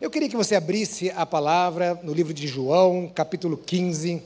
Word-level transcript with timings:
Eu 0.00 0.12
queria 0.12 0.28
que 0.28 0.36
você 0.36 0.54
abrisse 0.54 1.10
a 1.10 1.26
palavra 1.26 1.94
no 2.04 2.14
livro 2.14 2.32
de 2.32 2.46
João, 2.46 3.10
capítulo 3.12 3.56
15. 3.56 4.22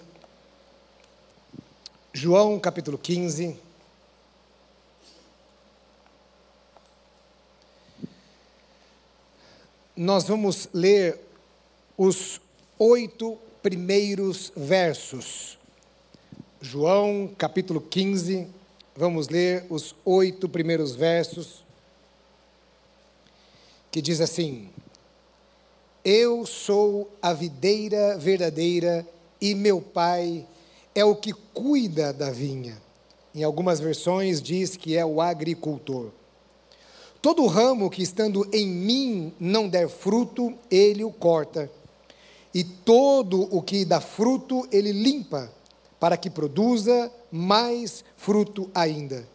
João, 2.12 2.60
capítulo 2.60 2.98
15. 2.98 3.56
Nós 9.96 10.24
vamos 10.24 10.68
ler 10.74 11.18
os 11.96 12.38
oito 12.78 13.38
primeiros 13.62 14.52
versos. 14.54 15.58
João, 16.60 17.34
capítulo 17.38 17.80
15. 17.80 18.46
Vamos 18.94 19.30
ler 19.30 19.64
os 19.70 19.94
oito 20.04 20.50
primeiros 20.50 20.94
versos. 20.94 21.64
Que 23.90 24.02
diz 24.02 24.20
assim: 24.20 24.68
eu 26.04 26.44
sou 26.44 27.10
a 27.20 27.32
videira 27.32 28.18
verdadeira 28.18 29.06
e 29.40 29.54
meu 29.54 29.80
pai 29.80 30.46
é 30.94 31.04
o 31.04 31.14
que 31.14 31.32
cuida 31.32 32.12
da 32.12 32.30
vinha. 32.30 32.76
Em 33.34 33.44
algumas 33.44 33.80
versões 33.80 34.42
diz 34.42 34.76
que 34.76 34.96
é 34.96 35.04
o 35.06 35.20
agricultor. 35.20 36.10
Todo 37.20 37.46
ramo 37.46 37.88
que 37.88 38.02
estando 38.02 38.46
em 38.52 38.66
mim 38.66 39.32
não 39.38 39.68
der 39.68 39.88
fruto, 39.88 40.52
ele 40.70 41.04
o 41.04 41.12
corta. 41.12 41.70
E 42.52 42.64
todo 42.64 43.48
o 43.54 43.62
que 43.62 43.84
dá 43.84 44.00
fruto, 44.00 44.68
ele 44.72 44.92
limpa, 44.92 45.50
para 46.00 46.16
que 46.16 46.28
produza 46.28 47.10
mais 47.30 48.04
fruto 48.16 48.68
ainda. 48.74 49.26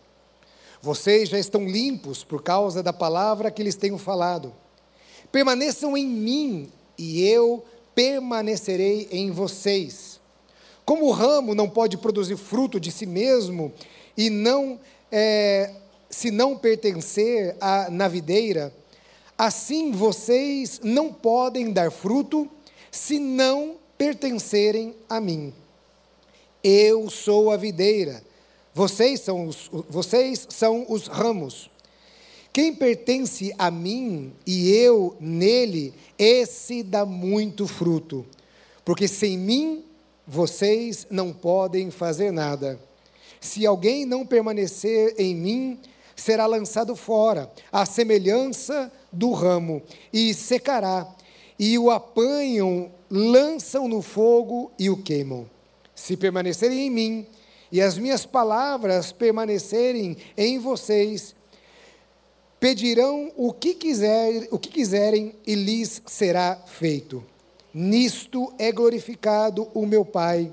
Vocês 0.81 1.29
já 1.29 1.39
estão 1.39 1.65
limpos 1.65 2.23
por 2.23 2.43
causa 2.43 2.83
da 2.83 2.93
palavra 2.93 3.49
que 3.49 3.63
lhes 3.63 3.75
tenho 3.75 3.97
falado. 3.97 4.53
Permaneçam 5.31 5.97
em 5.97 6.05
mim 6.07 6.71
e 6.97 7.27
eu 7.27 7.63
permanecerei 7.93 9.07
em 9.11 9.31
vocês. 9.31 10.19
Como 10.85 11.05
o 11.05 11.11
ramo 11.11 11.53
não 11.53 11.69
pode 11.69 11.97
produzir 11.97 12.37
fruto 12.37 12.79
de 12.79 12.91
si 12.91 13.05
mesmo 13.05 13.73
e 14.15 14.29
não 14.29 14.79
é, 15.11 15.71
se 16.09 16.31
não 16.31 16.57
pertencer 16.57 17.55
à 17.59 17.89
na 17.89 18.07
videira, 18.07 18.73
assim 19.37 19.91
vocês 19.91 20.79
não 20.83 21.11
podem 21.11 21.71
dar 21.71 21.91
fruto 21.91 22.49
se 22.91 23.19
não 23.19 23.75
pertencerem 23.97 24.95
a 25.09 25.19
mim. 25.19 25.53
Eu 26.63 27.09
sou 27.09 27.51
a 27.51 27.57
videira, 27.57 28.23
vocês 28.73 29.21
são 29.21 29.47
os, 29.47 29.69
vocês 29.89 30.47
são 30.49 30.85
os 30.87 31.07
ramos. 31.07 31.69
Quem 32.57 32.73
pertence 32.73 33.53
a 33.55 33.69
mim 33.69 34.33
e 34.43 34.71
eu 34.71 35.15
nele, 35.19 35.93
esse 36.17 36.81
dá 36.81 37.05
muito 37.05 37.67
fruto, 37.67 38.25
porque 38.83 39.07
sem 39.07 39.37
mim 39.37 39.83
vocês 40.25 41.05
não 41.07 41.31
podem 41.31 41.91
fazer 41.91 42.31
nada. 42.31 42.79
Se 43.39 43.63
alguém 43.63 44.07
não 44.07 44.25
permanecer 44.25 45.13
em 45.19 45.35
mim, 45.35 45.79
será 46.15 46.47
lançado 46.47 46.95
fora, 46.95 47.47
à 47.71 47.85
semelhança 47.85 48.91
do 49.13 49.33
ramo, 49.33 49.83
e 50.11 50.33
secará. 50.33 51.07
E 51.59 51.77
o 51.77 51.91
apanham, 51.91 52.91
lançam 53.07 53.87
no 53.87 54.01
fogo 54.01 54.71
e 54.79 54.89
o 54.89 54.97
queimam. 54.97 55.47
Se 55.93 56.17
permanecerem 56.17 56.87
em 56.87 56.89
mim, 56.89 57.27
e 57.71 57.79
as 57.79 57.99
minhas 57.99 58.25
palavras 58.25 59.11
permanecerem 59.11 60.17
em 60.35 60.57
vocês, 60.57 61.36
pedirão 62.59 63.31
o 63.35 63.53
que, 63.53 63.73
quiser, 63.73 64.47
o 64.51 64.57
que 64.57 64.69
quiserem 64.69 65.35
e 65.45 65.55
lhes 65.55 66.01
será 66.05 66.55
feito. 66.65 67.23
Nisto 67.73 68.53
é 68.57 68.71
glorificado 68.71 69.69
o 69.73 69.85
meu 69.85 70.03
Pai, 70.03 70.51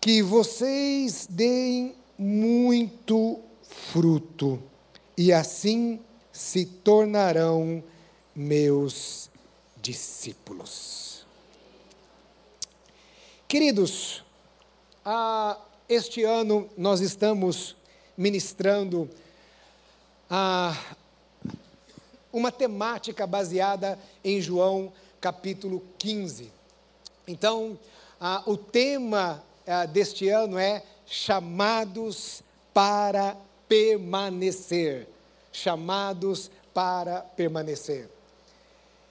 que 0.00 0.22
vocês 0.22 1.26
deem 1.30 1.94
muito 2.18 3.40
fruto, 3.62 4.62
e 5.16 5.32
assim 5.32 5.98
se 6.32 6.66
tornarão 6.66 7.82
meus 8.34 9.30
discípulos. 9.80 11.24
Queridos, 13.48 14.24
ah, 15.04 15.58
este 15.88 16.24
ano 16.24 16.68
nós 16.76 17.00
estamos 17.00 17.76
ministrando 18.16 19.08
a 20.28 20.76
uma 22.34 22.50
temática 22.50 23.28
baseada 23.28 23.96
em 24.24 24.40
João 24.40 24.92
capítulo 25.20 25.80
15. 25.98 26.50
Então, 27.28 27.78
ah, 28.20 28.42
o 28.44 28.56
tema 28.56 29.40
ah, 29.64 29.86
deste 29.86 30.28
ano 30.28 30.58
é 30.58 30.82
chamados 31.06 32.42
para 32.74 33.36
permanecer. 33.68 35.06
Chamados 35.52 36.50
para 36.74 37.20
permanecer. 37.20 38.10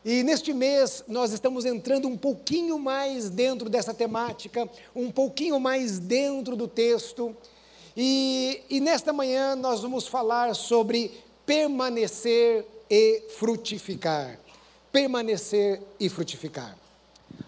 E 0.03 0.21
neste 0.21 0.51
mês 0.51 1.05
nós 1.07 1.31
estamos 1.31 1.63
entrando 1.63 2.09
um 2.09 2.17
pouquinho 2.17 2.77
mais 2.77 3.29
dentro 3.29 3.69
dessa 3.69 3.93
temática, 3.93 4.69
um 4.93 5.09
pouquinho 5.09 5.57
mais 5.61 5.97
dentro 5.97 6.57
do 6.57 6.67
texto. 6.67 7.33
E, 7.95 8.61
e 8.69 8.81
nesta 8.81 9.13
manhã 9.13 9.55
nós 9.55 9.79
vamos 9.79 10.07
falar 10.07 10.53
sobre 10.53 11.09
permanecer 11.45 12.65
e 12.95 13.23
frutificar. 13.27 14.37
Permanecer 14.91 15.81
e 15.99 16.07
frutificar. 16.07 16.77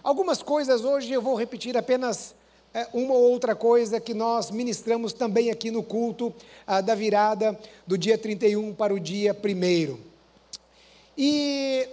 Algumas 0.01 0.41
coisas 0.41 0.83
hoje 0.83 1.13
eu 1.13 1.21
vou 1.21 1.35
repetir 1.35 1.77
apenas 1.77 2.33
é, 2.73 2.87
uma 2.91 3.13
ou 3.13 3.29
outra 3.29 3.53
coisa 3.53 3.99
que 3.99 4.15
nós 4.15 4.49
ministramos 4.49 5.13
também 5.13 5.51
aqui 5.51 5.69
no 5.69 5.83
culto 5.83 6.33
ah, 6.65 6.81
da 6.81 6.95
virada 6.95 7.55
do 7.85 7.95
dia 7.95 8.17
31 8.17 8.73
para 8.73 8.91
o 8.91 8.99
dia 8.99 9.37
1. 9.39 9.99
E 11.15 11.89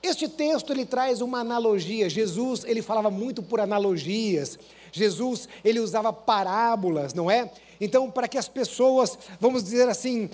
este 0.00 0.28
texto 0.28 0.72
ele 0.72 0.86
traz 0.86 1.20
uma 1.20 1.40
analogia. 1.40 2.08
Jesus, 2.08 2.62
ele 2.62 2.80
falava 2.80 3.10
muito 3.10 3.42
por 3.42 3.58
analogias. 3.58 4.56
Jesus, 4.92 5.48
ele 5.64 5.80
usava 5.80 6.12
parábolas, 6.12 7.12
não 7.12 7.28
é? 7.28 7.50
Então, 7.84 8.08
para 8.08 8.28
que 8.28 8.38
as 8.38 8.46
pessoas, 8.46 9.18
vamos 9.40 9.64
dizer 9.64 9.88
assim, 9.88 10.30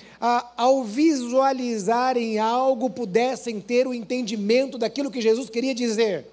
ao 0.55 0.85
visualizarem 0.85 2.39
algo, 2.39 2.91
pudessem 2.91 3.59
ter 3.59 3.87
o 3.87 3.95
entendimento 3.95 4.77
daquilo 4.77 5.11
que 5.11 5.23
Jesus 5.23 5.49
queria 5.49 5.75
dizer. 5.75 6.27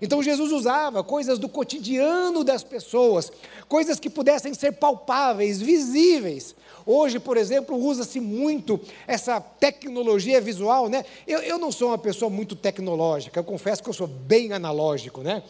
Então, 0.00 0.22
Jesus 0.22 0.52
usava 0.52 1.02
coisas 1.02 1.40
do 1.40 1.48
cotidiano 1.48 2.44
das 2.44 2.62
pessoas, 2.62 3.32
coisas 3.68 3.98
que 3.98 4.08
pudessem 4.08 4.54
ser 4.54 4.70
palpáveis, 4.70 5.60
visíveis. 5.60 6.54
Hoje, 6.86 7.18
por 7.18 7.36
exemplo, 7.36 7.76
usa-se 7.76 8.20
muito 8.20 8.78
essa 9.08 9.40
tecnologia 9.40 10.40
visual, 10.40 10.88
né? 10.88 11.04
Eu, 11.26 11.40
eu 11.40 11.58
não 11.58 11.72
sou 11.72 11.88
uma 11.88 11.98
pessoa 11.98 12.30
muito 12.30 12.54
tecnológica, 12.54 13.40
eu 13.40 13.44
confesso 13.44 13.82
que 13.82 13.88
eu 13.88 13.94
sou 13.94 14.06
bem 14.06 14.52
analógico, 14.52 15.20
né? 15.20 15.42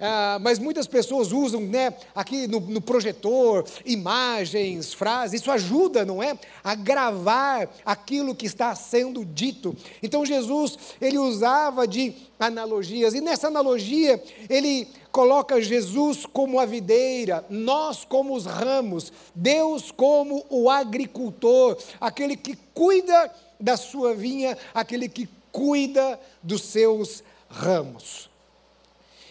Ah, 0.00 0.38
mas 0.40 0.58
muitas 0.58 0.86
pessoas 0.86 1.30
usam 1.32 1.60
né, 1.60 1.94
aqui 2.14 2.46
no, 2.46 2.60
no, 2.60 2.80
projetor 2.80 3.64
imagens, 3.84 4.92
frases, 4.92 5.40
isso 5.40 5.50
ajuda, 5.50 6.04
não 6.04 6.22
é? 6.22 6.36
A 6.62 6.74
gravar 6.74 7.68
aquilo 7.84 8.34
que 8.34 8.46
está 8.46 8.74
sendo 8.74 9.24
dito. 9.24 9.76
Então 10.02 10.26
Jesus, 10.26 10.76
ele 11.00 11.18
usava 11.18 11.86
de 11.86 12.14
analogias, 12.38 13.14
e 13.14 13.20
nessa 13.20 13.46
analogia 13.46 14.22
ele 14.48 14.88
coloca 15.12 15.62
Jesus 15.62 16.26
como 16.26 16.58
a 16.58 16.66
videira, 16.66 17.44
nós 17.48 18.04
como 18.04 18.34
os 18.34 18.46
ramos, 18.46 19.12
Deus 19.32 19.92
como 19.92 20.44
o 20.50 20.68
agricultor, 20.68 21.78
aquele 22.00 22.36
que 22.36 22.58
cuida 22.74 23.32
da 23.60 23.76
sua 23.76 24.12
vinha, 24.12 24.58
aquele 24.74 25.08
que 25.08 25.28
cuida 25.52 26.18
dos 26.42 26.62
seus 26.62 27.22
ramos. 27.48 28.33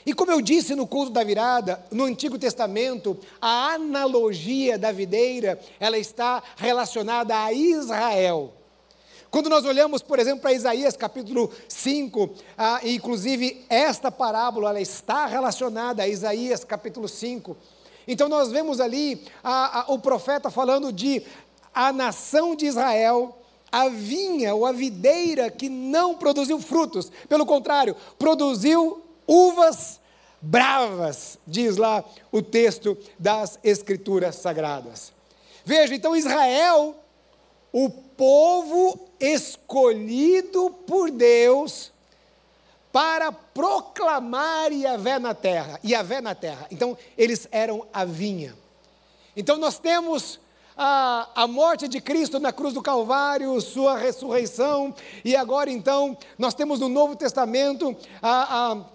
E 0.05 0.13
como 0.13 0.31
eu 0.31 0.41
disse 0.41 0.75
no 0.75 0.85
culto 0.85 1.11
da 1.11 1.23
virada, 1.23 1.83
no 1.91 2.03
Antigo 2.03 2.37
Testamento, 2.37 3.17
a 3.41 3.73
analogia 3.73 4.77
da 4.77 4.91
videira, 4.91 5.59
ela 5.79 5.97
está 5.97 6.43
relacionada 6.57 7.37
a 7.41 7.53
Israel. 7.53 8.53
Quando 9.31 9.49
nós 9.49 9.65
olhamos, 9.65 10.03
por 10.03 10.19
exemplo, 10.19 10.41
para 10.41 10.53
Isaías 10.53 10.95
capítulo 10.95 11.49
5, 11.67 12.29
ah, 12.57 12.81
inclusive 12.83 13.65
esta 13.67 14.11
parábola 14.11 14.69
ela 14.69 14.81
está 14.81 15.25
relacionada 15.25 16.03
a 16.03 16.07
Isaías 16.07 16.63
capítulo 16.63 17.07
5. 17.07 17.57
Então 18.07 18.29
nós 18.29 18.51
vemos 18.51 18.79
ali 18.79 19.23
o 19.87 19.97
profeta 19.97 20.51
falando 20.51 20.91
de 20.91 21.23
a 21.73 21.91
nação 21.91 22.55
de 22.55 22.67
Israel, 22.67 23.35
a 23.71 23.89
vinha 23.89 24.53
ou 24.53 24.67
a 24.67 24.71
videira 24.71 25.49
que 25.49 25.67
não 25.67 26.13
produziu 26.13 26.59
frutos, 26.59 27.11
pelo 27.27 27.45
contrário, 27.45 27.95
produziu 28.19 29.02
uvas 29.27 29.99
bravas, 30.41 31.37
diz 31.47 31.77
lá 31.77 32.03
o 32.31 32.41
texto 32.41 32.97
das 33.17 33.57
Escrituras 33.63 34.35
Sagradas. 34.35 35.13
Veja, 35.63 35.95
então 35.95 36.15
Israel, 36.15 36.95
o 37.71 37.89
povo 37.89 39.07
escolhido 39.19 40.69
por 40.85 41.09
Deus 41.09 41.91
para 42.91 43.31
proclamar 43.31 44.71
Yahvé 44.71 45.17
na 45.17 45.33
terra, 45.33 45.79
Yahvé 45.83 46.21
na 46.21 46.35
terra. 46.35 46.67
Então, 46.69 46.95
eles 47.17 47.47
eram 47.51 47.87
a 47.91 48.05
vinha. 48.05 48.53
Então, 49.35 49.57
nós 49.57 49.79
temos 49.79 50.39
a, 50.77 51.27
a 51.33 51.47
morte 51.47 51.87
de 51.87 51.99
Cristo 51.99 52.39
na 52.39 52.53
cruz 52.53 52.75
do 52.75 52.83
Calvário, 52.83 53.59
sua 53.61 53.97
ressurreição, 53.97 54.93
e 55.25 55.35
agora 55.35 55.71
então, 55.71 56.15
nós 56.37 56.53
temos 56.53 56.79
no 56.79 56.87
Novo 56.87 57.15
Testamento 57.15 57.95
a, 58.21 58.71
a 58.71 58.85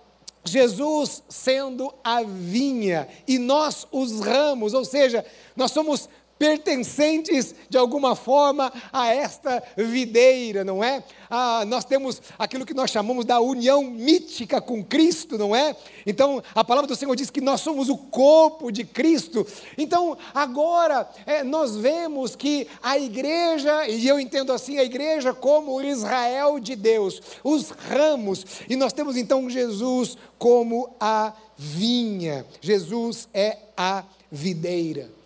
Jesus 0.44 1.23
sendo 1.29 1.93
a 2.02 2.23
vinha 2.23 3.08
e 3.26 3.38
nós 3.38 3.87
os 3.90 4.20
ramos, 4.20 4.75
ou 4.75 4.85
seja, 4.85 5.25
nós 5.56 5.70
somos 5.70 6.08
pertencentes 6.38 7.55
de 7.69 7.76
alguma 7.76 8.14
forma 8.14 8.73
a 8.93 9.12
esta 9.12 9.62
videira, 9.76 10.64
não 10.64 10.82
é? 10.82 11.02
Ah, 11.29 11.64
nós 11.67 11.85
temos 11.85 12.23
aquilo 12.38 12.64
que 12.64 12.73
nós 12.73 12.90
chamamos 12.90 13.25
da 13.25 13.40
união 13.40 13.82
mítica 13.85 14.61
com 14.61 14.82
Cristo, 14.82 15.37
não 15.37 15.55
é? 15.55 15.76
Então, 16.06 16.43
a 16.55 16.64
palavra 16.64 16.87
do 16.88 16.96
Senhor 16.96 17.14
diz 17.17 17.29
que 17.29 17.40
nós 17.40 17.61
somos 17.61 17.88
o 17.88 17.96
corpo 17.96 18.70
de 18.70 18.85
Cristo. 18.85 19.46
Então, 19.76 20.17
agora, 20.32 21.08
é, 21.26 21.43
nós 21.43 21.76
vemos 21.76 22.35
que 22.35 22.67
a 22.82 22.99
igreja, 22.99 23.88
e 23.88 24.06
eu 24.06 24.19
entendo 24.19 24.52
assim, 24.52 24.79
a 24.79 24.85
igreja 24.85 25.35
como 25.35 25.75
o 25.75 25.82
Israel 25.82 26.58
de 26.58 26.76
Deus, 26.76 27.20
os 27.43 27.70
ramos, 27.70 28.46
e 28.69 28.76
nós 28.76 28.93
temos 28.93 29.17
então 29.17 29.50
Jesus 29.50 30.17
como 30.38 30.94
a 31.00 31.32
vinha. 31.56 32.46
Jesus 32.61 33.29
é 33.35 33.58
a 33.76 34.05
videira. 34.31 35.18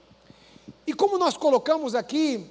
E 0.92 0.94
como 0.94 1.16
nós 1.16 1.38
colocamos 1.38 1.94
aqui, 1.94 2.46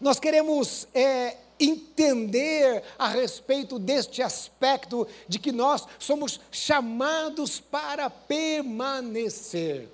nós 0.00 0.18
queremos 0.18 0.88
é, 0.94 1.36
entender 1.60 2.82
a 2.98 3.06
respeito 3.06 3.78
deste 3.78 4.22
aspecto 4.22 5.06
de 5.28 5.38
que 5.38 5.52
nós 5.52 5.86
somos 5.98 6.40
chamados 6.50 7.60
para 7.60 8.08
permanecer. 8.08 9.90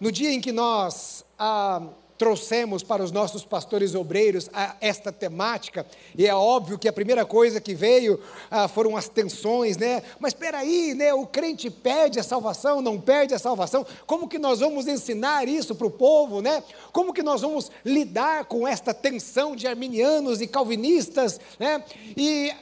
No 0.00 0.10
dia 0.10 0.32
em 0.32 0.40
que 0.40 0.50
nós 0.50 1.26
ah, 1.38 1.86
trouxemos 2.18 2.82
para 2.82 3.02
os 3.02 3.12
nossos 3.12 3.44
pastores 3.44 3.94
obreiros 3.94 4.50
esta 4.80 5.12
temática, 5.12 5.86
e 6.16 6.26
é 6.26 6.34
óbvio 6.34 6.78
que 6.78 6.88
a 6.88 6.92
primeira 6.92 7.24
coisa 7.24 7.60
que 7.60 7.74
veio 7.74 8.20
ah, 8.50 8.66
foram 8.66 8.96
as 8.96 9.08
tensões, 9.08 9.76
né? 9.76 10.02
Mas 10.18 10.32
espera 10.32 10.58
aí, 10.58 10.94
né? 10.94 11.14
O 11.14 11.26
crente 11.26 11.70
perde 11.70 12.18
a 12.18 12.22
salvação, 12.24 12.82
não 12.82 13.00
perde 13.00 13.34
a 13.34 13.38
salvação. 13.38 13.86
Como 14.04 14.28
que 14.28 14.38
nós 14.38 14.58
vamos 14.58 14.88
ensinar 14.88 15.46
isso 15.46 15.74
para 15.74 15.86
o 15.86 15.90
povo, 15.90 16.42
né? 16.42 16.62
Como 16.92 17.12
que 17.12 17.22
nós 17.22 17.40
vamos 17.40 17.70
lidar 17.84 18.46
com 18.46 18.66
esta 18.66 18.92
tensão 18.92 19.54
de 19.54 19.68
arminianos 19.68 20.40
e 20.40 20.48
calvinistas, 20.48 21.40
né? 21.58 21.84
E 22.16 22.52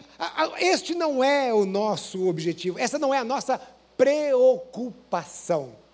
este 0.58 0.94
não 0.94 1.24
é 1.24 1.52
o 1.52 1.64
nosso 1.64 2.28
objetivo. 2.28 2.78
Essa 2.78 2.98
não 2.98 3.14
é 3.14 3.18
a 3.18 3.24
nossa 3.24 3.60
preocupação. 3.96 5.85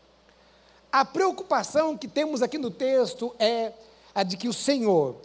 A 0.93 1.07
preocupação 1.07 1.97
que 1.97 2.07
temos 2.07 2.43
aqui 2.43 2.59
no 2.59 2.71
texto 2.71 3.35
é 3.39 3.73
a 4.15 4.23
de 4.23 4.37
que 4.37 4.47
o 4.47 4.53
Senhor, 4.53 5.17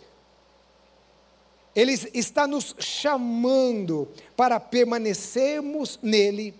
Ele 1.75 1.91
está 2.13 2.47
nos 2.47 2.73
chamando 2.79 4.07
para 4.37 4.61
permanecermos 4.61 5.99
nele 6.01 6.55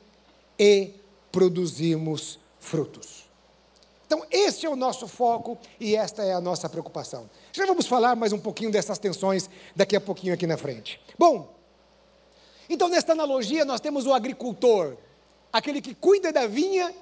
e 0.59 0.91
produzirmos 1.31 2.37
frutos. 2.59 3.25
Então, 4.05 4.25
este 4.29 4.65
é 4.65 4.69
o 4.69 4.75
nosso 4.75 5.07
foco 5.07 5.57
e 5.79 5.95
esta 5.95 6.23
é 6.23 6.33
a 6.33 6.41
nossa 6.41 6.67
preocupação. 6.67 7.29
Já 7.53 7.65
vamos 7.65 7.87
falar 7.87 8.15
mais 8.15 8.33
um 8.33 8.39
pouquinho 8.39 8.71
dessas 8.71 8.97
tensões 8.99 9.49
daqui 9.75 9.95
a 9.95 10.01
pouquinho 10.01 10.33
aqui 10.33 10.45
na 10.45 10.57
frente. 10.57 10.99
Bom, 11.17 11.53
então 12.69 12.89
nesta 12.89 13.13
analogia 13.13 13.63
nós 13.63 13.79
temos 13.79 14.05
o 14.05 14.13
agricultor, 14.13 14.97
aquele 15.51 15.81
que 15.81 15.93
cuida 15.93 16.31
da 16.31 16.47
vinha 16.47 16.93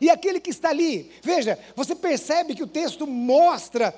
e 0.00 0.10
aquele 0.10 0.40
que 0.40 0.50
está 0.50 0.70
ali, 0.70 1.10
veja, 1.22 1.58
você 1.74 1.94
percebe 1.94 2.54
que 2.54 2.62
o 2.62 2.66
texto 2.66 3.06
mostra 3.06 3.94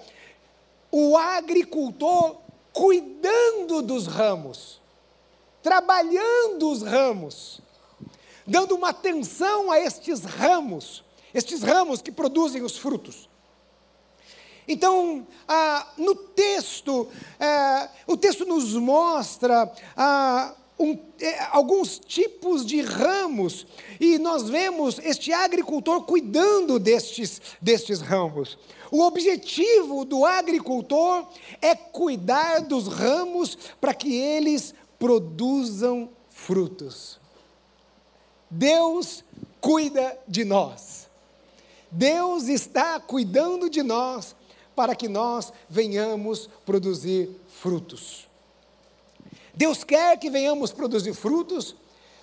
o 0.90 1.16
agricultor 1.16 2.38
cuidando 2.72 3.82
dos 3.82 4.06
ramos, 4.06 4.80
trabalhando 5.62 6.70
os 6.70 6.82
ramos, 6.82 7.60
dando 8.46 8.74
uma 8.74 8.90
atenção 8.90 9.70
a 9.70 9.78
estes 9.78 10.24
ramos, 10.24 11.04
estes 11.32 11.62
ramos 11.62 12.00
que 12.02 12.10
produzem 12.10 12.62
os 12.62 12.76
frutos. 12.76 13.28
Então, 14.66 15.26
ah, 15.48 15.86
no 15.96 16.14
texto, 16.14 17.08
ah, 17.40 17.88
o 18.06 18.16
texto 18.16 18.44
nos 18.44 18.74
mostra 18.74 19.72
ah, 19.96 20.54
um, 20.80 20.98
é, 21.20 21.38
alguns 21.52 21.98
tipos 21.98 22.64
de 22.64 22.80
ramos, 22.80 23.66
e 24.00 24.18
nós 24.18 24.48
vemos 24.48 24.98
este 24.98 25.30
agricultor 25.30 26.02
cuidando 26.04 26.78
destes, 26.78 27.40
destes 27.60 28.00
ramos. 28.00 28.56
O 28.90 29.02
objetivo 29.02 30.06
do 30.06 30.24
agricultor 30.24 31.28
é 31.60 31.74
cuidar 31.74 32.62
dos 32.62 32.88
ramos 32.88 33.56
para 33.78 33.92
que 33.92 34.16
eles 34.16 34.74
produzam 34.98 36.08
frutos. 36.30 37.20
Deus 38.48 39.22
cuida 39.60 40.18
de 40.26 40.44
nós. 40.44 41.08
Deus 41.90 42.48
está 42.48 42.98
cuidando 42.98 43.68
de 43.68 43.82
nós 43.82 44.34
para 44.74 44.94
que 44.94 45.08
nós 45.08 45.52
venhamos 45.68 46.48
produzir 46.64 47.28
frutos. 47.48 48.29
Deus 49.54 49.84
quer 49.84 50.18
que 50.18 50.30
venhamos 50.30 50.72
produzir 50.72 51.14
frutos, 51.14 51.74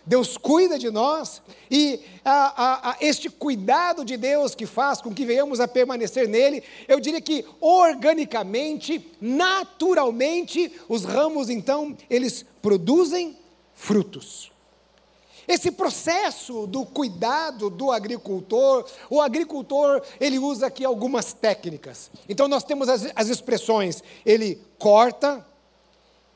Deus 0.05 0.37
cuida 0.37 0.79
de 0.79 0.89
nós, 0.89 1.41
e 1.69 1.99
a, 2.23 2.63
a, 2.63 2.91
a 2.91 2.97
este 3.01 3.29
cuidado 3.29 4.05
de 4.05 4.15
Deus 4.15 4.55
que 4.55 4.65
faz 4.65 5.01
com 5.01 5.13
que 5.13 5.25
venhamos 5.25 5.59
a 5.59 5.67
permanecer 5.67 6.29
nele, 6.29 6.63
eu 6.87 6.99
diria 6.99 7.19
que 7.19 7.45
organicamente, 7.59 9.05
naturalmente, 9.19 10.71
os 10.87 11.03
ramos 11.03 11.49
então, 11.49 11.95
eles 12.09 12.45
produzem 12.61 13.37
frutos. 13.75 14.49
Esse 15.45 15.71
processo 15.71 16.67
do 16.67 16.85
cuidado 16.85 17.69
do 17.69 17.91
agricultor, 17.91 18.85
o 19.09 19.21
agricultor, 19.21 20.01
ele 20.19 20.37
usa 20.37 20.67
aqui 20.67 20.83
algumas 20.83 21.31
técnicas. 21.31 22.11
Então 22.27 22.47
nós 22.49 22.63
temos 22.65 22.89
as, 22.89 23.07
as 23.15 23.29
expressões, 23.29 24.03
ele 24.25 24.61
corta, 24.77 25.45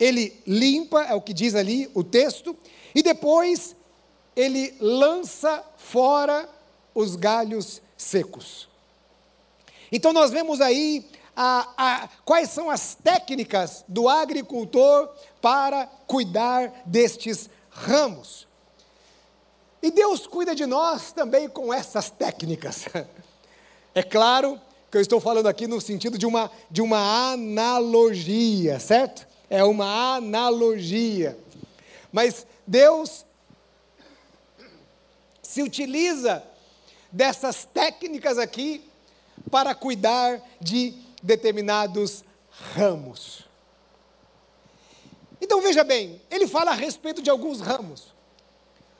ele 0.01 0.42
limpa, 0.48 1.03
é 1.03 1.13
o 1.13 1.21
que 1.21 1.31
diz 1.31 1.53
ali 1.53 1.88
o 1.94 2.03
texto, 2.03 2.57
e 2.95 3.03
depois 3.03 3.75
ele 4.36 4.75
lança 4.80 5.64
fora 5.78 6.49
os 6.95 7.16
galhos 7.16 7.83
secos. 7.95 8.68
Então 9.92 10.11
nós 10.11 10.31
vemos 10.31 10.59
aí 10.59 11.07
a, 11.35 11.68
a, 11.78 12.09
quais 12.26 12.49
são 12.49 12.71
as 12.71 12.95
técnicas 12.95 13.85
do 13.87 14.09
agricultor 14.09 15.07
para 15.40 15.85
cuidar 16.07 16.81
destes 16.83 17.47
ramos. 17.69 18.47
E 19.83 19.92
Deus 19.92 20.26
cuida 20.26 20.56
de 20.56 20.66
nós 20.66 21.11
também 21.11 21.47
com 21.47 21.71
essas 21.71 22.09
técnicas. 22.09 22.85
É 23.94 24.02
claro 24.02 24.57
que 24.90 24.95
eu 24.95 25.02
estou 25.02 25.19
falando 25.19 25.47
aqui 25.47 25.68
no 25.68 25.81
sentido 25.81 26.18
de 26.18 26.26
uma, 26.26 26.49
de 26.69 26.81
uma 26.81 27.33
analogia, 27.33 28.80
certo? 28.80 29.28
É 29.52 29.66
uma 29.66 30.16
analogia. 30.16 31.38
Mas 32.10 32.48
Deus 32.66 33.26
se 35.44 35.62
utiliza 35.62 36.42
dessas 37.12 37.66
técnicas 37.66 38.38
aqui 38.38 38.81
para 39.52 39.76
cuidar 39.76 40.42
de 40.62 40.94
determinados 41.22 42.24
ramos. 42.50 43.46
Então 45.42 45.62
veja 45.62 45.84
bem, 45.84 46.22
ele 46.31 46.48
fala 46.48 46.72
a 46.72 46.76
respeito 46.76 47.22
de 47.22 47.30
alguns 47.30 47.60
ramos. 47.60 48.14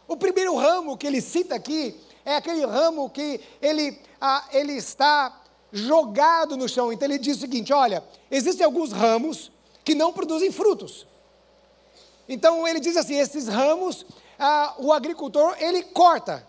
O 0.06 0.18
primeiro 0.18 0.54
ramo 0.58 0.98
que 0.98 1.08
ele 1.08 1.22
cita 1.22 1.56
aqui 1.56 1.98
é 2.26 2.36
aquele 2.36 2.66
ramo 2.66 3.10
que 3.10 3.40
ele, 3.62 3.98
ah, 4.20 4.46
ele 4.52 4.74
está 4.74 5.42
jogado 5.72 6.58
no 6.58 6.68
chão. 6.68 6.92
Então 6.92 7.08
ele 7.08 7.18
diz 7.18 7.38
o 7.38 7.42
seguinte: 7.42 7.72
olha, 7.72 8.04
existem 8.30 8.66
alguns 8.66 8.92
ramos 8.92 9.51
que 9.84 9.96
não 9.96 10.14
produzem 10.14 10.52
frutos. 10.52 11.08
Então 12.28 12.68
ele 12.68 12.80
diz 12.80 12.96
assim: 12.98 13.16
esses 13.16 13.48
ramos, 13.48 14.06
ah, 14.40 14.76
o 14.78 14.94
agricultor 14.94 15.56
ele 15.60 15.84
corta. 15.84 16.48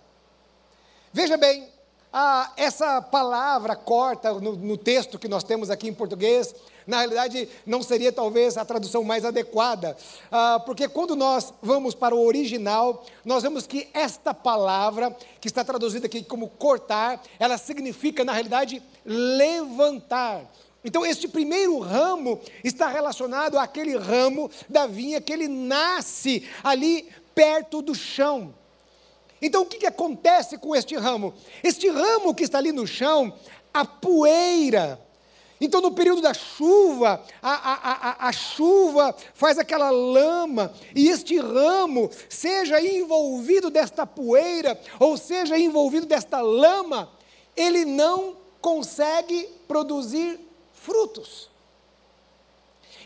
Veja 1.13 1.37
bem, 1.37 1.69
ah, 2.13 2.53
essa 2.57 3.01
palavra 3.01 3.75
corta 3.75 4.35
no, 4.35 4.55
no, 4.55 4.77
texto 4.77 5.19
que 5.19 5.29
nós 5.29 5.43
temos 5.43 5.71
aqui 5.71 5.89
em 5.89 5.95
português, 5.95 6.55
na 6.87 6.99
realidade 6.99 7.49
não 7.65 7.83
seria 7.83 8.13
talvez 8.13 8.57
a 8.57 8.65
tradução 8.65 9.03
mais 9.03 9.25
adequada, 9.25 9.97
ah, 10.31 10.61
porque 10.65 10.89
quando 10.89 11.17
nós 11.17 11.55
vamos 11.63 11.95
para 11.95 12.15
o 12.15 12.25
original, 12.25 13.05
nós 13.25 13.43
vemos 13.43 13.67
que 13.67 13.89
esta 13.95 14.35
palavra, 14.35 15.17
que 15.41 15.49
está 15.49 15.65
traduzida 15.65 16.07
aqui 16.07 16.23
como 16.23 16.49
cortar, 16.49 17.23
ela 17.39 17.57
significa 17.57 18.25
na 18.25 18.33
realidade 18.33 18.83
levantar. 19.05 20.45
Então, 20.85 21.07
este 21.07 21.29
primeiro 21.29 21.79
ramo 21.79 22.41
está 22.65 22.89
relacionado 22.89 23.59
àquele 23.59 23.97
ramo 23.97 24.51
da 24.69 24.87
vinha 24.87 25.21
que 25.21 25.33
ele 25.33 25.47
nasce 25.47 26.49
ali 26.63 27.09
perto 27.35 27.81
do 27.81 27.95
chão. 27.95 28.55
Então 29.43 29.63
o 29.63 29.67
que, 29.67 29.79
que 29.79 29.87
acontece 29.87 30.57
com 30.57 30.75
este 30.75 30.97
ramo? 30.97 31.35
Este 31.65 31.89
ramo 31.89 32.33
que 32.33 32.45
está 32.45 32.59
ali 32.59 32.71
no 32.71 32.87
chão, 32.87 33.37
a 33.75 33.85
poeira. 33.85 35.01
Então, 35.61 35.81
no 35.81 35.93
período 35.93 36.21
da 36.21 36.35
chuva, 36.35 37.25
a, 37.41 37.53
a, 37.53 37.75
a, 37.75 38.29
a, 38.29 38.33
chuva 38.33 39.15
faz 39.33 39.59
aquela 39.59 39.91
lama, 39.91 40.73
e 40.93 41.09
este 41.09 41.39
ramo, 41.39 42.11
seja 42.29 42.81
envolvido 42.81 43.71
desta 43.71 44.05
poeira, 44.05 44.79
ou 44.99 45.17
seja 45.17 45.57
envolvido 45.57 46.05
desta 46.05 46.41
lama, 46.41 47.09
ele 47.57 47.85
não 47.85 48.37
consegue 48.61 49.49
produzir 49.69 50.41
frutos. 50.83 51.51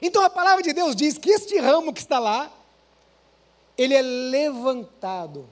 Então 0.00 0.22
a 0.22 0.30
palavra 0.30 0.62
de 0.62 0.72
Deus 0.72 0.94
diz 0.94 1.16
que 1.18 1.30
este 1.30 1.58
ramo 1.58 1.92
que 1.92 2.00
está 2.00 2.18
lá, 2.18 2.52
ele 3.76 3.94
é 3.94 4.02
levantado. 4.02 5.46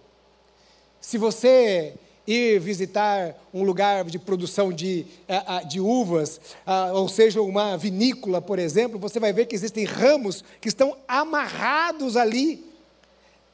Se 1.00 1.18
você 1.18 1.94
ir 2.26 2.58
visitar 2.58 3.36
um 3.52 3.62
lugar 3.62 4.04
de 4.04 4.18
produção 4.18 4.72
de, 4.72 5.04
eh, 5.28 5.42
ah, 5.46 5.62
de 5.62 5.78
uvas, 5.78 6.40
ah, 6.64 6.90
ou 6.94 7.08
seja, 7.08 7.42
uma 7.42 7.76
vinícola, 7.76 8.40
por 8.40 8.58
exemplo, 8.58 8.98
você 8.98 9.20
vai 9.20 9.32
ver 9.32 9.46
que 9.46 9.54
existem 9.54 9.84
ramos 9.84 10.42
que 10.60 10.68
estão 10.68 10.96
amarrados 11.06 12.16
ali, 12.16 12.64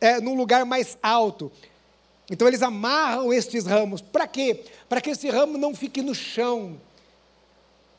é, 0.00 0.20
num 0.20 0.34
lugar 0.34 0.64
mais 0.64 0.96
alto. 1.02 1.50
Então 2.30 2.46
eles 2.46 2.62
amarram 2.62 3.32
estes 3.32 3.66
ramos. 3.66 4.00
Para 4.00 4.26
quê? 4.26 4.64
Para 4.88 5.00
que 5.00 5.10
esse 5.10 5.28
ramo 5.28 5.58
não 5.58 5.74
fique 5.74 6.00
no 6.00 6.14
chão. 6.14 6.80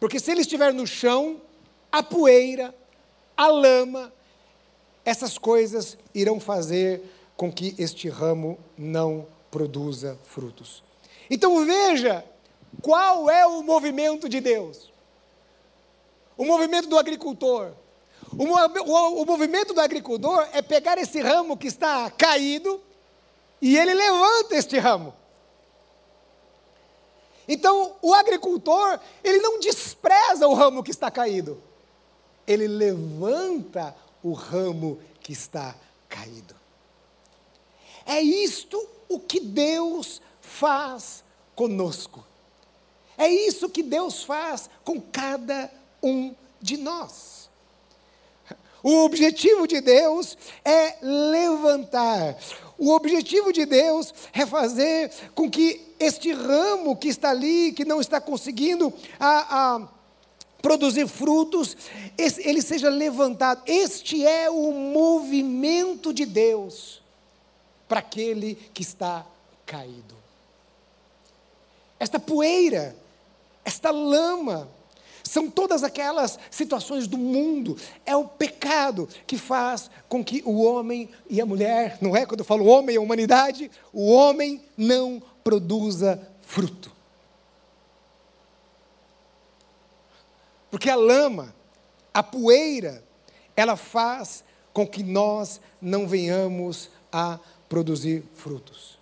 Porque 0.01 0.19
se 0.19 0.31
ele 0.31 0.41
estiver 0.41 0.73
no 0.73 0.87
chão, 0.87 1.39
a 1.91 2.01
poeira, 2.01 2.73
a 3.37 3.45
lama, 3.45 4.11
essas 5.05 5.37
coisas 5.37 5.95
irão 6.11 6.39
fazer 6.39 7.03
com 7.37 7.51
que 7.51 7.75
este 7.77 8.09
ramo 8.09 8.57
não 8.75 9.27
produza 9.51 10.17
frutos. 10.23 10.83
Então 11.29 11.63
veja 11.67 12.25
qual 12.81 13.29
é 13.29 13.45
o 13.45 13.61
movimento 13.61 14.27
de 14.27 14.41
Deus. 14.41 14.91
O 16.35 16.45
movimento 16.45 16.89
do 16.89 16.97
agricultor. 16.97 17.71
O, 18.35 18.43
o, 18.43 19.21
o 19.21 19.25
movimento 19.25 19.71
do 19.71 19.81
agricultor 19.81 20.47
é 20.51 20.63
pegar 20.63 20.97
esse 20.97 21.21
ramo 21.21 21.55
que 21.55 21.67
está 21.67 22.09
caído 22.09 22.81
e 23.61 23.77
ele 23.77 23.93
levanta 23.93 24.55
este 24.55 24.79
ramo. 24.79 25.13
Então, 27.47 27.95
o 28.01 28.13
agricultor, 28.13 28.99
ele 29.23 29.39
não 29.39 29.59
despreza 29.59 30.47
o 30.47 30.53
ramo 30.53 30.83
que 30.83 30.91
está 30.91 31.09
caído 31.09 31.61
ele 32.47 32.67
levanta 32.67 33.95
o 34.23 34.33
ramo 34.33 34.99
que 35.21 35.31
está 35.31 35.75
caído. 36.09 36.55
É 38.05 38.19
isto 38.19 38.87
o 39.07 39.19
que 39.19 39.39
Deus 39.39 40.21
faz 40.41 41.23
conosco. 41.55 42.25
É 43.17 43.27
isso 43.27 43.69
que 43.69 43.83
Deus 43.83 44.23
faz 44.23 44.69
com 44.83 44.99
cada 44.99 45.71
um 46.01 46.33
de 46.59 46.77
nós. 46.77 47.40
O 48.83 49.03
objetivo 49.03 49.67
de 49.67 49.79
Deus 49.81 50.37
é 50.65 50.97
levantar. 51.01 52.37
O 52.77 52.91
objetivo 52.91 53.53
de 53.53 53.65
Deus 53.65 54.13
é 54.33 54.45
fazer 54.45 55.11
com 55.35 55.49
que 55.49 55.81
este 55.99 56.33
ramo 56.33 56.95
que 56.95 57.09
está 57.09 57.29
ali, 57.29 57.71
que 57.73 57.85
não 57.85 58.01
está 58.01 58.19
conseguindo 58.19 58.91
a, 59.19 59.75
a 59.75 59.87
produzir 60.61 61.07
frutos, 61.07 61.77
ele 62.17 62.61
seja 62.61 62.89
levantado. 62.89 63.61
Este 63.67 64.25
é 64.25 64.49
o 64.49 64.71
movimento 64.71 66.11
de 66.13 66.25
Deus 66.25 67.01
para 67.87 67.99
aquele 67.99 68.55
que 68.73 68.81
está 68.81 69.25
caído. 69.65 70.15
Esta 71.99 72.19
poeira, 72.19 72.95
esta 73.63 73.91
lama, 73.91 74.67
são 75.31 75.49
todas 75.49 75.81
aquelas 75.81 76.37
situações 76.49 77.07
do 77.07 77.17
mundo, 77.17 77.77
é 78.05 78.13
o 78.13 78.27
pecado 78.27 79.07
que 79.25 79.37
faz 79.37 79.89
com 80.09 80.21
que 80.21 80.43
o 80.45 80.61
homem 80.61 81.09
e 81.29 81.39
a 81.39 81.45
mulher, 81.45 81.97
não 82.01 82.13
é? 82.13 82.25
Quando 82.25 82.41
eu 82.41 82.45
falo 82.45 82.65
homem 82.65 82.95
e 82.95 82.97
a 82.97 83.01
humanidade, 83.01 83.71
o 83.93 84.11
homem 84.11 84.61
não 84.75 85.23
produza 85.41 86.21
fruto. 86.41 86.91
Porque 90.69 90.89
a 90.89 90.97
lama, 90.97 91.55
a 92.13 92.21
poeira, 92.21 93.01
ela 93.55 93.77
faz 93.77 94.43
com 94.73 94.85
que 94.85 95.01
nós 95.01 95.61
não 95.81 96.09
venhamos 96.09 96.89
a 97.09 97.39
produzir 97.69 98.25
frutos. 98.35 98.99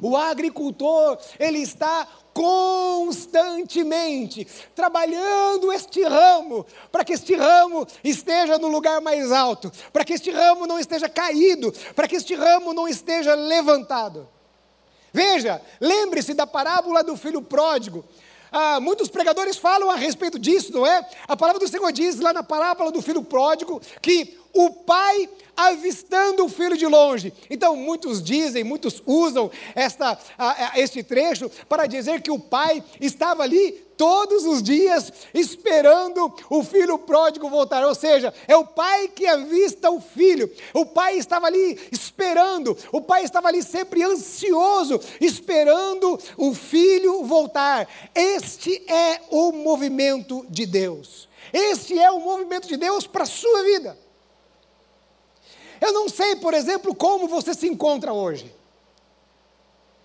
O 0.00 0.16
agricultor, 0.16 1.18
ele 1.40 1.58
está 1.58 2.06
constantemente 2.32 4.46
trabalhando 4.74 5.72
este 5.72 6.02
ramo, 6.04 6.66
para 6.90 7.04
que 7.04 7.12
este 7.12 7.34
ramo 7.34 7.86
esteja 8.02 8.58
no 8.58 8.68
lugar 8.68 9.00
mais 9.00 9.30
alto, 9.30 9.70
para 9.92 10.04
que 10.04 10.14
este 10.14 10.30
ramo 10.30 10.66
não 10.66 10.78
esteja 10.78 11.08
caído, 11.08 11.72
para 11.94 12.08
que 12.08 12.16
este 12.16 12.34
ramo 12.34 12.72
não 12.72 12.88
esteja 12.88 13.34
levantado. 13.34 14.28
Veja, 15.12 15.60
lembre-se 15.80 16.32
da 16.32 16.46
parábola 16.46 17.04
do 17.04 17.16
filho 17.16 17.42
pródigo. 17.42 18.04
Ah, 18.52 18.78
muitos 18.78 19.08
pregadores 19.08 19.56
falam 19.56 19.90
a 19.90 19.96
respeito 19.96 20.38
disso, 20.38 20.72
não 20.72 20.86
é? 20.86 21.08
A 21.26 21.34
palavra 21.36 21.58
do 21.58 21.66
Senhor 21.66 21.90
diz 21.90 22.20
lá 22.20 22.32
na 22.34 22.42
parábola 22.42 22.92
do 22.92 23.00
filho 23.00 23.22
pródigo 23.22 23.80
que 24.02 24.38
o 24.52 24.70
pai 24.70 25.28
avistando 25.56 26.44
o 26.44 26.48
filho 26.48 26.76
de 26.76 26.86
longe. 26.86 27.32
Então, 27.48 27.74
muitos 27.74 28.22
dizem, 28.22 28.62
muitos 28.62 29.02
usam 29.06 29.50
esta, 29.74 30.18
este 30.76 31.02
trecho 31.02 31.50
para 31.68 31.86
dizer 31.86 32.20
que 32.20 32.30
o 32.30 32.38
pai 32.38 32.82
estava 33.00 33.42
ali 33.42 33.82
todos 34.02 34.44
os 34.44 34.60
dias 34.60 35.12
esperando 35.32 36.34
o 36.50 36.64
filho 36.64 36.98
pródigo 36.98 37.48
voltar. 37.48 37.86
Ou 37.86 37.94
seja, 37.94 38.34
é 38.48 38.56
o 38.56 38.66
pai 38.66 39.06
que 39.06 39.28
avista 39.28 39.92
o 39.92 40.00
filho. 40.00 40.52
O 40.74 40.84
pai 40.84 41.18
estava 41.18 41.46
ali 41.46 41.78
esperando, 41.92 42.76
o 42.90 43.00
pai 43.00 43.22
estava 43.22 43.46
ali 43.46 43.62
sempre 43.62 44.02
ansioso, 44.02 45.00
esperando 45.20 46.18
o 46.36 46.52
filho 46.52 47.22
voltar. 47.22 47.88
Este 48.12 48.82
é 48.90 49.20
o 49.30 49.52
movimento 49.52 50.44
de 50.50 50.66
Deus. 50.66 51.28
Este 51.52 51.96
é 51.96 52.10
o 52.10 52.18
movimento 52.18 52.66
de 52.66 52.76
Deus 52.76 53.06
para 53.06 53.22
a 53.22 53.26
sua 53.26 53.62
vida. 53.62 53.96
Eu 55.80 55.92
não 55.92 56.08
sei, 56.08 56.34
por 56.34 56.54
exemplo, 56.54 56.92
como 56.92 57.28
você 57.28 57.54
se 57.54 57.68
encontra 57.68 58.12
hoje. 58.12 58.52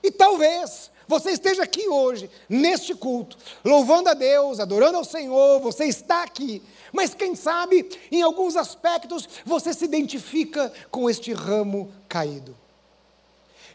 E 0.03 0.11
talvez 0.11 0.91
você 1.07 1.31
esteja 1.31 1.63
aqui 1.63 1.87
hoje, 1.87 2.29
neste 2.49 2.93
culto, 2.93 3.37
louvando 3.63 4.09
a 4.09 4.13
Deus, 4.13 4.59
adorando 4.59 4.97
ao 4.97 5.05
Senhor, 5.05 5.59
você 5.59 5.85
está 5.85 6.23
aqui. 6.23 6.61
Mas 6.91 7.13
quem 7.13 7.35
sabe, 7.35 7.89
em 8.11 8.21
alguns 8.21 8.55
aspectos, 8.55 9.27
você 9.45 9.73
se 9.73 9.85
identifica 9.85 10.71
com 10.91 11.09
este 11.09 11.31
ramo 11.33 11.91
caído. 12.09 12.55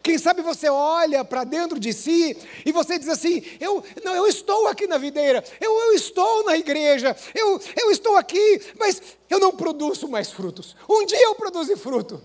Quem 0.03 0.17
sabe 0.17 0.41
você 0.41 0.67
olha 0.67 1.23
para 1.23 1.45
dentro 1.45 1.79
de 1.79 1.93
si 1.93 2.37
e 2.65 2.71
você 2.73 2.99
diz 2.99 3.07
assim: 3.07 3.41
eu, 3.59 3.81
não, 4.03 4.13
eu 4.13 4.27
estou 4.27 4.67
aqui 4.67 4.85
na 4.85 4.97
videira, 4.97 5.41
eu, 5.61 5.71
eu 5.71 5.93
estou 5.93 6.43
na 6.43 6.57
igreja, 6.57 7.15
eu, 7.33 7.59
eu 7.81 7.89
estou 7.89 8.17
aqui, 8.17 8.61
mas 8.77 9.01
eu 9.29 9.39
não 9.39 9.55
produzo 9.55 10.09
mais 10.09 10.29
frutos. 10.29 10.75
Um 10.89 11.05
dia 11.05 11.23
eu 11.23 11.35
produzi 11.35 11.77
fruto. 11.77 12.21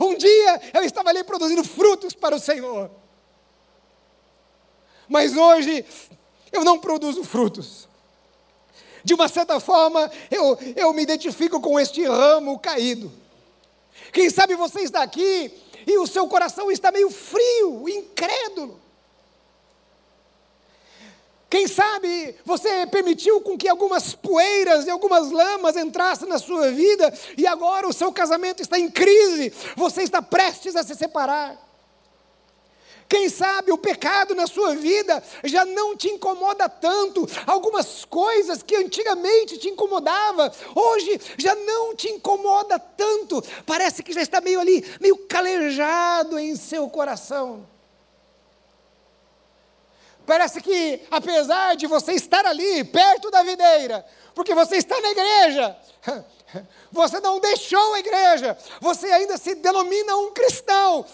Um 0.00 0.16
dia 0.16 0.60
eu 0.74 0.82
estava 0.82 1.10
ali 1.10 1.22
produzindo 1.22 1.62
frutos 1.62 2.14
para 2.14 2.34
o 2.34 2.40
Senhor. 2.40 2.90
Mas 5.12 5.36
hoje 5.36 5.84
eu 6.50 6.64
não 6.64 6.78
produzo 6.78 7.22
frutos. 7.22 7.86
De 9.04 9.12
uma 9.12 9.28
certa 9.28 9.60
forma, 9.60 10.10
eu, 10.30 10.58
eu 10.74 10.90
me 10.94 11.02
identifico 11.02 11.60
com 11.60 11.78
este 11.78 12.02
ramo 12.06 12.58
caído. 12.58 13.12
Quem 14.10 14.30
sabe 14.30 14.54
você 14.54 14.80
está 14.80 15.02
aqui 15.02 15.52
e 15.86 15.98
o 15.98 16.06
seu 16.06 16.26
coração 16.28 16.72
está 16.72 16.90
meio 16.90 17.10
frio, 17.10 17.86
incrédulo. 17.90 18.80
Quem 21.50 21.68
sabe 21.68 22.34
você 22.42 22.86
permitiu 22.86 23.42
com 23.42 23.58
que 23.58 23.68
algumas 23.68 24.14
poeiras 24.14 24.86
e 24.86 24.90
algumas 24.90 25.30
lamas 25.30 25.76
entrassem 25.76 26.26
na 26.26 26.38
sua 26.38 26.70
vida 26.70 27.12
e 27.36 27.46
agora 27.46 27.86
o 27.86 27.92
seu 27.92 28.10
casamento 28.10 28.62
está 28.62 28.78
em 28.78 28.90
crise, 28.90 29.52
você 29.76 30.04
está 30.04 30.22
prestes 30.22 30.74
a 30.74 30.82
se 30.82 30.94
separar. 30.94 31.71
Quem 33.12 33.28
sabe 33.28 33.70
o 33.70 33.76
pecado 33.76 34.34
na 34.34 34.46
sua 34.46 34.74
vida 34.74 35.22
já 35.44 35.66
não 35.66 35.94
te 35.94 36.08
incomoda 36.08 36.66
tanto. 36.66 37.28
Algumas 37.46 38.06
coisas 38.06 38.62
que 38.62 38.74
antigamente 38.74 39.58
te 39.58 39.68
incomodava, 39.68 40.50
hoje 40.74 41.20
já 41.36 41.54
não 41.54 41.94
te 41.94 42.08
incomoda 42.08 42.78
tanto. 42.78 43.44
Parece 43.66 44.02
que 44.02 44.14
já 44.14 44.22
está 44.22 44.40
meio 44.40 44.58
ali, 44.58 44.82
meio 44.98 45.18
calejado 45.28 46.38
em 46.38 46.56
seu 46.56 46.88
coração. 46.88 47.68
Parece 50.24 50.62
que, 50.62 51.02
apesar 51.10 51.76
de 51.76 51.86
você 51.86 52.12
estar 52.12 52.46
ali, 52.46 52.82
perto 52.82 53.30
da 53.30 53.42
videira, 53.42 54.06
porque 54.34 54.54
você 54.54 54.76
está 54.76 54.98
na 54.98 55.10
igreja, 55.10 55.76
você 56.90 57.20
não 57.20 57.38
deixou 57.40 57.92
a 57.92 57.98
igreja, 57.98 58.56
você 58.80 59.08
ainda 59.08 59.36
se 59.36 59.54
denomina 59.54 60.16
um 60.16 60.32
cristão, 60.32 61.04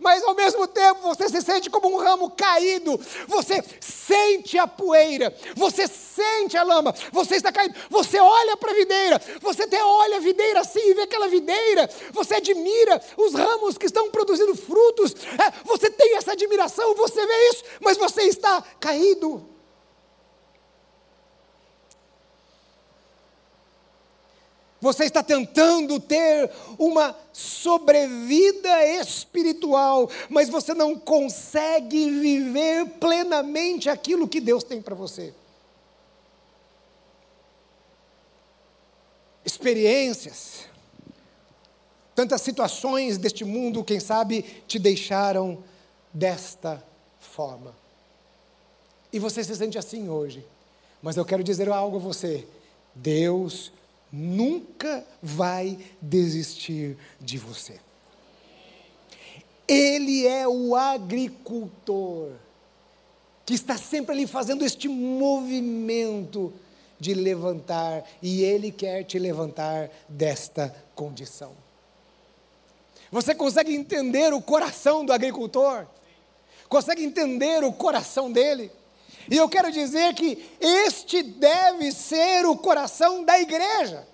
mas 0.00 0.24
ao 0.24 0.34
mesmo 0.34 0.66
tempo 0.66 1.02
você 1.02 1.28
se 1.28 1.42
sente 1.42 1.70
como 1.70 1.88
um 1.88 1.96
ramo 1.96 2.30
caído, 2.30 2.98
você 3.28 3.62
sente 3.80 4.58
a 4.58 4.66
poeira, 4.66 5.34
você 5.54 5.86
sente 5.86 6.56
a 6.56 6.62
lama, 6.62 6.94
você 7.12 7.36
está 7.36 7.52
caído, 7.52 7.78
você 7.88 8.18
olha 8.18 8.56
para 8.56 8.72
a 8.72 8.74
videira, 8.74 9.20
você 9.40 9.64
até 9.64 9.82
olha 9.84 10.16
a 10.16 10.20
videira 10.20 10.60
assim 10.60 10.80
e 10.80 10.94
vê 10.94 11.02
aquela 11.02 11.28
videira, 11.28 11.88
você 12.12 12.34
admira 12.34 13.00
os 13.16 13.34
ramos 13.34 13.76
que 13.76 13.86
estão 13.86 14.10
produzindo 14.10 14.56
frutos, 14.56 15.14
é, 15.14 15.52
você 15.64 15.90
tem 15.90 16.16
essa 16.16 16.32
admiração, 16.32 16.94
você 16.94 17.26
vê 17.26 17.48
isso, 17.50 17.64
mas 17.80 17.96
você 17.96 18.22
está 18.22 18.62
caído. 18.80 19.49
Você 24.80 25.04
está 25.04 25.22
tentando 25.22 26.00
ter 26.00 26.50
uma 26.78 27.14
sobrevida 27.32 28.86
espiritual, 28.86 30.10
mas 30.30 30.48
você 30.48 30.72
não 30.72 30.98
consegue 30.98 32.10
viver 32.10 32.86
plenamente 32.98 33.90
aquilo 33.90 34.26
que 34.26 34.40
Deus 34.40 34.64
tem 34.64 34.80
para 34.80 34.94
você. 34.94 35.34
Experiências, 39.44 40.66
tantas 42.14 42.40
situações 42.40 43.18
deste 43.18 43.44
mundo, 43.44 43.84
quem 43.84 44.00
sabe, 44.00 44.42
te 44.66 44.78
deixaram 44.78 45.62
desta 46.12 46.82
forma. 47.20 47.74
E 49.12 49.18
você 49.18 49.44
se 49.44 49.54
sente 49.54 49.76
assim 49.76 50.08
hoje. 50.08 50.46
Mas 51.02 51.16
eu 51.16 51.24
quero 51.24 51.42
dizer 51.42 51.68
algo 51.68 51.96
a 51.96 52.00
você: 52.00 52.46
Deus 52.94 53.72
nunca 54.12 55.04
vai 55.22 55.78
desistir 56.00 56.96
de 57.20 57.38
você. 57.38 57.78
Ele 59.68 60.26
é 60.26 60.48
o 60.48 60.74
agricultor 60.74 62.32
que 63.46 63.54
está 63.54 63.76
sempre 63.76 64.12
ali 64.12 64.26
fazendo 64.26 64.64
este 64.64 64.88
movimento 64.88 66.52
de 67.00 67.14
levantar, 67.14 68.04
e 68.20 68.42
ele 68.42 68.70
quer 68.70 69.04
te 69.04 69.18
levantar 69.18 69.90
desta 70.08 70.74
condição. 70.94 71.52
Você 73.10 73.34
consegue 73.34 73.74
entender 73.74 74.32
o 74.34 74.42
coração 74.42 75.04
do 75.04 75.12
agricultor? 75.12 75.86
Consegue 76.68 77.02
entender 77.02 77.64
o 77.64 77.72
coração 77.72 78.30
dele? 78.30 78.70
E 79.30 79.36
eu 79.36 79.48
quero 79.48 79.70
dizer 79.70 80.12
que 80.14 80.44
este 80.60 81.22
deve 81.22 81.92
ser 81.92 82.44
o 82.46 82.56
coração 82.56 83.24
da 83.24 83.38
igreja. 83.38 84.06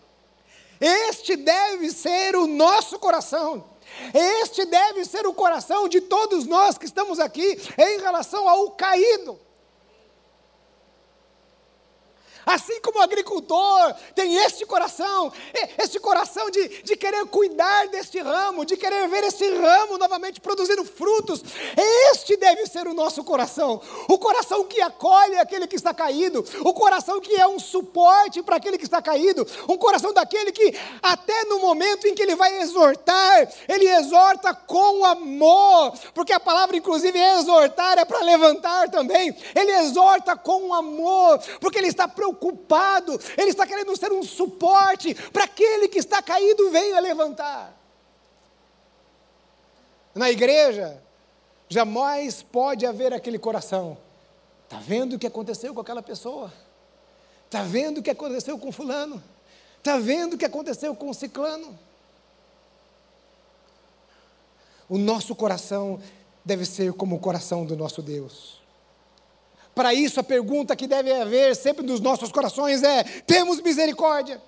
Este 0.78 1.36
deve 1.36 1.90
ser 1.90 2.36
o 2.36 2.46
nosso 2.46 2.98
coração. 2.98 3.64
Este 4.12 4.66
deve 4.66 5.06
ser 5.06 5.26
o 5.26 5.32
coração 5.32 5.88
de 5.88 6.02
todos 6.02 6.46
nós 6.46 6.76
que 6.76 6.84
estamos 6.84 7.18
aqui 7.18 7.58
em 7.78 7.98
relação 7.98 8.46
ao 8.46 8.70
caído. 8.72 9.45
Assim 12.46 12.80
como 12.80 13.00
o 13.00 13.02
agricultor 13.02 13.92
tem 14.14 14.36
este 14.36 14.64
coração, 14.64 15.32
este 15.76 15.98
coração 15.98 16.48
de, 16.48 16.68
de 16.84 16.96
querer 16.96 17.26
cuidar 17.26 17.88
deste 17.88 18.20
ramo, 18.20 18.64
de 18.64 18.76
querer 18.76 19.08
ver 19.08 19.24
esse 19.24 19.52
ramo 19.52 19.98
novamente 19.98 20.40
produzindo 20.40 20.84
frutos, 20.84 21.42
este 22.12 22.36
deve 22.36 22.64
ser 22.66 22.86
o 22.86 22.94
nosso 22.94 23.24
coração. 23.24 23.82
O 24.08 24.16
coração 24.16 24.62
que 24.62 24.80
acolhe 24.80 25.36
aquele 25.38 25.66
que 25.66 25.74
está 25.74 25.92
caído, 25.92 26.44
o 26.60 26.72
coração 26.72 27.20
que 27.20 27.34
é 27.34 27.48
um 27.48 27.58
suporte 27.58 28.40
para 28.44 28.54
aquele 28.54 28.78
que 28.78 28.84
está 28.84 29.02
caído, 29.02 29.44
um 29.68 29.76
coração 29.76 30.12
daquele 30.12 30.52
que, 30.52 30.72
até 31.02 31.46
no 31.46 31.58
momento 31.58 32.06
em 32.06 32.14
que 32.14 32.22
ele 32.22 32.36
vai 32.36 32.60
exortar, 32.60 33.52
ele 33.68 33.88
exorta 33.88 34.54
com 34.54 35.04
amor, 35.04 35.94
porque 36.14 36.32
a 36.32 36.38
palavra, 36.38 36.76
inclusive, 36.76 37.18
exortar 37.18 37.98
é 37.98 38.04
para 38.04 38.20
levantar 38.20 38.88
também. 38.88 39.36
Ele 39.52 39.72
exorta 39.72 40.36
com 40.36 40.72
amor, 40.72 41.40
porque 41.60 41.78
ele 41.78 41.88
está 41.88 42.06
preocupado 42.06 42.35
ele 43.36 43.50
está 43.50 43.66
querendo 43.66 43.96
ser 43.96 44.12
um 44.12 44.22
suporte 44.22 45.14
para 45.32 45.44
aquele 45.44 45.88
que 45.88 45.98
está 45.98 46.22
caído 46.22 46.70
venha 46.70 47.00
levantar. 47.00 47.74
Na 50.14 50.30
igreja, 50.30 51.02
jamais 51.68 52.42
pode 52.42 52.86
haver 52.86 53.12
aquele 53.12 53.38
coração. 53.38 53.98
Está 54.64 54.78
vendo 54.78 55.16
o 55.16 55.18
que 55.18 55.26
aconteceu 55.26 55.74
com 55.74 55.80
aquela 55.80 56.02
pessoa? 56.02 56.52
Está 57.44 57.62
vendo 57.62 57.98
o 57.98 58.02
que 58.02 58.10
aconteceu 58.10 58.58
com 58.58 58.72
fulano? 58.72 59.22
Está 59.78 59.98
vendo 59.98 60.34
o 60.34 60.38
que 60.38 60.44
aconteceu 60.44 60.94
com 60.96 61.12
ciclano? 61.12 61.78
O 64.88 64.98
nosso 64.98 65.34
coração 65.34 66.00
deve 66.44 66.64
ser 66.64 66.92
como 66.92 67.16
o 67.16 67.18
coração 67.18 67.64
do 67.64 67.76
nosso 67.76 68.02
Deus. 68.02 68.65
Para 69.76 69.92
isso, 69.92 70.18
a 70.18 70.24
pergunta 70.24 70.74
que 70.74 70.86
deve 70.86 71.12
haver 71.12 71.54
sempre 71.54 71.84
nos 71.84 72.00
nossos 72.00 72.32
corações 72.32 72.82
é: 72.82 73.04
temos 73.26 73.60
misericórdia? 73.60 74.42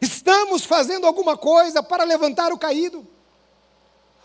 Estamos 0.00 0.64
fazendo 0.64 1.08
alguma 1.08 1.36
coisa 1.36 1.82
para 1.82 2.04
levantar 2.04 2.52
o 2.52 2.58
caído? 2.58 3.04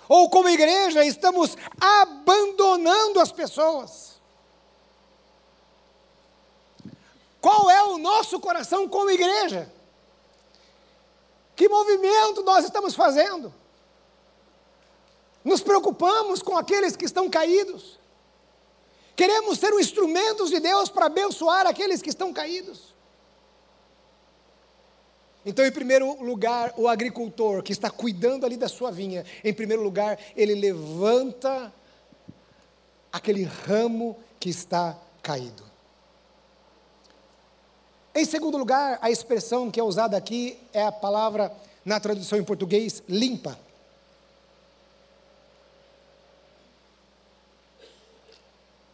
Ou, 0.08 0.30
como 0.30 0.50
igreja, 0.50 1.04
estamos 1.04 1.58
abandonando 1.82 3.20
as 3.20 3.32
pessoas? 3.32 4.22
Qual 7.42 7.72
é 7.72 7.82
o 7.86 7.98
nosso 7.98 8.40
coração 8.40 8.88
como 8.88 9.10
igreja? 9.10 9.74
Que 11.56 11.68
movimento 11.68 12.44
nós 12.44 12.66
estamos 12.66 12.94
fazendo? 12.94 13.52
Nos 15.44 15.64
preocupamos 15.64 16.44
com 16.44 16.56
aqueles 16.56 16.96
que 16.96 17.06
estão 17.06 17.28
caídos? 17.32 18.03
Queremos 19.16 19.60
ser 19.60 19.74
um 19.74 19.80
instrumentos 19.80 20.50
de 20.50 20.60
Deus 20.60 20.90
para 20.90 21.06
abençoar 21.06 21.68
aqueles 21.68 22.02
que 22.02 22.10
estão 22.10 22.34
caídos. 22.34 22.94
Então, 25.46 25.66
em 25.66 25.72
primeiro 25.72 26.24
lugar, 26.24 26.74
o 26.78 26.88
agricultor 26.88 27.62
que 27.62 27.74
está 27.74 27.90
cuidando 27.90 28.46
ali 28.46 28.56
da 28.56 28.70
sua 28.70 28.92
vinha, 28.92 29.26
em 29.44 29.54
primeiro 29.54 29.84
lugar, 29.84 30.18
ele 30.36 30.56
levanta 30.56 31.72
aquele 33.12 33.44
ramo 33.44 34.18
que 34.40 34.50
está 34.50 34.98
caído. 35.22 35.64
Em 38.16 38.26
segundo 38.26 38.58
lugar, 38.58 39.00
a 39.02 39.12
expressão 39.12 39.70
que 39.70 39.80
é 39.80 39.84
usada 39.84 40.16
aqui 40.16 40.58
é 40.72 40.84
a 40.84 40.92
palavra, 40.92 41.52
na 41.84 42.00
tradução 42.00 42.40
em 42.40 42.44
português, 42.44 43.04
limpa. 43.10 43.58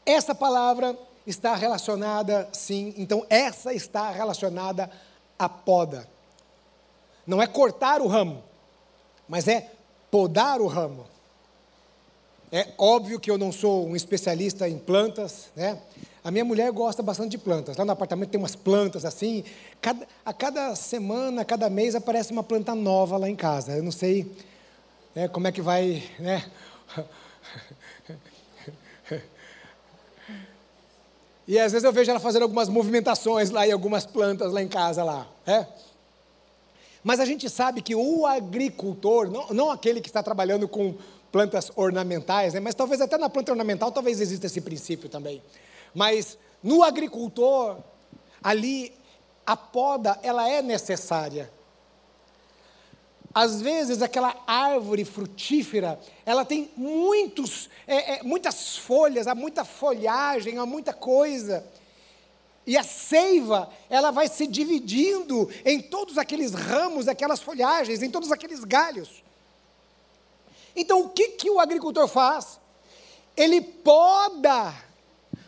Essa 0.09 0.33
palavra 0.33 0.97
está 1.27 1.53
relacionada, 1.53 2.49
sim, 2.51 2.95
então 2.97 3.23
essa 3.29 3.71
está 3.75 4.09
relacionada 4.09 4.89
à 5.37 5.47
poda. 5.47 6.09
Não 7.27 7.39
é 7.39 7.45
cortar 7.45 8.01
o 8.01 8.07
ramo, 8.07 8.43
mas 9.27 9.47
é 9.47 9.69
podar 10.09 10.61
o 10.61 10.65
ramo. 10.65 11.05
É 12.51 12.69
óbvio 12.75 13.19
que 13.19 13.29
eu 13.29 13.37
não 13.37 13.51
sou 13.51 13.87
um 13.87 13.95
especialista 13.95 14.67
em 14.67 14.79
plantas, 14.79 15.51
né? 15.55 15.79
A 16.23 16.31
minha 16.31 16.43
mulher 16.43 16.71
gosta 16.71 17.03
bastante 17.03 17.29
de 17.29 17.37
plantas. 17.37 17.77
Lá 17.77 17.85
no 17.85 17.91
apartamento 17.91 18.31
tem 18.31 18.39
umas 18.39 18.55
plantas 18.55 19.05
assim. 19.05 19.43
Cada, 19.79 20.07
a 20.25 20.33
cada 20.33 20.75
semana, 20.75 21.43
a 21.43 21.45
cada 21.45 21.69
mês 21.69 21.93
aparece 21.93 22.31
uma 22.31 22.41
planta 22.41 22.73
nova 22.73 23.15
lá 23.15 23.29
em 23.29 23.35
casa. 23.35 23.77
Eu 23.77 23.83
não 23.83 23.91
sei 23.91 24.35
né, 25.13 25.27
como 25.27 25.47
é 25.47 25.51
que 25.51 25.61
vai, 25.61 26.03
né? 26.17 26.49
E 31.49 31.57
às 31.57 31.71
vezes 31.71 31.83
eu 31.83 31.91
vejo 31.91 32.11
ela 32.11 32.19
fazendo 32.19 32.43
algumas 32.43 32.69
movimentações 32.69 33.49
lá 33.49 33.65
e 33.65 33.71
algumas 33.71 34.05
plantas 34.05 34.53
lá 34.53 34.61
em 34.61 34.67
casa 34.67 35.03
lá. 35.03 35.25
É? 35.47 35.65
Mas 37.03 37.19
a 37.19 37.25
gente 37.25 37.49
sabe 37.49 37.81
que 37.81 37.95
o 37.95 38.27
agricultor, 38.27 39.31
não, 39.31 39.47
não 39.47 39.71
aquele 39.71 39.99
que 39.99 40.09
está 40.09 40.21
trabalhando 40.21 40.67
com 40.67 40.93
plantas 41.31 41.71
ornamentais, 41.75 42.53
né, 42.53 42.59
mas 42.59 42.75
talvez 42.75 43.01
até 43.01 43.17
na 43.17 43.31
planta 43.31 43.51
ornamental 43.51 43.91
talvez 43.91 44.21
exista 44.21 44.45
esse 44.45 44.61
princípio 44.61 45.09
também. 45.09 45.41
Mas 45.91 46.37
no 46.61 46.83
agricultor, 46.83 47.77
ali 48.43 48.93
a 49.43 49.57
poda 49.57 50.19
ela 50.21 50.47
é 50.47 50.61
necessária. 50.61 51.49
Às 53.33 53.61
vezes 53.61 54.01
aquela 54.01 54.35
árvore 54.47 55.05
frutífera, 55.05 55.99
ela 56.25 56.43
tem 56.43 56.71
muitos, 56.75 57.69
é, 57.87 58.15
é, 58.15 58.23
muitas 58.23 58.77
folhas, 58.77 59.27
há 59.27 59.35
muita 59.35 59.63
folhagem, 59.63 60.57
há 60.57 60.65
muita 60.65 60.93
coisa. 60.93 61.65
E 62.65 62.77
a 62.77 62.83
seiva, 62.83 63.69
ela 63.89 64.11
vai 64.11 64.27
se 64.27 64.47
dividindo 64.47 65.49
em 65.63 65.81
todos 65.81 66.17
aqueles 66.17 66.53
ramos, 66.53 67.07
aquelas 67.07 67.39
folhagens, 67.39 68.01
em 68.01 68.09
todos 68.09 68.31
aqueles 68.31 68.63
galhos. 68.63 69.23
Então 70.75 71.01
o 71.01 71.09
que, 71.09 71.29
que 71.29 71.49
o 71.49 71.59
agricultor 71.59 72.07
faz? 72.07 72.59
ele 73.39 73.61
poda 73.61 74.75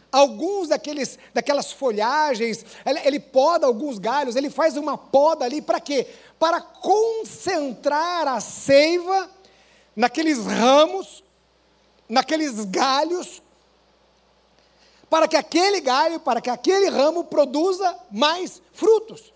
alguns 0.10 0.70
daqueles, 0.70 1.20
daquelas 1.34 1.74
folhagens, 1.74 2.66
ele, 2.86 3.00
ele 3.04 3.20
poda 3.20 3.68
alguns 3.68 4.00
galhos, 4.00 4.38
ele 4.38 4.50
faz 4.50 4.78
uma 4.78 4.98
poda 4.98 5.44
ali 5.44 5.62
para 5.62 5.80
quê? 5.80 6.08
Para 6.42 6.60
concentrar 6.60 8.28
a 8.28 8.42
seiva 8.42 9.30
naqueles 9.96 10.40
ramos, 10.40 11.24
naqueles 12.10 12.66
galhos, 12.66 13.44
para 15.08 15.28
que 15.28 15.38
aquele 15.38 15.80
galho, 15.80 16.20
para 16.20 16.42
que 16.42 16.50
aquele 16.50 16.90
ramo 16.90 17.26
produza 17.26 17.96
mais 18.10 18.60
frutos. 18.74 19.32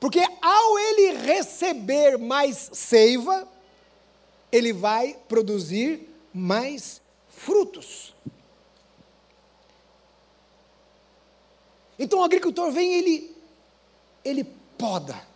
Porque 0.00 0.26
ao 0.40 0.78
ele 0.78 1.18
receber 1.18 2.16
mais 2.16 2.70
seiva, 2.72 3.46
ele 4.50 4.72
vai 4.72 5.18
produzir 5.28 6.08
mais 6.32 7.02
frutos. 7.28 8.14
Então 11.98 12.20
o 12.20 12.24
agricultor 12.24 12.70
vem, 12.70 12.94
ele 12.94 13.36
ele 14.24 14.42
poda 14.78 15.33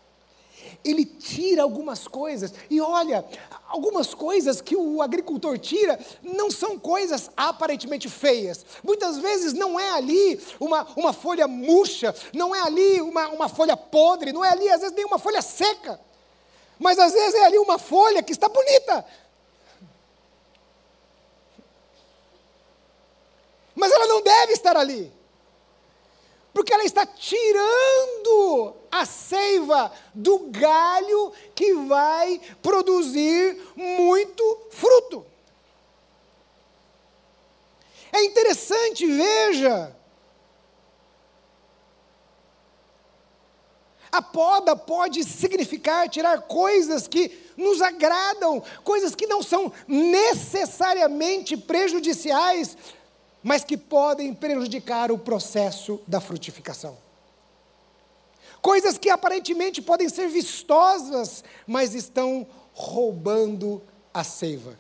ele 0.85 1.05
tira 1.05 1.63
algumas 1.63 2.07
coisas. 2.07 2.53
E 2.71 2.81
olha, 2.81 3.25
algumas 3.69 4.15
coisas 4.15 4.61
que 4.61 4.77
o 4.77 5.03
agricultor 5.03 5.59
tira 5.59 5.99
não 6.23 6.51
são 6.51 6.79
coisas 6.79 7.31
aparentemente 7.37 8.09
feias. 8.09 8.65
Muitas 8.83 9.19
vezes 9.19 9.53
não 9.53 9.79
é 9.79 9.91
ali 9.91 10.41
uma, 10.59 10.87
uma 10.97 11.13
folha 11.13 11.47
murcha, 11.49 12.15
não 12.33 12.55
é 12.55 12.61
ali 12.61 13.01
uma, 13.01 13.29
uma 13.29 13.49
folha 13.49 13.77
podre, 13.77 14.33
não 14.33 14.45
é 14.45 14.51
ali 14.51 14.69
às 14.69 14.81
vezes 14.81 14.97
nem 14.97 15.05
uma 15.05 15.19
folha 15.19 15.43
seca. 15.43 16.01
Mas 16.79 16.99
às 16.99 17.13
vezes 17.13 17.35
é 17.35 17.45
ali 17.45 17.59
uma 17.59 17.79
folha 17.79 18.23
que 18.23 18.33
está 18.33 18.49
bonita. 18.49 19.05
Mas 23.75 23.93
ela 23.93 24.07
não 24.07 24.23
deve 24.23 24.53
estar 24.53 24.77
ali 24.77 25.18
porque 26.59 26.75
ela 26.75 26.85
está 26.85 27.07
tirando 27.07 28.75
a 28.91 29.07
seiva 29.07 29.93
do 30.13 30.51
galho 30.51 31.33
que 31.55 31.73
vai 31.73 32.41
produzir 32.61 33.57
muito 33.77 34.63
fruto. 34.69 35.25
É 38.11 38.25
interessante, 38.25 39.07
veja. 39.07 39.97
A 44.11 44.21
poda 44.21 44.75
pode 44.75 45.23
significar 45.23 46.09
tirar 46.09 46.41
coisas 46.41 47.07
que 47.07 47.53
nos 47.57 47.81
agradam, 47.81 48.61
coisas 48.83 49.15
que 49.15 49.29
não 49.29 49.45
são 49.45 49.73
necessariamente 49.87 51.57
prejudiciais 51.57 52.77
mas 53.43 53.65
que 53.65 53.77
podem 53.77 54.35
prejudicar 54.35 55.11
o 55.13 55.19
processo 55.19 56.01
da 56.07 56.21
frutificação. 56.21 56.97
Coisas 58.61 58.99
que 58.99 59.09
aparentemente 59.09 59.81
podem 59.81 60.09
ser 60.09 60.29
vistosas, 60.29 61.45
mas 61.67 61.95
estão 61.95 62.47
roubando 62.73 63.81
a 64.13 64.25
seiva. 64.25 64.77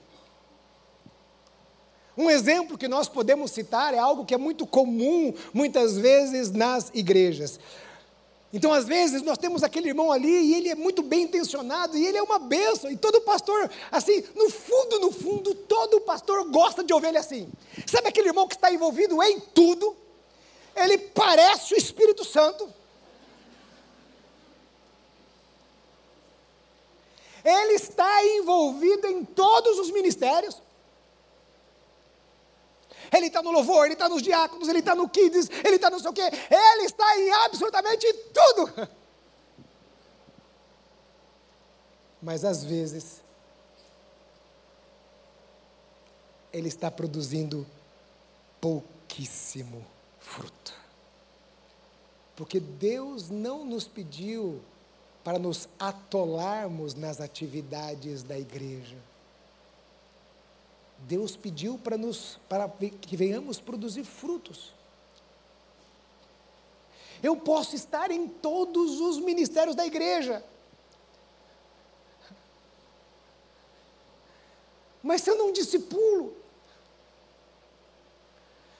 Um 2.16 2.28
exemplo 2.28 2.76
que 2.76 2.88
nós 2.88 3.08
podemos 3.08 3.52
citar 3.52 3.94
é 3.94 3.98
algo 3.98 4.24
que 4.24 4.34
é 4.34 4.38
muito 4.38 4.66
comum 4.66 5.32
muitas 5.54 5.96
vezes 5.96 6.50
nas 6.50 6.90
igrejas. 6.92 7.60
Então, 8.52 8.72
às 8.72 8.86
vezes, 8.86 9.20
nós 9.22 9.36
temos 9.36 9.62
aquele 9.62 9.88
irmão 9.88 10.10
ali 10.10 10.28
e 10.28 10.54
ele 10.54 10.70
é 10.70 10.74
muito 10.74 11.02
bem 11.02 11.24
intencionado 11.24 11.96
e 11.96 12.06
ele 12.06 12.16
é 12.16 12.22
uma 12.22 12.38
bênção. 12.38 12.90
E 12.90 12.96
todo 12.96 13.20
pastor, 13.20 13.70
assim, 13.92 14.24
no 14.34 14.48
fundo, 14.48 15.00
no 15.00 15.12
fundo, 15.12 15.54
todo 15.54 16.00
pastor 16.00 16.44
gosta 16.50 16.82
de 16.82 16.92
ele 16.94 17.18
assim. 17.18 17.50
Sabe 17.86 18.08
aquele 18.08 18.28
irmão 18.28 18.48
que 18.48 18.54
está 18.54 18.72
envolvido 18.72 19.22
em 19.22 19.38
tudo? 19.38 19.94
Ele 20.74 20.96
parece 20.96 21.74
o 21.74 21.76
Espírito 21.76 22.24
Santo. 22.24 22.72
Ele 27.44 27.74
está 27.74 28.24
envolvido 28.24 29.06
em 29.08 29.24
todos 29.24 29.78
os 29.78 29.90
ministérios. 29.90 30.60
Ele 33.14 33.26
está 33.26 33.42
no 33.42 33.50
louvor, 33.50 33.84
ele 33.84 33.94
está 33.94 34.08
nos 34.08 34.22
diáconos, 34.22 34.68
ele 34.68 34.80
está 34.80 34.94
no 34.94 35.08
kids, 35.08 35.48
ele 35.64 35.76
está 35.76 35.90
não 35.90 35.98
sei 35.98 36.10
o 36.10 36.12
quê. 36.12 36.30
Ele 36.50 36.84
está 36.84 37.18
em 37.18 37.30
absolutamente 37.30 38.12
tudo. 38.32 38.88
Mas 42.20 42.44
às 42.44 42.64
vezes, 42.64 43.22
ele 46.52 46.68
está 46.68 46.90
produzindo 46.90 47.66
pouquíssimo 48.60 49.86
fruto. 50.18 50.74
Porque 52.34 52.60
Deus 52.60 53.30
não 53.30 53.64
nos 53.64 53.88
pediu 53.88 54.60
para 55.24 55.38
nos 55.38 55.68
atolarmos 55.78 56.94
nas 56.94 57.20
atividades 57.20 58.22
da 58.22 58.38
igreja. 58.38 58.96
Deus 60.98 61.36
pediu 61.36 61.78
para 61.78 61.96
nos 61.96 62.38
para 62.48 62.68
que 62.68 63.16
venhamos 63.16 63.60
produzir 63.60 64.04
frutos. 64.04 64.74
Eu 67.22 67.36
posso 67.36 67.74
estar 67.74 68.10
em 68.10 68.28
todos 68.28 69.00
os 69.00 69.18
ministérios 69.18 69.74
da 69.74 69.86
igreja. 69.86 70.44
Mas 75.02 75.22
se 75.22 75.30
eu 75.30 75.36
não 75.36 75.52
discipulo, 75.52 76.36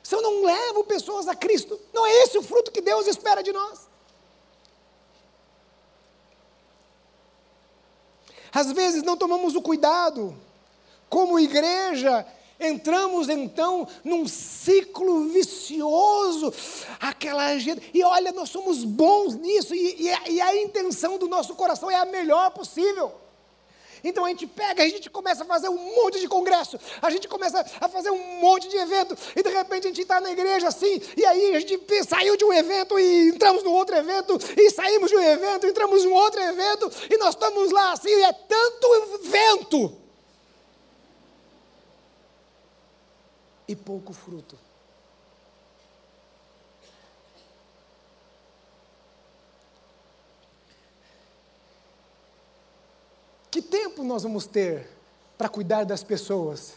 se 0.02 0.14
eu 0.14 0.22
não 0.22 0.44
levo 0.44 0.84
pessoas 0.84 1.28
a 1.28 1.34
Cristo, 1.34 1.80
não 1.92 2.06
é 2.06 2.10
esse 2.22 2.38
o 2.38 2.42
fruto 2.42 2.72
que 2.72 2.80
Deus 2.80 3.06
espera 3.06 3.42
de 3.42 3.52
nós. 3.52 3.88
Às 8.52 8.72
vezes 8.72 9.02
não 9.02 9.16
tomamos 9.16 9.54
o 9.54 9.62
cuidado 9.62 10.36
como 11.08 11.38
igreja, 11.38 12.26
entramos 12.60 13.28
então 13.28 13.86
num 14.02 14.26
ciclo 14.26 15.28
vicioso, 15.28 16.52
aquela 17.00 17.54
e 17.94 18.02
olha, 18.02 18.32
nós 18.32 18.50
somos 18.50 18.84
bons 18.84 19.34
nisso, 19.34 19.74
e, 19.74 20.02
e, 20.02 20.10
a, 20.10 20.28
e 20.28 20.40
a 20.40 20.56
intenção 20.56 21.18
do 21.18 21.28
nosso 21.28 21.54
coração 21.54 21.90
é 21.90 21.96
a 21.96 22.04
melhor 22.04 22.50
possível. 22.50 23.12
Então 24.02 24.24
a 24.24 24.28
gente 24.28 24.46
pega, 24.46 24.84
a 24.84 24.88
gente 24.88 25.10
começa 25.10 25.42
a 25.42 25.46
fazer 25.46 25.68
um 25.68 25.94
monte 25.96 26.20
de 26.20 26.28
congresso, 26.28 26.78
a 27.02 27.10
gente 27.10 27.26
começa 27.26 27.64
a 27.80 27.88
fazer 27.88 28.10
um 28.10 28.40
monte 28.40 28.68
de 28.68 28.76
evento, 28.76 29.16
e 29.34 29.42
de 29.42 29.48
repente 29.48 29.86
a 29.86 29.88
gente 29.88 30.02
está 30.02 30.20
na 30.20 30.30
igreja 30.30 30.68
assim, 30.68 31.00
e 31.16 31.24
aí 31.24 31.56
a 31.56 31.60
gente 31.60 31.80
saiu 32.04 32.36
de 32.36 32.44
um 32.44 32.52
evento 32.52 32.98
e 32.98 33.30
entramos 33.30 33.64
no 33.64 33.72
outro 33.72 33.96
evento, 33.96 34.38
e 34.56 34.70
saímos 34.70 35.10
de 35.10 35.16
um 35.16 35.22
evento, 35.22 35.66
entramos 35.66 36.04
em 36.04 36.08
um 36.08 36.14
outro 36.14 36.40
evento, 36.40 36.92
e 37.10 37.18
nós 37.18 37.30
estamos 37.30 37.72
lá 37.72 37.92
assim, 37.92 38.10
e 38.10 38.22
é 38.22 38.32
tanto 38.32 39.20
vento 39.24 40.07
e 43.68 43.76
pouco 43.76 44.14
fruto. 44.14 44.58
Que 53.50 53.62
tempo 53.62 54.02
nós 54.02 54.22
vamos 54.22 54.46
ter 54.46 54.88
para 55.36 55.48
cuidar 55.48 55.84
das 55.84 56.02
pessoas? 56.02 56.74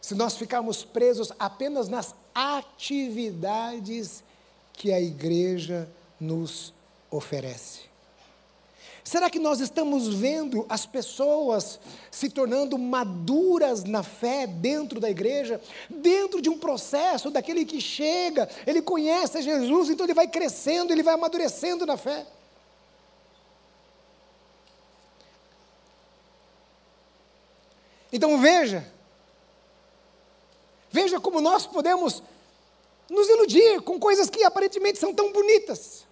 Se 0.00 0.14
nós 0.14 0.36
ficarmos 0.36 0.84
presos 0.84 1.32
apenas 1.38 1.88
nas 1.88 2.14
atividades 2.34 4.24
que 4.72 4.92
a 4.92 5.00
igreja 5.00 5.88
nos 6.18 6.72
oferece. 7.10 7.87
Será 9.08 9.30
que 9.30 9.38
nós 9.38 9.58
estamos 9.58 10.06
vendo 10.06 10.66
as 10.68 10.84
pessoas 10.84 11.80
se 12.10 12.28
tornando 12.28 12.76
maduras 12.76 13.82
na 13.82 14.02
fé 14.02 14.46
dentro 14.46 15.00
da 15.00 15.08
igreja, 15.08 15.58
dentro 15.88 16.42
de 16.42 16.50
um 16.50 16.58
processo 16.58 17.30
daquele 17.30 17.64
que 17.64 17.80
chega, 17.80 18.46
ele 18.66 18.82
conhece 18.82 19.40
Jesus, 19.40 19.88
então 19.88 20.04
ele 20.04 20.12
vai 20.12 20.28
crescendo, 20.28 20.92
ele 20.92 21.02
vai 21.02 21.14
amadurecendo 21.14 21.86
na 21.86 21.96
fé? 21.96 22.26
Então 28.12 28.38
veja, 28.38 28.92
veja 30.90 31.18
como 31.18 31.40
nós 31.40 31.66
podemos 31.66 32.22
nos 33.08 33.26
iludir 33.26 33.80
com 33.80 33.98
coisas 33.98 34.28
que 34.28 34.44
aparentemente 34.44 34.98
são 34.98 35.14
tão 35.14 35.32
bonitas. 35.32 36.06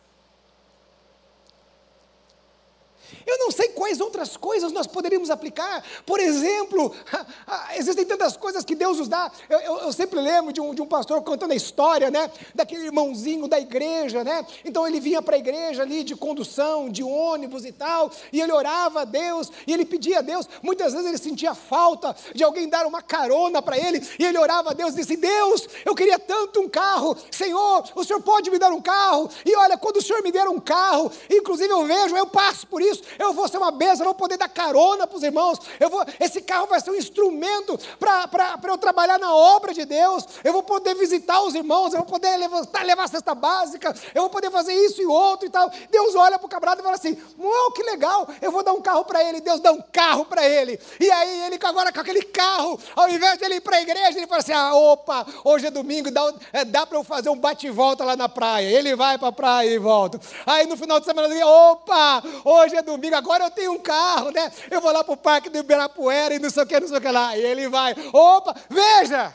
Eu 3.27 3.39
não 3.39 3.51
sei 3.51 3.69
quais 3.69 4.01
outras 4.01 4.37
coisas 4.37 4.71
nós 4.71 4.87
poderíamos 4.87 5.31
aplicar. 5.31 5.85
Por 6.05 6.21
exemplo, 6.21 6.95
existem 7.77 8.05
tantas 8.05 8.37
coisas 8.37 8.65
que 8.65 8.75
Deus 8.75 8.99
nos 8.99 9.09
dá. 9.09 9.31
Eu, 9.51 9.59
eu, 9.59 9.79
eu 9.79 9.93
sempre 9.93 10.21
lembro 10.21 10.53
de 10.53 10.61
um, 10.61 10.73
de 10.73 10.81
um 10.81 10.87
pastor 10.87 11.21
contando 11.23 11.51
a 11.51 11.57
história, 11.57 12.11
né? 12.11 12.31
Daquele 12.55 12.85
irmãozinho 12.85 13.49
da 13.49 13.59
igreja, 13.59 14.23
né? 14.23 14.47
Então 14.65 14.87
ele 14.87 15.01
vinha 15.01 15.21
para 15.21 15.35
a 15.35 15.39
igreja 15.39 15.83
ali 15.83 16.05
de 16.05 16.15
condução, 16.15 16.89
de 16.89 17.03
ônibus 17.03 17.65
e 17.65 17.73
tal, 17.73 18.11
e 18.33 18.41
ele 18.41 18.53
orava 18.53 19.03
a 19.03 19.05
Deus, 19.05 19.51
e 19.67 19.73
ele 19.73 19.85
pedia 19.85 20.19
a 20.19 20.23
Deus. 20.23 20.49
Muitas 20.63 20.93
vezes 20.93 21.09
ele 21.09 21.19
sentia 21.19 21.55
falta 21.55 22.15
de 22.35 22.45
alguém 22.45 22.69
dar 22.69 22.87
uma 22.87 23.03
carona 23.03 23.61
para 23.61 23.77
ele, 23.77 24.07
e 24.19 24.25
ele 24.25 24.39
orava 24.39 24.71
a 24.71 24.73
Deus 24.73 24.93
e 24.95 24.97
disse: 24.99 25.17
Deus, 25.17 25.69
eu 25.85 25.95
queria 25.95 26.19
tanto 26.19 26.61
um 26.61 26.69
carro, 26.69 27.17
Senhor, 27.31 27.85
o 27.95 28.05
Senhor 28.05 28.21
pode 28.23 28.51
me 28.51 28.59
dar 28.59 28.71
um 28.73 28.81
carro? 28.81 29.29
E 29.45 29.55
olha, 29.57 29.77
quando 29.77 29.97
o 29.97 30.03
Senhor 30.03 30.23
me 30.23 30.31
der 30.31 30.49
um 30.49 30.61
carro, 30.61 31.11
inclusive 31.31 31.73
eu 31.73 31.85
vejo, 31.85 32.17
eu 32.17 32.27
passo 32.27 32.67
por 32.67 32.81
isso, 32.81 33.03
eu 33.19 33.33
vou 33.33 33.49
ser 33.49 33.59
uma 33.59 33.71
bênção, 33.71 34.01
eu 34.01 34.07
vou 34.07 34.15
poder 34.15 34.37
dar 34.37 34.49
carona 34.49 35.07
para 35.07 35.17
os 35.17 35.23
irmãos, 35.23 35.59
eu 35.79 35.91
vou, 35.91 36.05
esse 36.21 36.41
carro 36.41 36.67
vai 36.67 36.81
ser 36.81 36.91
um 36.91 36.95
instrumento 36.95 37.79
para 37.99 38.59
eu 38.69 38.79
trabalhar 38.79 39.19
na 39.19 39.35
obra 39.35 39.73
de 39.73 39.85
Deus, 39.85 40.27
eu 40.45 40.53
vou 40.53 40.63
poder 40.63 40.95
visitar 40.95 41.43
os 41.43 41.55
irmãos, 41.55 41.93
eu 41.93 42.01
vou 42.01 42.07
poder 42.07 42.37
levantar, 42.37 42.85
levar 42.85 43.05
a 43.05 43.09
cesta 43.09 43.35
básica, 43.35 43.95
eu 44.15 44.23
vou 44.23 44.31
poder 44.31 44.51
fazer 44.51 44.73
isso 44.73 45.01
e 45.01 45.07
outro 45.07 45.47
e 45.47 45.51
tal. 45.51 45.71
Deus 45.91 46.15
olha 46.15 46.39
para 46.39 46.47
o 46.47 46.49
camarada 46.49 46.81
e 46.81 46.85
fala 46.85 46.97
assim: 46.97 47.17
Uau, 47.39 47.73
que 47.73 47.83
legal, 47.83 48.29
eu 48.41 48.51
vou 48.51 48.63
dar 48.63 48.73
um 48.73 48.81
carro 48.81 49.05
para 49.05 49.23
ele. 49.23 49.41
Deus 49.41 49.61
dá 49.61 49.73
um 49.73 49.83
carro 49.93 50.25
para 50.25 50.47
ele. 50.47 50.79
E 51.01 51.11
aí 51.11 51.43
ele 51.47 51.59
agora 51.63 51.93
com 51.93 52.01
aquele 52.01 52.23
carro, 52.23 52.79
ao 52.95 53.09
invés 53.09 53.39
de 53.39 53.45
ele 53.45 53.57
ir 53.57 53.61
para 53.61 53.77
a 53.77 53.83
igreja, 53.83 54.19
ele 54.19 54.27
fala 54.27 54.41
assim: 54.41 54.53
Ah, 54.53 54.75
opa, 54.75 55.27
hoje 55.45 55.67
é 55.67 55.71
domingo, 55.71 56.11
dá, 56.11 56.33
é, 56.53 56.65
dá 56.65 56.87
para 56.87 56.99
eu 56.99 57.05
fazer 57.05 57.29
um 57.29 57.39
bate-volta 57.39 58.05
lá 58.05 58.17
na 58.17 58.29
praia. 58.29 58.67
Ele 58.67 58.95
vai 58.95 59.19
para 59.19 59.29
a 59.29 59.33
praia 59.33 59.71
e 59.71 59.79
volta. 59.79 60.21
Aí 60.45 60.67
no 60.67 60.77
final 60.77 60.99
de 61.01 61.07
semana, 61.07 61.33
ele, 61.33 61.43
opa, 61.45 62.23
hoje 62.45 62.77
é 62.77 62.83
domingo, 62.83 63.06
agora 63.15 63.45
eu 63.45 63.51
tenho 63.51 63.73
um 63.73 63.79
carro, 63.79 64.31
né? 64.31 64.53
Eu 64.71 64.81
vou 64.81 64.93
lá 64.93 65.05
para 65.05 65.15
o 65.15 65.17
parque 65.17 65.49
do 65.49 65.59
Ibirapuera 65.59 66.35
e 66.35 66.39
não 66.39 66.51
sei 66.51 66.63
o 66.63 66.67
que, 66.67 66.81
não 66.81 66.89
sei 66.89 66.99
o 66.99 67.01
que 67.01 67.11
lá. 67.11 67.37
E 67.37 67.41
ele 67.41 67.69
vai, 67.69 67.95
opa, 68.13 68.55
veja! 68.69 69.35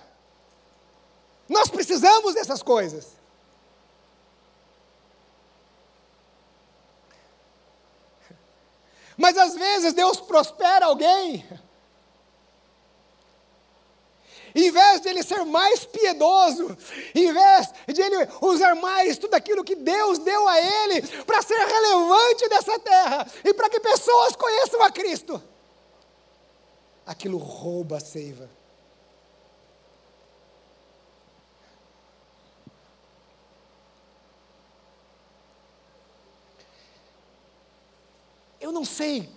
Nós 1.48 1.70
precisamos 1.70 2.34
dessas 2.34 2.64
coisas. 2.64 3.18
Mas 9.18 9.38
às 9.38 9.56
vezes 9.56 9.94
Deus 9.94 10.20
prospera 10.20 10.86
alguém. 10.86 11.46
Em 14.54 14.72
vez 14.72 15.02
de 15.02 15.10
ele 15.10 15.24
ser 15.24 15.44
mais 15.46 15.86
piedoso, 15.86 16.78
em 17.16 17.32
vez 17.32 17.74
de 17.88 18.02
ele 18.02 18.28
usar 18.42 18.76
mais 18.76 19.18
tudo 19.18 19.34
aquilo 19.34 19.64
que 19.64 19.76
Deus 19.76 20.20
deu 20.20 20.48
a 20.48 20.60
ele 20.60 21.02
para 21.26 21.42
ser 21.42 21.58
relevante 21.58 22.48
nessa 22.50 22.80
terra 22.80 23.28
e 23.44 23.54
para 23.54 23.70
que 23.70 23.80
pessoas 23.80 24.36
conheçam 24.36 24.82
a 24.84 24.92
Cristo, 24.92 25.42
aquilo 27.06 27.38
rouba 27.38 27.98
a 27.98 28.00
seiva. 28.00 28.50
eu 38.72 38.74
não 38.74 38.86
sei 38.86 39.30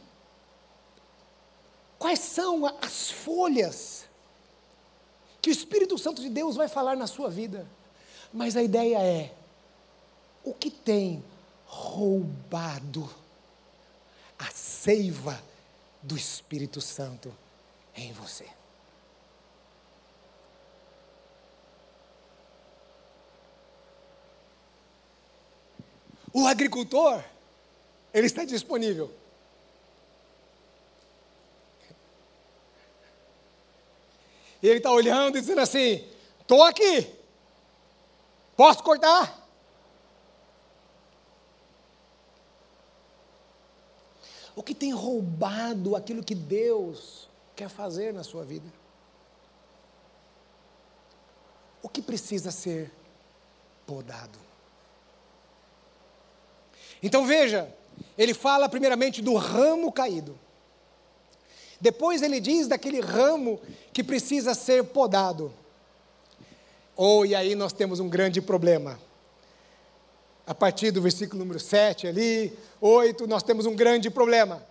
quais 1.99 2.21
são 2.21 2.67
as 2.81 3.11
folhas 3.11 4.05
que 5.45 5.51
o 5.51 5.53
Espírito 5.53 5.99
Santo 5.99 6.23
de 6.23 6.31
Deus 6.31 6.57
vai 6.57 6.69
falar 6.69 6.97
na 6.97 7.07
sua 7.07 7.29
vida, 7.29 7.69
mas 8.33 8.57
a 8.57 8.63
ideia 8.63 8.97
é: 8.99 9.35
o 10.43 10.55
que 10.55 10.71
tem 10.71 11.23
roubado 11.67 13.15
a 14.39 14.51
seiva 14.51 15.39
do 16.03 16.17
Espírito 16.17 16.81
Santo 16.81 17.31
em 17.95 18.11
você? 18.15 18.49
O 26.33 26.47
agricultor, 26.47 27.23
ele 28.15 28.27
está 28.27 28.47
disponível. 28.47 29.15
E 34.65 34.67
ele 34.67 34.79
está 34.79 34.91
olhando 34.91 35.37
e 35.37 35.43
dizendo 35.43 35.61
assim: 35.61 36.03
estou 36.41 36.63
aqui, 36.63 37.07
posso 38.57 38.83
cortar? 38.83 39.47
O 44.57 44.63
que 44.63 44.75
tem 44.75 44.91
roubado 44.91 45.95
aquilo 45.95 46.25
que 46.25 46.35
Deus 46.35 47.29
quer 47.55 47.69
fazer 47.69 48.15
na 48.15 48.25
sua 48.25 48.43
vida? 48.43 48.73
O 51.83 51.89
que 51.91 52.01
precisa 52.01 52.51
ser 52.51 52.91
podado? 53.87 54.39
Então 57.03 57.27
veja, 57.27 57.71
ele 58.17 58.33
fala 58.33 58.67
primeiramente 58.67 59.21
do 59.21 59.35
ramo 59.35 59.93
caído. 59.93 60.39
Depois 61.85 62.23
ele 62.23 62.41
diz 62.41 62.67
daquele 62.67 62.99
ramo 62.99 63.61
que 63.93 64.03
precisa 64.03 64.55
ser 64.55 64.85
podado. 64.85 65.53
Oh, 66.97 67.27
e 67.27 67.35
aí 67.35 67.55
nós 67.55 67.75
temos 67.75 68.01
um 68.01 68.09
grande 68.09 68.41
problema. 68.41 68.99
A 70.47 70.55
partir 70.55 70.91
do 70.91 71.03
versículo 71.03 71.41
número 71.41 71.61
7 71.61 72.07
ali, 72.07 72.59
8, 72.81 73.27
nós 73.27 73.43
temos 73.43 73.67
um 73.67 73.77
grande 73.77 74.09
problema. 74.09 74.67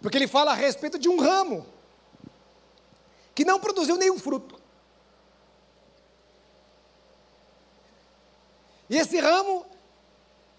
Porque 0.00 0.16
ele 0.16 0.28
fala 0.28 0.52
a 0.52 0.54
respeito 0.54 0.96
de 0.96 1.08
um 1.08 1.18
ramo 1.18 1.66
que 3.34 3.44
não 3.44 3.58
produziu 3.58 3.96
nenhum 3.96 4.16
fruto. 4.16 4.60
E 8.88 8.96
esse 8.96 9.18
ramo, 9.18 9.66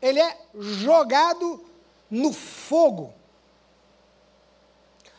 ele 0.02 0.20
é 0.20 0.38
jogado 0.58 1.64
no 2.12 2.34
fogo. 2.34 3.14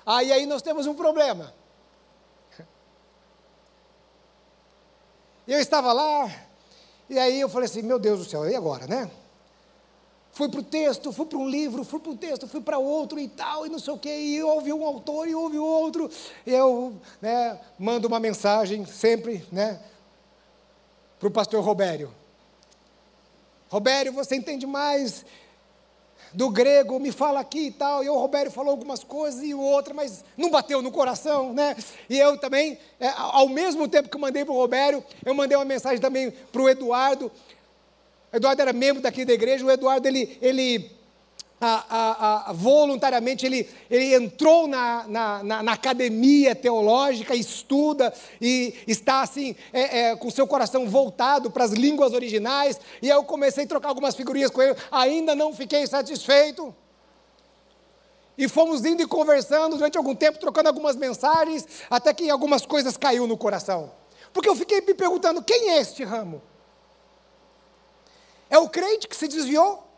Aí 0.05 0.33
aí 0.33 0.47
nós 0.47 0.63
temos 0.63 0.87
um 0.87 0.95
problema. 0.95 1.55
Eu 5.47 5.59
estava 5.59 5.93
lá, 5.93 6.31
e 7.09 7.19
aí 7.19 7.41
eu 7.41 7.49
falei 7.49 7.69
assim, 7.69 7.83
meu 7.83 7.99
Deus 7.99 8.21
do 8.21 8.25
céu, 8.25 8.49
e 8.49 8.55
agora, 8.55 8.87
né? 8.87 9.11
Fui 10.33 10.49
para 10.49 10.61
o 10.61 10.63
texto, 10.63 11.13
fui 11.13 11.27
para 11.27 11.39
um 11.39 11.49
livro, 11.49 11.85
fui 11.85 11.99
para 11.99 12.13
um 12.13 12.17
texto, 12.17 12.47
fui 12.47 12.61
para 12.61 12.79
outro 12.79 13.19
e 13.19 13.29
tal, 13.29 13.67
e 13.67 13.69
não 13.69 13.79
sei 13.79 13.93
o 13.93 13.99
quê, 13.99 14.17
e 14.17 14.43
ouvi 14.43 14.73
um 14.73 14.85
autor 14.85 15.29
e 15.29 15.35
ouvi 15.35 15.59
outro. 15.59 16.09
E 16.47 16.53
eu 16.53 16.95
né, 17.21 17.59
mando 17.79 18.07
uma 18.07 18.21
mensagem 18.21 18.87
sempre 18.87 19.45
né, 19.51 19.81
para 21.19 21.27
o 21.27 21.31
pastor 21.33 21.65
Robério. 21.65 22.15
Robério, 23.69 24.13
você 24.13 24.37
entende 24.37 24.67
mais 24.67 25.25
do 26.33 26.49
grego, 26.49 26.99
me 27.01 27.11
fala 27.11 27.41
aqui 27.41 27.67
e 27.67 27.71
tal, 27.71 28.05
e 28.05 28.09
o 28.09 28.17
Roberto 28.17 28.53
falou 28.53 28.71
algumas 28.71 29.03
coisas 29.03 29.43
e 29.43 29.53
o 29.53 29.61
outro, 29.61 29.95
mas 29.95 30.25
não 30.37 30.51
bateu 30.51 30.81
no 30.81 30.91
coração, 30.91 31.53
né? 31.53 31.77
E 32.09 32.19
eu 32.19 32.39
também, 32.39 32.79
é, 32.99 33.09
ao 33.09 33.49
mesmo 33.49 33.89
tempo 33.89 34.09
que 34.09 34.17
eu 34.17 34.21
mandei 34.21 34.45
para 34.45 34.55
o 34.55 34.57
Roberto, 34.57 35.05
eu 35.25 35.35
mandei 35.35 35.57
uma 35.57 35.65
mensagem 35.65 36.01
também 36.01 36.31
para 36.31 36.63
o 36.63 36.69
Eduardo. 36.69 37.31
O 38.33 38.37
Eduardo 38.37 38.63
era 38.63 38.73
membro 38.73 39.03
daqui 39.03 39.25
da 39.25 39.33
igreja, 39.33 39.65
o 39.65 39.71
Eduardo, 39.71 40.07
ele, 40.07 40.39
ele 40.41 40.91
a, 41.61 41.85
a, 41.91 42.51
a, 42.51 42.53
voluntariamente 42.55 43.45
ele, 43.45 43.69
ele 43.91 44.15
entrou 44.15 44.67
na, 44.67 45.07
na, 45.07 45.43
na, 45.43 45.63
na, 45.63 45.73
academia 45.73 46.55
teológica, 46.55 47.35
estuda 47.35 48.13
e 48.41 48.75
está 48.87 49.21
assim, 49.21 49.55
é, 49.73 49.99
é, 50.01 50.17
com 50.17 50.31
seu 50.31 50.47
coração 50.47 50.89
voltado 50.89 51.51
para 51.51 51.65
as 51.65 51.73
línguas 51.73 52.15
originais. 52.15 52.81
E 53.03 53.11
aí 53.11 53.17
eu 53.17 53.25
comecei 53.25 53.65
a 53.65 53.69
trocar 53.69 53.91
algumas 53.91 54.15
figurinhas 54.15 54.51
com 54.51 54.63
ele, 54.63 54.75
ainda 54.91 55.35
não 55.35 55.53
fiquei 55.55 55.87
satisfeito. 55.87 56.75
E 58.39 58.49
fomos 58.49 58.87
indo 58.87 59.03
e 59.03 59.07
conversando 59.07 59.77
durante 59.77 59.99
algum 59.99 60.15
tempo, 60.15 60.39
trocando 60.39 60.69
algumas 60.69 60.97
mensagens, 60.97 61.67
até 61.91 62.15
que 62.15 62.31
algumas 62.31 62.65
coisas 62.65 62.97
caiu 62.97 63.27
no 63.27 63.37
coração. 63.37 63.93
Porque 64.33 64.49
eu 64.49 64.57
fiquei 64.57 64.81
me 64.81 64.95
perguntando: 64.95 65.43
quem 65.43 65.73
é 65.73 65.79
este 65.79 66.05
ramo? 66.05 66.41
É 68.49 68.59
o 68.59 68.67
crente 68.67 69.07
que 69.07 69.15
se 69.15 69.29
desviou? 69.29 69.90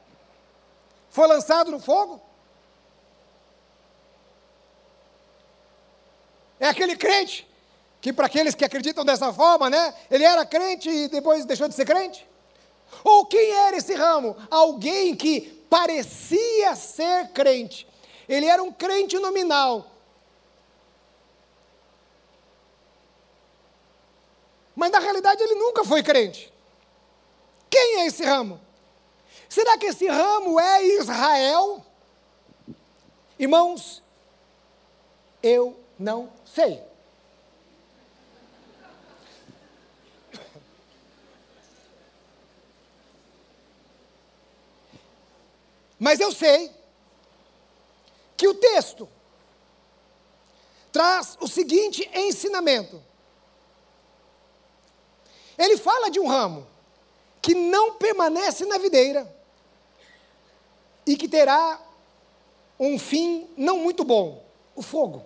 Foi 1.13 1.27
lançado 1.29 1.71
no 1.71 1.79
fogo? 1.79 2.21
É 6.59 6.67
aquele 6.67 6.97
crente 6.97 7.47
que, 8.01 8.13
para 8.13 8.27
aqueles 8.27 8.55
que 8.55 8.65
acreditam 8.65 9.05
dessa 9.05 9.33
forma, 9.33 9.69
né? 9.69 9.95
Ele 10.11 10.25
era 10.25 10.45
crente 10.47 10.89
e 10.89 11.09
depois 11.09 11.45
deixou 11.45 11.69
de 11.69 11.75
ser 11.75 11.85
crente? 11.85 12.27
Ou 13.05 13.27
quem 13.27 13.53
era 13.53 13.77
esse 13.77 13.95
ramo? 13.95 14.37
Alguém 14.51 15.15
que 15.15 15.43
parecia 15.69 16.75
ser 16.75 17.29
crente. 17.29 17.87
Ele 18.27 18.47
era 18.47 18.63
um 18.63 18.73
crente 18.73 19.19
nominal. 19.19 19.87
Mas 24.75 24.91
na 24.91 24.99
realidade 24.99 25.43
ele 25.43 25.57
nunca 25.57 25.85
foi 25.85 26.03
crente. 26.03 26.51
Quem 27.69 28.01
é 28.01 28.07
esse 28.07 28.25
ramo? 28.25 28.59
Será 29.53 29.77
que 29.77 29.85
esse 29.85 30.09
ramo 30.09 30.59
é 30.59 30.83
Israel? 30.83 31.85
Irmãos, 33.39 34.03
eu 35.43 35.79
não 35.99 36.33
sei. 36.43 36.83
Mas 45.99 46.19
eu 46.19 46.33
sei 46.33 46.75
que 48.39 48.49
o 48.49 48.55
texto 48.55 49.07
traz 50.91 51.37
o 51.43 51.47
seguinte 51.47 52.11
ensinamento. 52.15 53.05
Ele 55.59 55.77
fala 55.77 56.11
de 56.11 56.19
um 56.19 56.27
ramo 56.27 56.67
que 57.43 57.55
não 57.55 57.97
permanece 57.97 58.65
na 58.65 58.79
videira 58.79 59.42
e 61.07 61.17
que 61.17 61.29
terá 61.29 61.81
um 62.79 62.99
fim 62.99 63.49
não 63.57 63.79
muito 63.79 64.05
bom: 64.05 64.45
o 64.75 64.83
fogo. 64.83 65.25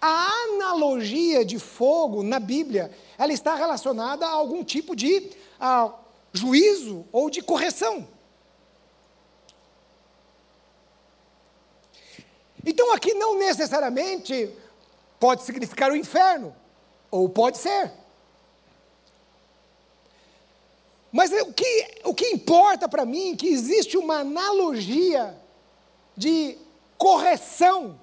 A 0.00 0.28
analogia 0.44 1.44
de 1.44 1.58
fogo 1.58 2.22
na 2.22 2.38
Bíblia, 2.38 2.90
ela 3.16 3.32
está 3.32 3.54
relacionada 3.54 4.26
a 4.26 4.30
algum 4.30 4.62
tipo 4.62 4.94
de 4.94 5.30
a, 5.58 5.90
juízo 6.32 7.04
ou 7.10 7.30
de 7.30 7.40
correção. 7.40 8.06
Então 12.64 12.92
aqui 12.92 13.14
não 13.14 13.38
necessariamente 13.38 14.50
pode 15.18 15.42
significar 15.42 15.90
o 15.90 15.96
inferno, 15.96 16.54
ou 17.10 17.28
pode 17.28 17.58
ser. 17.58 17.92
Mas 21.16 21.32
o 21.32 21.50
que, 21.50 21.88
o 22.04 22.12
que 22.12 22.26
importa 22.26 22.86
para 22.86 23.06
mim 23.06 23.32
é 23.32 23.36
que 23.36 23.48
existe 23.48 23.96
uma 23.96 24.16
analogia 24.18 25.34
de 26.14 26.58
correção, 26.98 27.98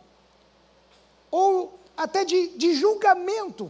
ou 1.30 1.78
até 1.96 2.26
de, 2.26 2.48
de 2.58 2.74
julgamento. 2.74 3.70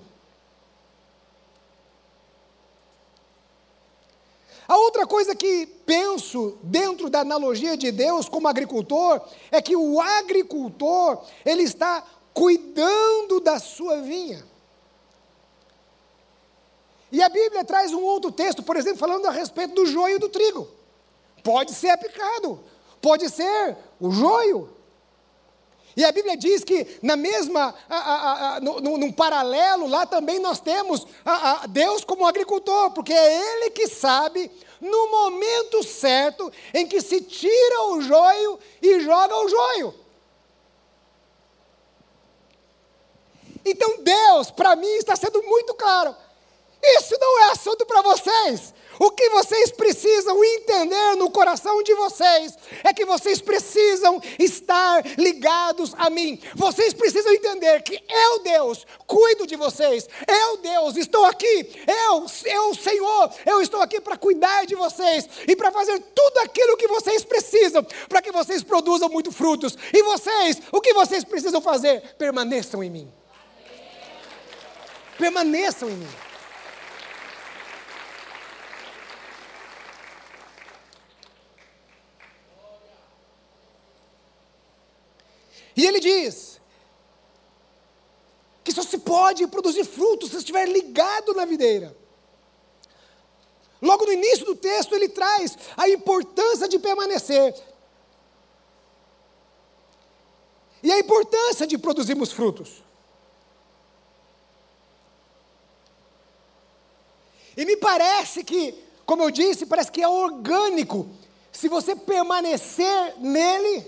A 4.66 4.78
outra 4.78 5.06
coisa 5.06 5.36
que 5.36 5.66
penso 5.86 6.58
dentro 6.64 7.10
da 7.10 7.20
analogia 7.20 7.76
de 7.76 7.92
Deus 7.92 8.30
como 8.30 8.48
agricultor 8.48 9.22
é 9.52 9.62
que 9.62 9.76
o 9.76 10.00
agricultor, 10.00 11.22
ele 11.46 11.64
está 11.64 12.02
cuidando 12.34 13.42
da 13.42 13.60
sua 13.60 14.00
vinha. 14.00 14.53
E 17.14 17.22
a 17.22 17.30
Bíblia 17.30 17.64
traz 17.64 17.94
um 17.94 18.02
outro 18.02 18.32
texto, 18.32 18.64
por 18.64 18.76
exemplo, 18.76 18.98
falando 18.98 19.28
a 19.28 19.32
respeito 19.32 19.76
do 19.76 19.86
joio 19.86 20.16
e 20.16 20.20
do 20.20 20.30
trigo. 20.30 20.68
Pode 21.44 21.72
ser 21.72 21.92
aplicado, 21.92 22.60
pode 23.00 23.30
ser 23.30 23.78
o 24.00 24.10
joio. 24.10 24.76
E 25.96 26.04
a 26.04 26.12
Bíblia 26.12 26.36
diz 26.36 26.64
que 26.64 26.98
na 27.04 27.16
mesma, 27.16 27.76
a, 27.88 27.98
a, 27.98 28.56
a, 28.56 28.60
no, 28.60 28.82
no, 28.82 28.98
num 28.98 29.12
paralelo, 29.12 29.86
lá 29.86 30.08
também 30.08 30.40
nós 30.40 30.60
temos 30.60 31.06
Deus 31.70 32.04
como 32.04 32.26
agricultor, 32.26 32.90
porque 32.90 33.14
é 33.14 33.58
Ele 33.58 33.70
que 33.70 33.88
sabe 33.88 34.50
no 34.82 35.12
momento 35.12 35.84
certo 35.84 36.52
em 36.74 36.88
que 36.88 37.00
se 37.00 37.22
tira 37.22 37.84
o 37.90 38.02
joio 38.02 38.58
e 38.82 39.02
joga 39.02 39.36
o 39.36 39.48
joio. 39.48 39.94
Então 43.64 44.02
Deus, 44.02 44.50
para 44.50 44.76
mim, 44.76 44.96
está 44.96 45.16
sendo 45.16 45.44
muito 45.44 45.76
claro. 45.76 46.16
Isso 46.84 47.16
não 47.20 47.40
é 47.40 47.52
assunto 47.52 47.86
para 47.86 48.02
vocês. 48.02 48.74
O 49.00 49.10
que 49.10 49.28
vocês 49.30 49.72
precisam 49.72 50.44
entender 50.44 51.16
no 51.16 51.32
coração 51.32 51.82
de 51.82 51.94
vocês 51.96 52.56
é 52.84 52.94
que 52.94 53.06
vocês 53.06 53.42
precisam 53.42 54.22
estar 54.38 55.04
ligados 55.18 55.96
a 55.98 56.10
mim. 56.10 56.40
Vocês 56.56 56.94
precisam 56.94 57.34
entender 57.34 57.82
que 57.82 58.04
eu, 58.08 58.40
Deus, 58.40 58.86
cuido 59.08 59.48
de 59.48 59.56
vocês. 59.56 60.08
Eu, 60.28 60.58
Deus, 60.58 60.96
estou 60.96 61.26
aqui. 61.26 61.72
Eu, 61.88 62.26
eu, 62.46 62.76
Senhor, 62.76 63.32
eu 63.46 63.62
estou 63.62 63.82
aqui 63.82 64.00
para 64.00 64.16
cuidar 64.16 64.66
de 64.66 64.76
vocês 64.76 65.28
e 65.48 65.56
para 65.56 65.72
fazer 65.72 66.00
tudo 66.14 66.38
aquilo 66.40 66.78
que 66.78 66.88
vocês 66.88 67.24
precisam 67.24 67.84
para 68.08 68.22
que 68.22 68.32
vocês 68.32 68.64
produzam 68.64 69.10
muitos 69.10 69.36
frutos. 69.36 69.78
E 69.92 70.04
vocês, 70.04 70.62
o 70.72 70.82
que 70.82 70.94
vocês 70.94 71.24
precisam 71.24 71.62
fazer? 71.62 72.16
Permaneçam 72.18 72.84
em 72.84 72.90
mim. 72.90 73.14
Permaneçam 75.18 75.90
em 75.90 75.96
mim. 75.96 76.33
E 85.76 85.86
ele 85.86 86.00
diz 86.00 86.62
que 88.64 88.72
só 88.72 88.82
se 88.82 88.98
pode 89.00 89.46
produzir 89.48 89.84
frutos 89.84 90.30
se 90.30 90.38
estiver 90.38 90.68
ligado 90.68 91.34
na 91.34 91.46
videira. 91.46 91.96
Logo 93.82 94.06
no 94.06 94.14
início 94.14 94.46
do 94.46 94.56
texto, 94.56 94.96
ele 94.96 95.10
traz 95.10 95.58
a 95.76 95.90
importância 95.90 96.70
de 96.70 96.80
permanecer. 96.80 97.54
E 100.82 100.92
a 100.92 101.00
importância 101.00 101.68
de 101.68 101.78
produzirmos 101.78 102.32
frutos. 102.32 102.82
E 107.56 107.66
me 107.66 107.76
parece 107.78 108.44
que, 108.44 108.74
como 109.06 109.24
eu 109.24 109.32
disse, 109.32 109.66
parece 109.66 109.92
que 109.92 110.02
é 110.02 110.08
orgânico. 110.08 111.10
Se 111.52 111.68
você 111.68 111.96
permanecer 111.96 113.20
nele, 113.20 113.86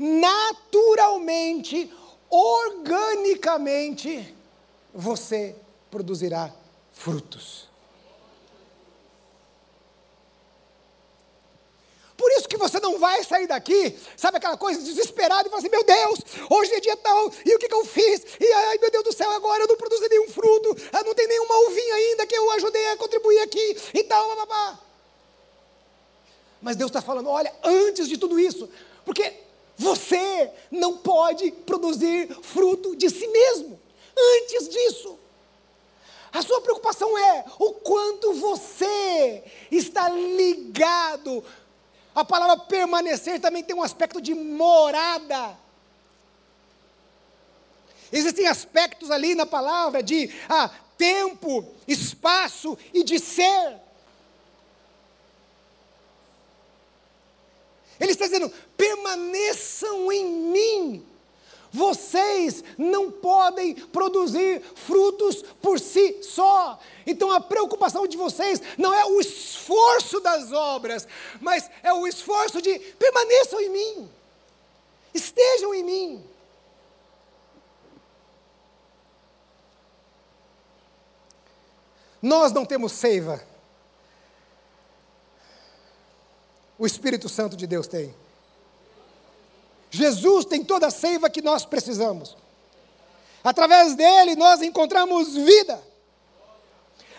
naturalmente, 0.00 1.92
organicamente, 2.30 4.34
você 4.94 5.54
produzirá 5.90 6.50
frutos. 6.90 7.68
Por 12.16 12.30
isso 12.32 12.48
que 12.48 12.56
você 12.56 12.80
não 12.80 12.98
vai 12.98 13.22
sair 13.24 13.46
daqui, 13.46 13.98
sabe 14.16 14.38
aquela 14.38 14.56
coisa 14.56 14.80
desesperada 14.80 15.48
e 15.48 15.50
falar 15.50 15.60
assim: 15.60 15.70
meu 15.70 15.84
Deus, 15.84 16.20
hoje 16.50 16.74
é 16.74 16.80
dia 16.80 16.96
tal, 16.96 17.30
e 17.44 17.54
o 17.54 17.58
que, 17.58 17.68
que 17.68 17.74
eu 17.74 17.84
fiz? 17.84 18.24
E 18.38 18.52
ai 18.52 18.78
meu 18.78 18.90
Deus 18.90 19.04
do 19.04 19.12
céu, 19.12 19.30
agora 19.30 19.64
eu 19.64 19.68
não 19.68 19.76
produzi 19.76 20.08
nenhum 20.08 20.28
fruto, 20.28 20.76
eu 20.92 21.04
não 21.04 21.14
tem 21.14 21.26
nenhuma 21.26 21.68
uvinha 21.68 21.94
ainda 21.94 22.26
que 22.26 22.36
eu 22.36 22.50
ajudei 22.52 22.88
a 22.88 22.96
contribuir 22.96 23.40
aqui 23.40 23.76
e 23.94 24.04
tal, 24.04 24.36
babá. 24.36 24.78
Mas 26.60 26.76
Deus 26.76 26.90
está 26.90 27.00
falando: 27.00 27.28
olha, 27.28 27.54
antes 27.62 28.06
de 28.06 28.18
tudo 28.18 28.38
isso, 28.38 28.68
porque 29.04 29.49
você 29.80 30.52
não 30.70 30.98
pode 30.98 31.50
produzir 31.50 32.28
fruto 32.42 32.94
de 32.94 33.08
si 33.08 33.26
mesmo. 33.26 33.80
Antes 34.14 34.68
disso, 34.68 35.18
a 36.30 36.42
sua 36.42 36.60
preocupação 36.60 37.16
é 37.16 37.46
o 37.58 37.72
quanto 37.72 38.34
você 38.34 39.42
está 39.70 40.10
ligado. 40.10 41.42
A 42.14 42.22
palavra 42.22 42.58
permanecer 42.58 43.40
também 43.40 43.64
tem 43.64 43.74
um 43.74 43.82
aspecto 43.82 44.20
de 44.20 44.34
morada. 44.34 45.56
Existem 48.12 48.48
aspectos 48.48 49.10
ali 49.10 49.34
na 49.34 49.46
palavra 49.46 50.02
de 50.02 50.30
ah, 50.46 50.70
tempo, 50.98 51.66
espaço 51.88 52.76
e 52.92 53.02
de 53.02 53.18
ser. 53.18 53.80
Ele 58.00 58.12
está 58.12 58.24
dizendo: 58.24 58.50
permaneçam 58.76 60.10
em 60.10 60.24
mim. 60.24 61.06
Vocês 61.72 62.64
não 62.76 63.12
podem 63.12 63.74
produzir 63.74 64.60
frutos 64.74 65.42
por 65.62 65.78
si 65.78 66.20
só. 66.22 66.80
Então 67.06 67.30
a 67.30 67.40
preocupação 67.40 68.08
de 68.08 68.16
vocês 68.16 68.60
não 68.76 68.92
é 68.92 69.04
o 69.04 69.20
esforço 69.20 70.18
das 70.18 70.50
obras, 70.50 71.06
mas 71.40 71.70
é 71.82 71.92
o 71.92 72.08
esforço 72.08 72.60
de 72.60 72.76
permaneçam 72.76 73.60
em 73.60 73.68
mim. 73.68 74.10
Estejam 75.14 75.72
em 75.72 75.84
mim. 75.84 76.24
Nós 82.20 82.52
não 82.52 82.66
temos 82.66 82.92
seiva. 82.92 83.49
O 86.80 86.86
Espírito 86.86 87.28
Santo 87.28 87.58
de 87.58 87.66
Deus 87.66 87.86
tem. 87.86 88.14
Jesus 89.90 90.46
tem 90.46 90.64
toda 90.64 90.86
a 90.86 90.90
seiva 90.90 91.28
que 91.28 91.42
nós 91.42 91.66
precisamos. 91.66 92.34
Através 93.44 93.94
dele 93.94 94.34
nós 94.34 94.62
encontramos 94.62 95.34
vida. 95.34 95.78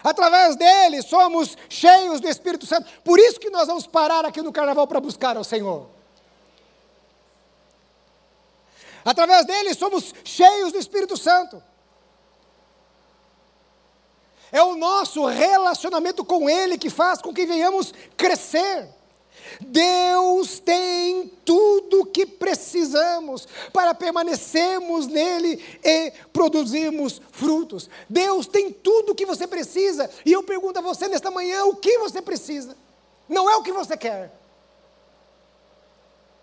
Através 0.04 0.56
dele 0.56 1.04
somos 1.04 1.56
cheios 1.70 2.20
do 2.20 2.28
Espírito 2.28 2.66
Santo. 2.66 2.90
Por 3.04 3.20
isso 3.20 3.40
que 3.40 3.52
nós 3.52 3.68
vamos 3.68 3.86
parar 3.86 4.26
aqui 4.26 4.42
no 4.42 4.52
carnaval 4.52 4.88
para 4.88 5.00
buscar 5.00 5.38
ao 5.38 5.44
Senhor. 5.44 5.88
Através 9.06 9.46
dele 9.46 9.76
somos 9.76 10.12
cheios 10.24 10.72
do 10.72 10.80
Espírito 10.80 11.16
Santo. 11.16 11.62
É 14.52 14.64
o 14.64 14.76
nosso 14.76 15.24
relacionamento 15.28 16.26
com 16.26 16.50
ele 16.50 16.80
que 16.80 16.90
faz 16.90 17.22
com 17.22 17.32
que 17.32 17.46
venhamos 17.46 17.94
crescer. 18.18 19.01
Deus 19.60 20.60
tem 20.60 21.32
precisamos 22.52 23.48
para 23.72 23.94
permanecermos 23.94 25.08
nele 25.08 25.64
e 25.84 26.12
produzirmos 26.34 27.22
frutos. 27.32 27.90
Deus 28.10 28.46
tem 28.46 28.72
tudo 28.72 29.12
o 29.12 29.16
que 29.16 29.26
você 29.26 29.48
precisa, 29.48 30.10
e 30.26 30.34
eu 30.34 30.44
pergunto 30.44 30.80
a 30.80 30.82
você 30.82 31.08
nesta 31.08 31.32
manhã: 31.32 31.64
o 31.66 31.76
que 31.76 31.98
você 32.00 32.22
precisa? 32.22 32.76
Não 33.30 33.50
é 33.50 33.56
o 33.56 33.64
que 33.64 33.72
você 33.72 33.96
quer, 33.96 34.32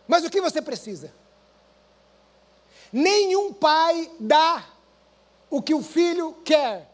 mas 0.06 0.24
o 0.24 0.30
que 0.30 0.40
você 0.40 0.62
precisa. 0.62 1.12
Nenhum 2.90 3.52
pai 3.52 4.10
dá 4.18 4.66
o 5.50 5.60
que 5.60 5.74
o 5.74 5.82
filho 5.82 6.34
quer. 6.44 6.90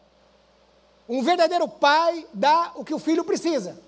Um 1.08 1.22
verdadeiro 1.22 1.68
pai 1.68 2.26
dá 2.32 2.72
o 2.74 2.84
que 2.84 2.92
o 2.92 2.98
filho 2.98 3.22
precisa. 3.22 3.78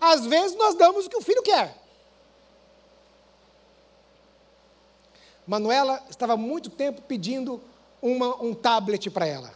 Às 0.00 0.26
vezes 0.26 0.56
nós 0.56 0.74
damos 0.74 1.06
o 1.06 1.10
que 1.10 1.16
o 1.16 1.22
filho 1.22 1.42
quer. 1.42 1.76
Manuela 5.46 6.04
estava 6.10 6.36
muito 6.36 6.68
tempo 6.68 7.00
pedindo 7.02 7.60
uma, 8.02 8.36
um 8.42 8.54
tablet 8.54 9.10
para 9.10 9.26
ela. 9.26 9.52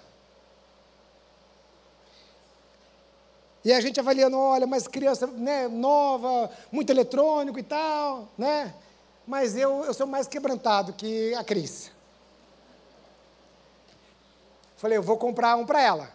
E 3.64 3.72
a 3.72 3.80
gente 3.80 4.00
avaliando, 4.00 4.36
olha, 4.38 4.66
mas 4.66 4.88
criança 4.88 5.26
né, 5.26 5.68
nova, 5.68 6.50
muito 6.72 6.90
eletrônico 6.90 7.58
e 7.58 7.62
tal, 7.62 8.28
né? 8.36 8.74
Mas 9.26 9.56
eu, 9.56 9.84
eu 9.84 9.94
sou 9.94 10.06
mais 10.06 10.26
quebrantado 10.26 10.92
que 10.94 11.32
a 11.34 11.44
Cris. 11.44 11.92
Falei, 14.76 14.98
eu 14.98 15.02
vou 15.02 15.16
comprar 15.16 15.54
um 15.56 15.64
para 15.64 15.80
ela. 15.80 16.12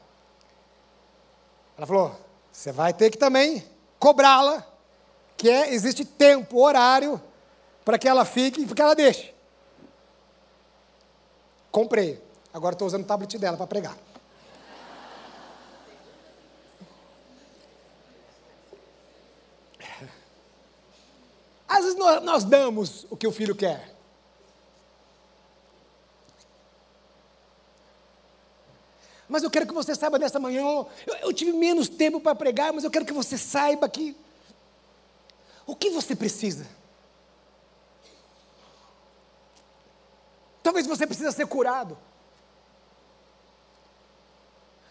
Ela 1.78 1.88
falou, 1.88 2.16
você 2.52 2.72
vai 2.72 2.94
ter 2.94 3.10
que 3.10 3.18
também 3.18 3.64
cobrá-la, 4.00 4.66
que 5.36 5.50
é, 5.50 5.74
existe 5.74 6.04
tempo, 6.06 6.60
horário, 6.60 7.22
para 7.84 7.98
que 7.98 8.08
ela 8.08 8.26
fique 8.26 8.62
e 8.62 8.66
que 8.66 8.82
ela 8.82 8.96
deixe. 8.96 9.34
Comprei. 11.72 12.22
Agora 12.54 12.74
estou 12.74 12.88
usando 12.88 13.04
o 13.04 13.08
tablet 13.08 13.38
dela 13.38 13.56
para 13.56 13.68
pregar. 13.68 13.98
Às 21.68 21.84
vezes 21.84 22.00
nós, 22.00 22.44
damos 22.44 23.06
o 23.10 23.18
que 23.18 23.28
o 23.28 23.32
filho 23.32 23.56
quer. 23.56 23.97
Mas 29.28 29.44
eu 29.44 29.52
quero 29.52 29.68
que 29.68 29.74
você 29.74 29.94
saiba 29.94 30.18
nessa 30.18 30.40
manhã, 30.40 30.62
eu, 30.62 31.16
eu 31.22 31.34
tive 31.34 31.52
menos 31.52 31.90
tempo 31.90 32.20
para 32.20 32.34
pregar, 32.36 32.72
mas 32.72 32.84
eu 32.84 32.92
quero 32.92 33.06
que 33.06 33.14
você 33.14 33.38
saiba 33.38 33.90
que 33.90 34.16
o 35.66 35.76
que 35.76 35.90
você 35.90 36.16
precisa. 36.16 36.66
Talvez 40.64 40.88
você 40.88 41.06
precisa 41.06 41.32
ser 41.32 41.46
curado. 41.46 41.98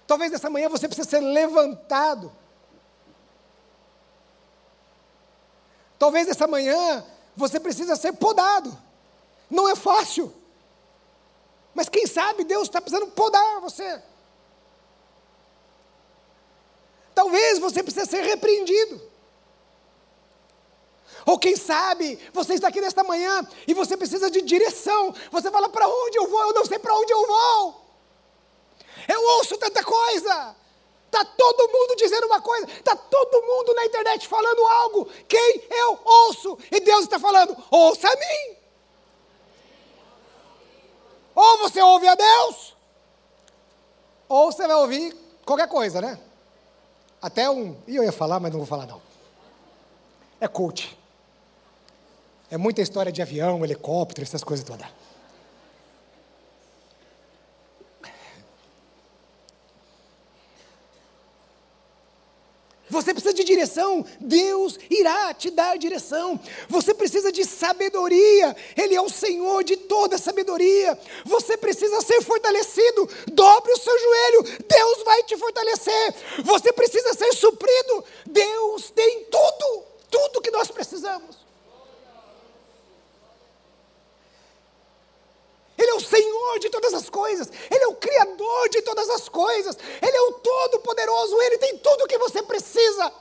Talvez 0.07 0.31
nessa 0.31 0.51
manhã 0.51 0.69
você 0.69 0.87
precisa 0.87 1.09
ser 1.09 1.21
levantado. 1.21 2.31
Talvez 5.99 6.27
nessa 6.27 6.47
manhã 6.47 7.05
você 7.35 7.59
precisa 7.59 7.97
ser 7.97 8.13
podado. 8.13 8.77
Não 9.51 9.69
é 9.69 9.75
fácil. 9.75 10.33
Mas 11.75 11.89
quem 11.89 12.07
sabe 12.07 12.45
Deus 12.45 12.69
está 12.69 12.81
precisando 12.81 13.11
podar 13.13 13.61
você. 13.61 14.03
Talvez 17.17 17.59
você 17.59 17.83
precise 17.83 18.11
ser 18.11 18.21
repreendido. 18.21 19.01
Ou 21.25 21.39
quem 21.39 21.57
sabe, 21.57 22.21
você 22.31 22.53
está 22.53 22.69
aqui 22.69 22.79
nesta 22.79 23.03
manhã 23.03 23.41
e 23.67 23.73
você 23.73 23.97
precisa 23.97 24.31
de 24.31 24.43
direção. 24.43 25.15
Você 25.33 25.51
fala: 25.51 25.71
para 25.71 25.89
onde 25.89 26.19
eu 26.19 26.29
vou? 26.29 26.43
Eu 26.43 26.53
não 26.53 26.67
sei 26.67 26.79
para 26.79 26.95
onde 26.95 27.11
eu 27.11 27.27
vou. 27.27 27.87
Eu 29.09 29.23
ouço 29.39 29.57
tanta 29.57 29.83
coisa. 29.83 30.55
Está 31.07 31.25
todo 31.25 31.73
mundo 31.73 31.97
dizendo 31.97 32.27
uma 32.27 32.43
coisa, 32.43 32.67
está 32.67 32.95
todo 32.95 33.47
mundo 33.47 33.73
na 33.73 33.87
internet 33.87 34.29
falando 34.29 34.67
algo. 34.67 35.09
Quem 35.27 35.65
eu 35.71 35.99
ouço? 36.05 36.59
E 36.71 36.81
Deus 36.81 37.05
está 37.05 37.19
falando: 37.19 37.57
ouça 37.71 38.07
a 38.07 38.15
mim. 38.15 38.57
Ou 41.35 41.59
você 41.59 41.81
ouve 41.81 42.07
a 42.09 42.15
Deus, 42.15 42.77
ou 44.29 44.53
você 44.53 44.67
vai 44.67 44.77
ouvir 44.77 45.17
qualquer 45.47 45.69
coisa, 45.69 46.03
né? 46.03 46.26
Até 47.21 47.49
um. 47.51 47.77
E 47.87 47.97
eu 47.97 48.05
ia 48.05 48.13
falar, 48.13 48.41
mas 48.41 48.51
não 48.53 48.59
vou 48.59 48.67
falar 48.67 48.87
não. 48.87 49.01
É 50.41 50.47
coach. 50.47 50.97
É 52.51 52.57
muita 52.57 52.81
história 52.81 53.11
de 53.11 53.21
avião, 53.21 53.65
helicóptero, 53.65 54.25
essas 54.25 54.45
coisas 54.45 54.65
todas. 54.65 54.87
Você 62.97 63.13
precisa 63.13 63.35
de 63.35 63.45
direção, 63.45 64.07
Deus 64.19 64.79
irá 64.89 65.35
te 65.35 65.51
dar 65.51 65.77
direção. 65.77 66.41
Você 66.67 66.95
precisa 66.95 67.31
de 67.31 67.45
sabedoria, 67.45 68.57
Ele 68.75 68.95
é 68.95 69.03
o 69.03 69.11
Senhor 69.11 69.63
de 69.63 69.77
toda 69.77 70.17
sabedoria. 70.17 70.99
Você 71.27 71.59
precisa 71.59 72.01
ser 72.01 72.23
fortalecido, 72.23 73.07
dobre 73.31 73.71
o 73.73 73.77
seu 73.77 73.99
joelho, 73.99 74.43
Deus 74.67 75.03
vai 75.05 75.23
te 75.25 75.37
fortalecer. 75.37 76.15
Você 76.43 76.73
precisa 76.73 77.13
ser 77.13 77.35
suprido, 77.35 78.03
Deus 78.25 78.91
tem 78.93 79.25
tudo, 79.25 79.85
tudo 80.11 80.41
que 80.41 80.51
nós 80.51 80.71
precisamos. 80.71 81.46
Ele 85.79 85.91
é 85.91 85.95
o 85.95 86.01
Senhor 86.01 86.59
de 86.59 86.71
todas 86.71 86.95
as 86.95 87.11
coisas, 87.11 87.51
Ele 87.71 87.85
é 87.85 87.89
o 87.89 87.97
Criador 87.97 88.69
de 88.71 88.83
todas 88.83 89.09
as 89.11 89.29
coisas, 89.29 89.77
Ele 90.01 90.17
é 90.17 90.23
o 90.23 90.33
Todo-Poderoso, 90.33 91.41
Ele 91.43 91.59
tem 91.59 91.79
tudo 91.79 92.05
o 92.05 92.07
que 92.07 92.19
você 92.19 92.43
precisa. 92.43 93.13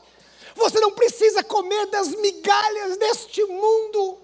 Você 0.56 0.80
não 0.80 0.92
precisa 0.92 1.44
comer 1.44 1.88
das 1.88 2.10
migalhas 2.10 2.98
deste 2.98 3.44
mundo. 3.44 4.20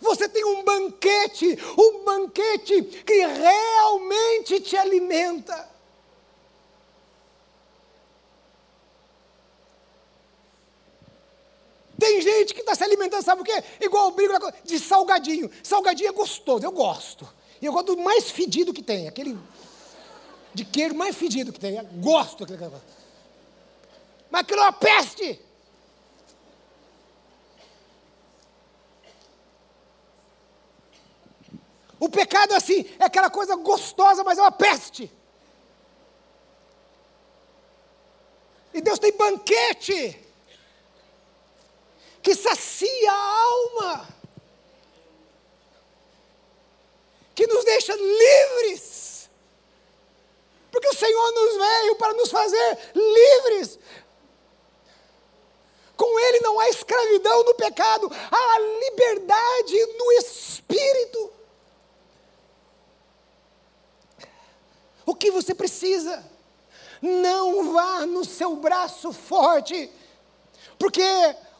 Você 0.00 0.28
tem 0.28 0.44
um 0.44 0.62
banquete, 0.62 1.58
um 1.78 2.04
banquete 2.04 2.82
que 2.82 3.26
realmente 3.26 4.60
te 4.60 4.76
alimenta. 4.76 5.71
Tem 12.02 12.20
gente 12.20 12.52
que 12.52 12.62
está 12.62 12.74
se 12.74 12.82
alimentando, 12.82 13.22
sabe 13.22 13.42
o 13.42 13.44
quê? 13.44 13.62
Igual 13.80 14.08
o 14.08 14.10
brigo 14.10 14.34
de 14.64 14.76
salgadinho. 14.80 15.48
Salgadinho 15.62 16.08
é 16.08 16.12
gostoso, 16.12 16.66
eu 16.66 16.72
gosto. 16.72 17.32
E 17.60 17.66
eu 17.66 17.72
gosto 17.72 17.94
do 17.94 18.02
mais 18.02 18.28
fedido 18.28 18.74
que 18.74 18.82
tem, 18.82 19.06
aquele 19.06 19.38
de 20.52 20.64
queijo 20.64 20.96
mais 20.96 21.14
fedido 21.14 21.52
que 21.52 21.60
tem. 21.60 21.76
Eu 21.76 21.84
gosto 21.84 22.44
daquele 22.44 22.72
Mas 24.28 24.40
aquilo 24.40 24.62
é 24.62 24.64
uma 24.64 24.72
peste. 24.72 25.40
O 32.00 32.08
pecado 32.08 32.52
é 32.52 32.56
assim, 32.56 32.84
é 32.98 33.04
aquela 33.04 33.30
coisa 33.30 33.54
gostosa, 33.54 34.24
mas 34.24 34.38
é 34.38 34.42
uma 34.42 34.50
peste. 34.50 35.08
E 38.74 38.80
Deus 38.80 38.98
tem 38.98 39.16
banquete 39.16 40.31
que 42.22 42.34
sacia 42.34 43.12
a 43.12 43.42
alma, 43.44 44.08
que 47.34 47.46
nos 47.46 47.64
deixa 47.64 47.94
livres, 47.94 49.28
porque 50.70 50.88
o 50.88 50.94
Senhor 50.94 51.32
nos 51.32 51.56
veio 51.56 51.96
para 51.96 52.14
nos 52.14 52.30
fazer 52.30 52.78
livres. 52.94 53.78
Com 55.96 56.18
Ele 56.18 56.40
não 56.40 56.58
há 56.58 56.68
escravidão 56.68 57.44
no 57.44 57.54
pecado, 57.54 58.10
há 58.30 58.58
liberdade 58.58 59.86
no 59.98 60.12
espírito. 60.12 61.32
O 65.04 65.14
que 65.14 65.30
você 65.30 65.54
precisa? 65.54 66.24
Não 67.02 67.72
vá 67.72 68.06
no 68.06 68.24
seu 68.24 68.56
braço 68.56 69.12
forte, 69.12 69.90
porque 70.78 71.02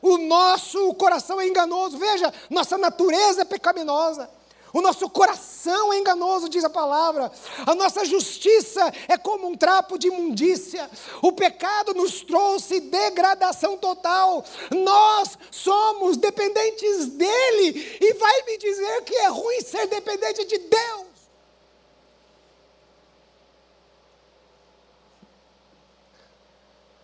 o 0.02 0.18
nosso 0.18 0.92
coração 0.94 1.40
é 1.40 1.46
enganoso. 1.46 1.96
Veja, 1.96 2.34
nossa 2.50 2.76
natureza 2.76 3.42
é 3.42 3.44
pecaminosa. 3.44 4.28
O 4.72 4.80
nosso 4.80 5.08
coração 5.08 5.92
é 5.92 5.98
enganoso, 5.98 6.48
diz 6.48 6.64
a 6.64 6.70
palavra. 6.70 7.30
A 7.66 7.74
nossa 7.74 8.04
justiça 8.04 8.92
é 9.06 9.16
como 9.16 9.46
um 9.46 9.56
trapo 9.56 9.98
de 9.98 10.08
imundícia. 10.08 10.90
O 11.20 11.30
pecado 11.30 11.94
nos 11.94 12.22
trouxe 12.22 12.80
degradação 12.80 13.76
total. 13.76 14.44
Nós 14.74 15.38
somos 15.50 16.16
dependentes 16.16 17.06
dele. 17.06 17.98
E 18.00 18.14
vai 18.14 18.42
me 18.42 18.58
dizer 18.58 19.02
que 19.02 19.14
é 19.14 19.28
ruim 19.28 19.60
ser 19.60 19.86
dependente 19.86 20.44
de 20.46 20.58
Deus. 20.58 21.06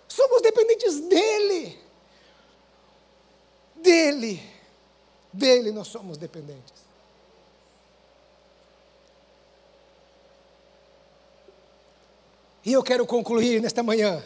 Somos 0.08 0.42
dependentes 0.42 0.98
dele 1.00 1.87
dele, 3.82 4.42
dele 5.32 5.70
nós 5.70 5.88
somos 5.88 6.16
dependentes. 6.16 6.88
E 12.64 12.72
eu 12.72 12.82
quero 12.82 13.06
concluir 13.06 13.62
nesta 13.62 13.82
manhã. 13.82 14.22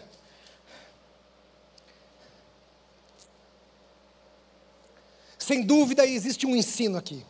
Sem 5.38 5.62
dúvida 5.62 6.06
existe 6.06 6.46
um 6.46 6.54
ensino 6.54 6.98
aqui. 6.98 7.24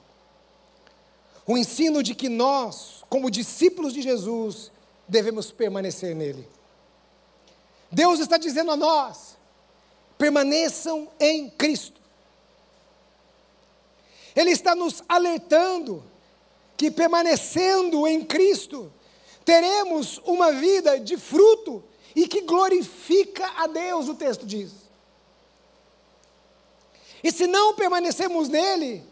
O 1.47 1.59
ensino 1.59 2.03
de 2.03 2.15
que 2.15 2.29
nós, 2.29 3.03
como 3.09 3.31
discípulos 3.31 3.93
de 3.93 4.01
Jesus, 4.03 4.71
devemos 5.09 5.51
permanecer 5.51 6.15
nele. 6.15 6.49
Deus 7.91 8.21
está 8.21 8.37
dizendo 8.37 8.71
a 8.71 8.77
nós: 8.77 9.37
permaneçam 10.17 11.11
em 11.19 11.51
Cristo. 11.51 12.02
Ele 14.35 14.51
está 14.51 14.75
nos 14.75 15.03
alertando 15.09 16.03
que 16.77 16.91
permanecendo 16.91 18.09
em 18.09 18.25
Cristo, 18.25 18.93
teremos 19.45 20.19
uma 20.25 20.53
vida 20.53 20.99
de 20.99 21.17
fruto 21.17 21.85
e 22.15 22.27
que 22.27 22.41
glorifica 22.43 23.47
a 23.57 23.67
Deus, 23.67 24.09
o 24.09 24.15
texto 24.15 24.45
diz. 24.45 24.73
E 27.23 27.31
se 27.31 27.47
não 27.47 27.75
permanecemos 27.75 28.49
nele, 28.49 29.07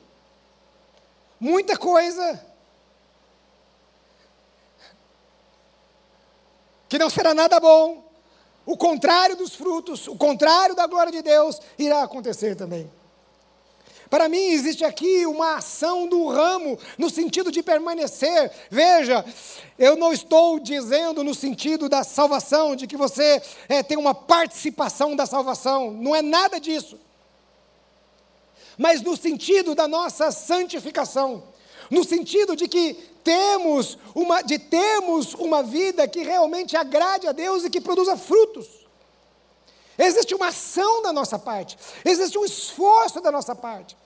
muita 1.38 1.76
coisa 1.76 2.44
que 6.88 6.98
não 6.98 7.08
será 7.08 7.32
nada 7.32 7.60
bom, 7.60 8.04
o 8.66 8.76
contrário 8.76 9.36
dos 9.36 9.54
frutos, 9.54 10.08
o 10.08 10.16
contrário 10.16 10.74
da 10.74 10.88
glória 10.88 11.12
de 11.12 11.22
Deus 11.22 11.60
irá 11.78 12.02
acontecer 12.02 12.56
também. 12.56 12.90
Para 14.10 14.28
mim, 14.28 14.48
existe 14.48 14.84
aqui 14.84 15.24
uma 15.24 15.54
ação 15.54 16.08
do 16.08 16.26
ramo, 16.26 16.76
no 16.98 17.08
sentido 17.08 17.52
de 17.52 17.62
permanecer. 17.62 18.50
Veja, 18.68 19.24
eu 19.78 19.94
não 19.96 20.12
estou 20.12 20.58
dizendo 20.58 21.22
no 21.22 21.32
sentido 21.32 21.88
da 21.88 22.02
salvação, 22.02 22.74
de 22.74 22.88
que 22.88 22.96
você 22.96 23.40
é, 23.68 23.84
tem 23.84 23.96
uma 23.96 24.12
participação 24.12 25.14
da 25.14 25.26
salvação, 25.26 25.92
não 25.92 26.14
é 26.14 26.22
nada 26.22 26.58
disso. 26.58 26.98
Mas 28.76 29.00
no 29.00 29.16
sentido 29.16 29.76
da 29.76 29.86
nossa 29.86 30.32
santificação, 30.32 31.44
no 31.88 32.02
sentido 32.02 32.56
de 32.56 32.66
que 32.66 32.94
temos 33.22 33.96
uma, 34.12 34.42
de 34.42 34.58
termos 34.58 35.34
uma 35.34 35.62
vida 35.62 36.08
que 36.08 36.24
realmente 36.24 36.76
agrade 36.76 37.28
a 37.28 37.32
Deus 37.32 37.64
e 37.64 37.70
que 37.70 37.80
produza 37.80 38.16
frutos. 38.16 38.79
Existe 40.00 40.34
uma 40.34 40.48
ação 40.48 41.02
da 41.02 41.12
nossa 41.12 41.38
parte, 41.38 41.76
existe 42.04 42.38
um 42.38 42.44
esforço 42.44 43.20
da 43.20 43.30
nossa 43.30 43.54
parte. 43.54 43.96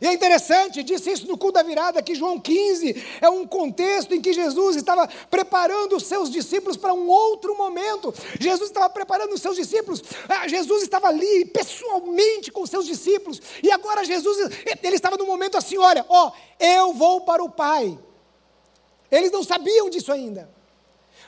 E 0.00 0.06
é 0.06 0.12
interessante, 0.12 0.82
disse 0.82 1.10
isso 1.10 1.26
no 1.26 1.38
culto 1.38 1.54
da 1.54 1.62
virada, 1.62 2.02
que 2.02 2.14
João 2.14 2.38
15 2.38 3.02
é 3.22 3.30
um 3.30 3.46
contexto 3.46 4.14
em 4.14 4.20
que 4.20 4.34
Jesus 4.34 4.76
estava 4.76 5.08
preparando 5.30 5.96
os 5.96 6.04
seus 6.04 6.28
discípulos 6.30 6.76
para 6.76 6.92
um 6.92 7.08
outro 7.08 7.56
momento. 7.56 8.12
Jesus 8.38 8.68
estava 8.68 8.90
preparando 8.90 9.32
os 9.32 9.40
seus 9.40 9.56
discípulos, 9.56 10.02
ah, 10.28 10.46
Jesus 10.46 10.82
estava 10.82 11.08
ali 11.08 11.46
pessoalmente 11.46 12.52
com 12.52 12.62
os 12.62 12.68
seus 12.68 12.84
discípulos, 12.84 13.40
e 13.62 13.70
agora 13.70 14.04
Jesus, 14.04 14.50
ele 14.82 14.96
estava 14.96 15.16
no 15.16 15.24
momento 15.24 15.56
assim: 15.56 15.78
olha, 15.78 16.04
ó, 16.06 16.32
eu 16.60 16.92
vou 16.92 17.22
para 17.22 17.42
o 17.42 17.48
Pai. 17.48 17.98
Eles 19.10 19.30
não 19.30 19.42
sabiam 19.42 19.88
disso 19.88 20.12
ainda. 20.12 20.50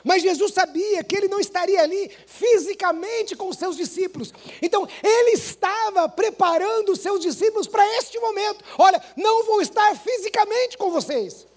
Mas 0.03 0.21
Jesus 0.21 0.53
sabia 0.53 1.03
que 1.03 1.15
ele 1.15 1.27
não 1.27 1.39
estaria 1.39 1.81
ali 1.81 2.09
fisicamente 2.25 3.35
com 3.35 3.49
os 3.49 3.57
seus 3.57 3.75
discípulos. 3.75 4.33
Então, 4.61 4.87
ele 5.03 5.31
estava 5.31 6.07
preparando 6.07 6.91
os 6.91 6.99
seus 6.99 7.19
discípulos 7.19 7.67
para 7.67 7.85
este 7.97 8.19
momento. 8.19 8.63
Olha, 8.77 9.01
não 9.15 9.45
vou 9.45 9.61
estar 9.61 9.95
fisicamente 9.97 10.77
com 10.77 10.91
vocês. 10.91 11.47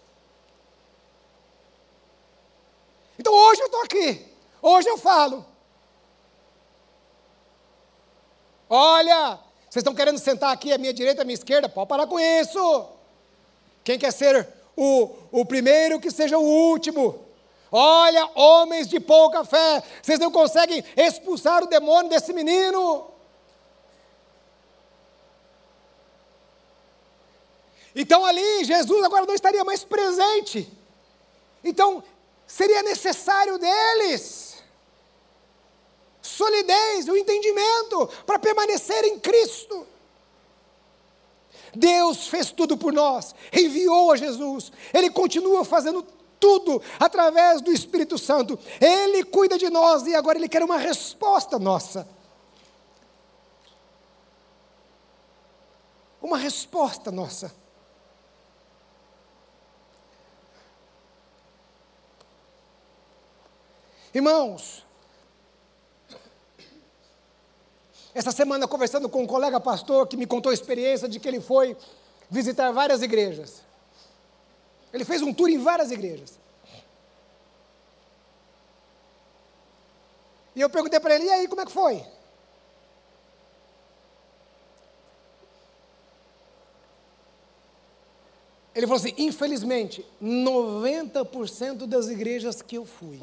Então, 3.19 3.33
hoje 3.33 3.61
eu 3.61 3.67
estou 3.67 3.83
aqui. 3.83 4.27
Hoje 4.63 4.89
eu 4.89 4.99
falo. 4.99 5.45
Olha, 8.69 9.39
vocês 9.69 9.83
estão 9.83 9.95
querendo 9.95 10.19
sentar 10.19 10.53
aqui 10.53 10.73
à 10.73 10.79
minha 10.79 10.93
direita, 10.93 11.23
à 11.23 11.25
minha 11.25 11.35
esquerda? 11.35 11.69
Pode 11.69 11.89
parar 11.89 12.07
com 12.07 12.19
isso. 12.19 12.89
Quem 13.83 13.99
quer 13.99 14.13
ser 14.13 14.49
o, 14.77 15.15
o 15.31 15.45
primeiro, 15.45 16.01
que 16.01 16.11
seja 16.11 16.39
o 16.39 16.43
último. 16.43 17.30
Olha, 17.73 18.29
homens 18.35 18.89
de 18.89 18.99
pouca 18.99 19.45
fé, 19.45 19.83
vocês 20.03 20.19
não 20.19 20.31
conseguem 20.31 20.85
expulsar 20.97 21.63
o 21.63 21.69
demônio 21.69 22.11
desse 22.11 22.33
menino. 22.33 23.09
Então 27.95 28.25
ali, 28.25 28.65
Jesus 28.65 29.05
agora 29.05 29.27
não 29.27 29.35
estaria 29.35 29.65
mais 29.65 29.85
presente. 29.85 30.71
Então, 31.63 32.03
seria 32.47 32.83
necessário 32.83 33.59
deles 33.59 34.51
solidez, 36.41 37.09
o 37.09 37.17
entendimento 37.17 38.09
para 38.27 38.39
permanecer 38.39 39.05
em 39.05 39.19
Cristo. 39.19 39.87
Deus 41.75 42.27
fez 42.29 42.51
tudo 42.51 42.77
por 42.77 42.93
nós, 42.93 43.35
enviou 43.53 44.13
a 44.13 44.17
Jesus, 44.17 44.73
Ele 44.93 45.11
continua 45.11 45.65
fazendo 45.65 46.03
tudo 46.03 46.20
através 46.99 47.61
do 47.61 47.73
Espírito 47.73 48.17
Santo. 48.19 48.59
Ele 48.81 49.25
cuida 49.25 49.59
de 49.59 49.69
nós 49.69 50.07
e 50.07 50.15
agora 50.15 50.39
ele 50.39 50.49
quer 50.49 50.63
uma 50.63 50.79
resposta 50.79 51.59
nossa. 51.59 52.09
Uma 56.23 56.39
resposta 56.39 57.11
nossa. 57.11 57.53
Irmãos, 64.13 64.85
essa 68.13 68.33
semana 68.33 68.67
conversando 68.67 69.09
com 69.09 69.23
um 69.23 69.27
colega 69.27 69.61
pastor 69.61 70.07
que 70.09 70.17
me 70.17 70.27
contou 70.27 70.51
a 70.51 70.55
experiência 70.55 71.09
de 71.09 71.21
que 71.21 71.29
ele 71.29 71.41
foi 71.41 71.77
visitar 72.29 72.73
várias 72.73 73.03
igrejas. 73.03 73.63
Ele 74.93 75.05
fez 75.05 75.23
um 75.23 75.33
tour 75.33 75.49
em 75.49 75.59
várias 75.59 75.91
igrejas. 75.91 76.39
E 80.55 80.61
eu 80.61 80.69
perguntei 80.69 80.99
para 80.99 81.15
ele, 81.15 81.25
e 81.25 81.31
aí, 81.31 81.49
como 81.49 81.61
é 81.61 81.65
que 81.65 81.73
foi? 81.73 82.05
Ele 88.75 88.87
falou 88.87 89.01
assim: 89.01 89.15
infelizmente, 89.19 90.05
90% 90.23 91.87
das 91.87 92.09
igrejas 92.09 92.63
que 92.63 92.77
eu 92.77 92.85
fui, 92.85 93.21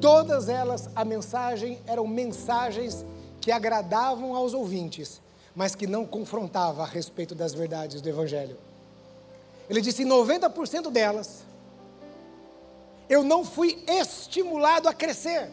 todas 0.00 0.48
elas, 0.48 0.88
a 0.94 1.04
mensagem 1.04 1.80
eram 1.86 2.06
mensagens 2.06 3.04
que 3.40 3.50
agradavam 3.50 4.34
aos 4.34 4.54
ouvintes, 4.54 5.20
mas 5.58 5.74
que 5.74 5.88
não 5.88 6.06
confrontava 6.06 6.84
a 6.84 6.86
respeito 6.86 7.34
das 7.34 7.52
verdades 7.52 8.00
do 8.00 8.08
Evangelho. 8.08 8.56
Ele 9.68 9.80
disse: 9.80 10.04
90% 10.04 10.88
delas, 10.88 11.40
eu 13.08 13.24
não 13.24 13.44
fui 13.44 13.82
estimulado 13.88 14.88
a 14.88 14.94
crescer. 14.94 15.50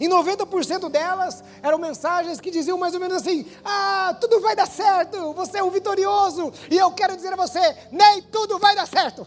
Em 0.00 0.08
90% 0.08 0.90
delas 0.90 1.44
eram 1.62 1.78
mensagens 1.78 2.40
que 2.40 2.50
diziam 2.50 2.76
mais 2.76 2.94
ou 2.94 2.98
menos 2.98 3.18
assim: 3.18 3.46
Ah, 3.64 4.16
tudo 4.20 4.40
vai 4.40 4.56
dar 4.56 4.66
certo, 4.66 5.32
você 5.34 5.58
é 5.58 5.62
um 5.62 5.70
vitorioso, 5.70 6.52
e 6.68 6.76
eu 6.76 6.90
quero 6.90 7.14
dizer 7.14 7.32
a 7.32 7.36
você: 7.36 7.76
nem 7.92 8.22
tudo 8.22 8.58
vai 8.58 8.74
dar 8.74 8.88
certo. 8.88 9.24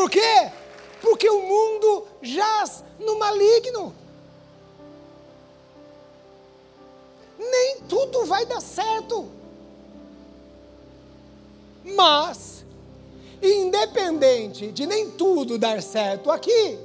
Por 0.00 0.08
quê? 0.08 0.50
Porque 1.02 1.28
o 1.28 1.42
mundo 1.42 2.06
jaz 2.22 2.82
no 2.98 3.18
maligno. 3.18 3.94
Nem 7.38 7.80
tudo 7.82 8.24
vai 8.24 8.46
dar 8.46 8.62
certo. 8.62 9.28
Mas, 11.84 12.64
independente 13.42 14.72
de 14.72 14.86
nem 14.86 15.10
tudo 15.10 15.58
dar 15.58 15.82
certo 15.82 16.30
aqui, 16.30 16.78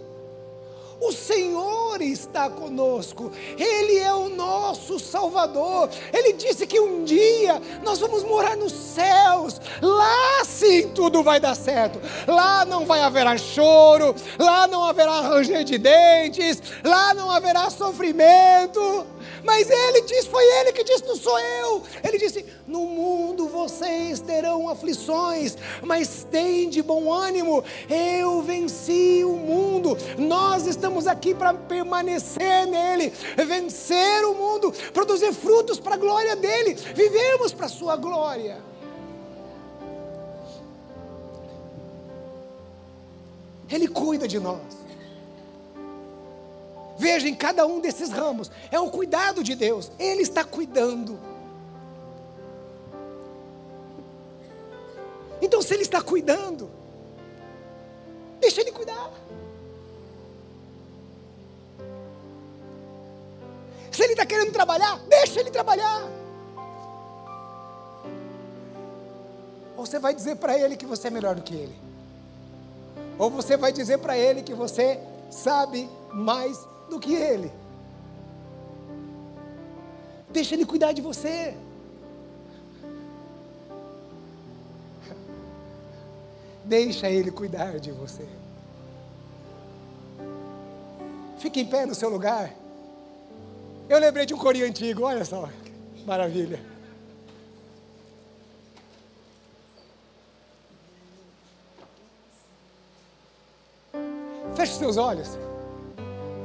o 1.02 1.12
Senhor 1.12 2.02
está 2.02 2.50
conosco, 2.50 3.32
Ele 3.58 4.00
é 4.00 4.14
o 4.14 4.30
nosso 4.30 5.00
Salvador. 5.00 5.90
Ele 6.14 6.34
disse 6.34 6.66
que 6.66 6.80
um 6.80 7.04
dia 7.04 7.62
nós 7.84 8.00
vamos 8.00 8.24
morar 8.24 8.56
nos 8.56 8.72
céus, 8.72 9.60
lá 9.82 10.44
sim 10.46 10.90
tudo 10.90 11.24
vai 11.24 11.40
dar 11.40 11.56
certo. 11.56 12.00
Lá 12.28 12.66
não 12.66 12.86
vai 12.86 13.02
haver 13.02 13.26
choro, 13.40 14.16
lá 14.38 14.68
não 14.68 14.84
haverá 14.84 15.22
ranger 15.22 15.64
de 15.64 15.78
dentes, 15.78 16.62
lá 16.84 17.14
não 17.14 17.30
haverá 17.32 17.70
sofrimento. 17.70 19.06
Mas 19.46 19.70
Ele 19.70 20.02
disse, 20.02 20.28
foi 20.28 20.44
Ele 20.44 20.74
que 20.74 20.84
disse, 20.84 21.06
não 21.06 21.16
sou 21.16 21.40
eu. 21.40 21.84
Ele 22.04 22.18
disse: 22.18 22.44
No 22.66 22.82
mundo 22.82 23.48
vocês 23.48 24.20
terão 24.20 24.68
aflições, 24.68 25.56
mas 25.84 26.26
tem 26.30 26.68
de 26.68 26.82
bom 26.82 27.14
ânimo, 27.14 27.64
eu 27.88 28.42
venci 28.42 29.24
o 29.24 29.34
mundo. 29.34 29.96
Nós 30.18 30.66
estamos 30.66 31.06
aqui 31.06 31.36
para 31.36 31.54
permanecer 31.54 32.66
nele, 32.66 33.14
vencer 33.48 34.26
o 34.26 34.34
mundo, 34.34 34.74
produzir 34.92 35.32
frutos 35.32 35.80
para 35.80 35.94
a 35.94 35.98
glória 35.98 36.36
dele, 36.36 36.74
vivermos 36.74 37.54
para 37.54 37.68
a 37.68 37.70
sua 37.70 37.96
glória. 37.96 38.58
Ele 43.70 43.88
cuida 43.88 44.28
de 44.28 44.40
nós. 44.40 44.85
Veja 46.98 47.28
em 47.28 47.36
cada 47.36 47.66
um 47.66 47.80
desses 47.80 48.10
ramos, 48.10 48.50
é 48.72 48.80
o 48.80 48.90
cuidado 48.90 49.44
de 49.44 49.56
Deus, 49.56 49.92
Ele 50.00 50.22
está 50.22 50.44
cuidando. 50.44 51.20
Então, 55.42 55.62
se 55.62 55.74
Ele 55.74 55.84
está 55.84 56.02
cuidando, 56.02 56.70
deixa 58.40 58.62
Ele 58.62 58.72
cuidar. 58.72 59.12
Se 63.92 64.04
Ele 64.04 64.14
está 64.14 64.26
querendo 64.26 64.52
trabalhar, 64.52 65.00
deixa 65.08 65.40
Ele 65.40 65.52
trabalhar. 65.52 66.10
Ou 69.78 69.86
você 69.86 70.00
vai 70.00 70.14
dizer 70.14 70.38
para 70.38 70.58
Ele 70.58 70.78
que 70.78 70.86
você 70.86 71.10
é 71.10 71.12
melhor 71.12 71.36
do 71.36 71.42
que 71.42 71.56
Ele. 71.56 71.76
Ou 73.18 73.30
você 73.30 73.58
vai 73.58 73.72
dizer 73.72 73.98
para 74.00 74.18
Ele 74.18 74.42
que 74.42 74.54
você 74.54 75.00
sabe 75.30 75.90
mais 76.14 76.58
do 76.90 77.00
que 77.00 77.14
Ele. 77.14 77.52
Deixa 80.30 80.56
Ele 80.56 80.66
cuidar 80.66 80.92
de 80.92 81.02
você. 81.02 81.56
Deixa 86.64 87.10
Ele 87.10 87.32
cuidar 87.32 87.80
de 87.80 87.92
você. 87.92 88.28
Fique 91.38 91.62
em 91.62 91.66
pé 91.66 91.86
no 91.86 91.96
seu 91.96 92.10
lugar. 92.10 92.52
Eu 93.88 94.00
lembrei 94.00 94.26
de 94.26 94.34
um 94.34 94.38
corinho 94.38 94.66
antigo, 94.66 95.04
olha 95.04 95.24
só, 95.24 95.48
maravilha. 96.06 96.60
Feche 104.56 104.74
seus 104.74 104.98
olhos 104.98 105.38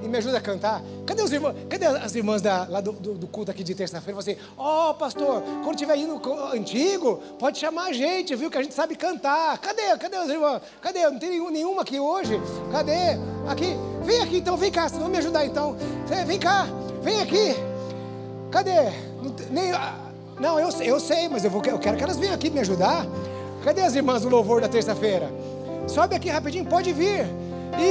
e 0.02 0.08
me 0.08 0.18
ajuda 0.18 0.38
a 0.38 0.40
cantar. 0.40 0.82
Cadê 1.06 1.22
os 1.22 1.32
irmãos? 1.32 1.54
Cadê 1.68 1.86
as 1.86 2.14
irmãs 2.14 2.42
da, 2.42 2.66
lá 2.68 2.80
do, 2.80 2.92
do, 2.92 3.14
do 3.14 3.26
culto 3.26 3.50
aqui 3.50 3.62
de 3.62 3.74
terça-feira? 3.74 4.20
Você, 4.20 4.38
ó 4.56 4.90
oh, 4.90 4.94
pastor, 4.94 5.42
quando 5.64 5.76
tiver 5.76 5.96
indo 5.96 6.20
antigo, 6.52 7.20
pode 7.38 7.58
chamar 7.58 7.86
a 7.86 7.92
gente, 7.92 8.34
viu? 8.34 8.50
Que 8.50 8.58
a 8.58 8.62
gente 8.62 8.74
sabe 8.74 8.94
cantar. 8.96 9.58
Cadê? 9.58 9.96
Cadê 9.98 10.18
os 10.18 10.28
irmãos? 10.28 10.60
Cadê? 10.80 11.08
Não 11.08 11.18
tem 11.18 11.30
nenhum, 11.30 11.50
nenhuma 11.50 11.82
aqui 11.82 11.98
hoje? 11.98 12.40
Cadê? 12.72 13.18
Aqui. 13.48 13.76
Vem 14.02 14.20
aqui 14.20 14.38
então, 14.38 14.56
vem 14.56 14.70
cá, 14.70 14.88
vocês 14.88 15.00
vão 15.00 15.10
me 15.10 15.18
ajudar 15.18 15.44
então. 15.44 15.76
Vem 16.26 16.38
cá, 16.38 16.66
vem 17.02 17.20
aqui. 17.20 17.54
Cadê? 18.50 18.90
Não, 19.22 19.34
nem, 19.50 19.72
ah, 19.72 19.94
não 20.38 20.58
eu, 20.58 20.70
eu 20.80 20.98
sei, 20.98 21.28
mas 21.28 21.44
eu, 21.44 21.50
vou, 21.50 21.62
eu 21.64 21.78
quero 21.78 21.96
que 21.96 22.02
elas 22.02 22.18
venham 22.18 22.34
aqui 22.34 22.48
me 22.50 22.60
ajudar. 22.60 23.06
Cadê 23.62 23.82
as 23.82 23.94
irmãs 23.94 24.22
do 24.22 24.28
louvor 24.28 24.60
da 24.60 24.68
terça-feira? 24.68 25.30
Sobe 25.86 26.14
aqui 26.14 26.28
rapidinho, 26.30 26.64
pode 26.64 26.92
vir. 26.92 27.26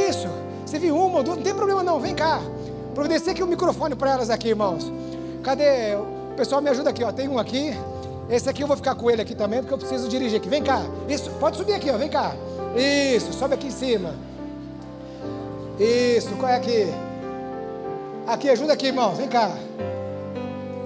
Isso. 0.10 0.28
Você 0.70 0.78
viu 0.78 0.96
uma 0.96 1.18
ou 1.18 1.24
duas? 1.24 1.38
Não 1.38 1.44
tem 1.44 1.56
problema 1.56 1.82
não, 1.82 2.00
vem 2.00 2.14
cá. 2.14 2.40
Providencia 2.94 3.32
aqui 3.32 3.42
o 3.42 3.48
microfone 3.48 3.96
para 3.96 4.12
elas 4.12 4.30
aqui, 4.30 4.50
irmãos. 4.50 4.92
Cadê? 5.42 5.96
O 5.96 6.36
pessoal 6.38 6.62
me 6.62 6.70
ajuda 6.70 6.92
aqui, 6.92 7.04
ó. 7.04 7.12
Tem 7.12 7.28
um 7.28 7.40
aqui. 7.40 7.74
Esse 8.30 8.48
aqui 8.48 8.62
eu 8.62 8.68
vou 8.68 8.78
ficar 8.78 8.94
com 8.94 9.10
ele 9.10 9.20
aqui 9.20 9.34
também, 9.34 9.62
porque 9.62 9.74
eu 9.74 9.80
preciso 9.80 10.08
dirigir 10.08 10.38
aqui. 10.38 10.48
Vem 10.48 10.62
cá. 10.62 10.84
Isso, 11.08 11.32
pode 11.40 11.58
subir 11.58 11.74
aqui, 11.74 11.90
ó. 11.90 11.98
Vem 11.98 12.08
cá. 12.08 12.36
Isso, 12.76 13.34
sobe 13.34 13.56
aqui 13.56 13.66
em 13.66 13.72
cima. 13.72 14.14
Isso, 15.80 16.36
qual 16.36 16.52
é 16.52 16.58
aqui? 16.58 16.86
Aqui, 18.28 18.50
ajuda 18.52 18.74
aqui, 18.74 18.86
irmãos. 18.86 19.18
Vem 19.18 19.28
cá. 19.28 19.52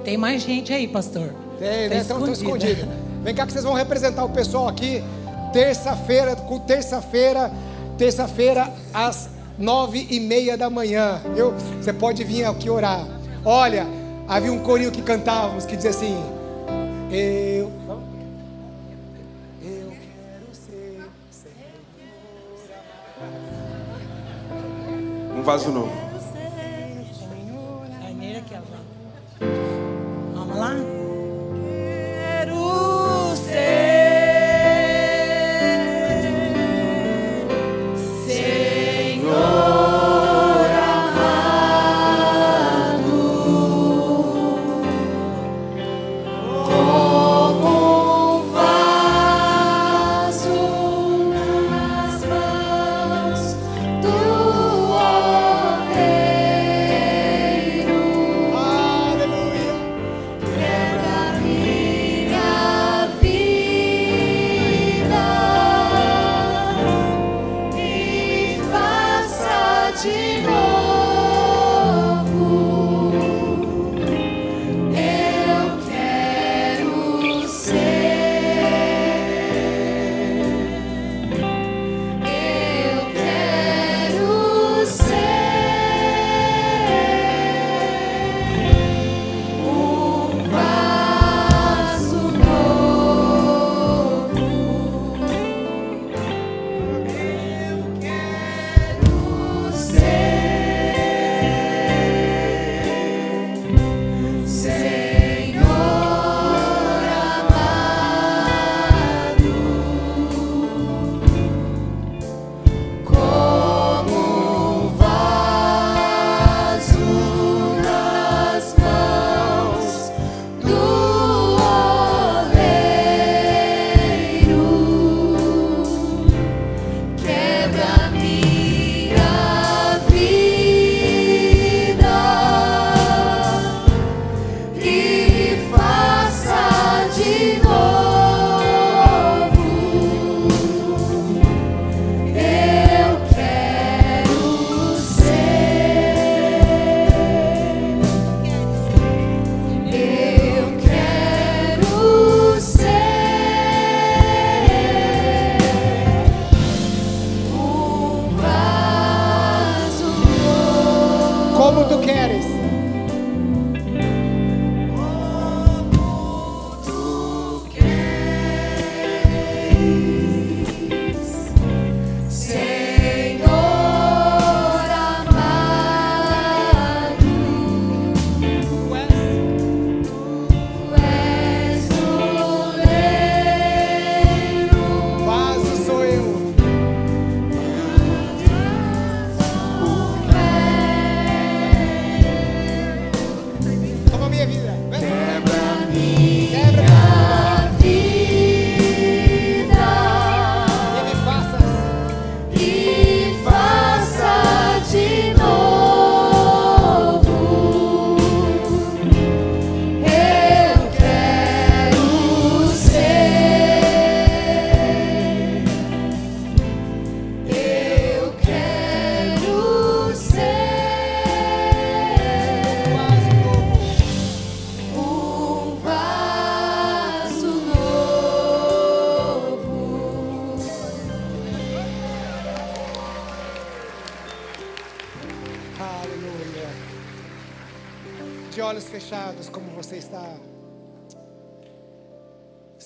Tem 0.05 0.15
mais 0.15 0.43
gente 0.43 0.71
aí, 0.71 0.87
pastor. 0.87 1.29
Tem, 1.59 1.89
tá 1.89 1.95
né? 1.95 2.01
Estão 2.01 2.31
escondidos. 2.31 2.85
Vem 3.21 3.35
cá 3.35 3.45
que 3.45 3.51
vocês 3.51 3.65
vão 3.65 3.73
representar 3.73 4.23
o 4.23 4.29
pessoal 4.29 4.69
aqui. 4.69 5.03
Terça-feira, 5.51 6.37
terça-feira, 6.65 7.51
terça-feira, 7.97 8.71
às 8.93 9.32
nove 9.57 10.07
e 10.09 10.19
meia 10.19 10.57
da 10.57 10.69
manhã. 10.69 11.21
Eu, 11.35 11.53
você 11.81 11.93
pode 11.93 12.23
vir 12.23 12.45
aqui 12.45 12.69
orar. 12.69 13.05
Olha, 13.45 13.85
havia 14.27 14.51
um 14.51 14.59
corinho 14.59 14.91
que 14.91 15.01
cantávamos 15.01 15.65
que 15.65 15.75
dizia 15.75 15.91
assim: 15.91 16.17
Eu. 17.11 17.71
Eu 19.61 19.91
quero 19.91 20.47
ser 20.51 20.99
Um 25.35 25.43
vaso 25.43 25.71
novo. 25.71 26.02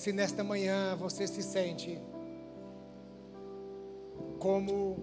Se 0.08 0.12
nesta 0.14 0.42
manhã 0.42 0.96
você 0.98 1.26
se 1.26 1.42
sente 1.42 2.00
como 4.38 5.00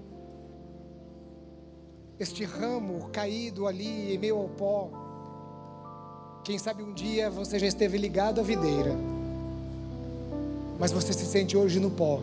este 2.19 2.43
ramo 2.43 3.09
caído 3.11 3.67
ali 3.67 4.15
em 4.15 4.17
meio 4.17 4.35
ao 4.35 4.49
pó, 4.49 4.89
quem 6.43 6.57
sabe 6.57 6.81
um 6.81 6.91
dia 6.91 7.29
você 7.29 7.59
já 7.59 7.67
esteve 7.67 7.99
ligado 7.99 8.41
à 8.41 8.43
videira, 8.43 8.95
mas 10.79 10.91
você 10.91 11.13
se 11.13 11.27
sente 11.27 11.55
hoje 11.55 11.79
no 11.79 11.91
pó. 11.91 12.19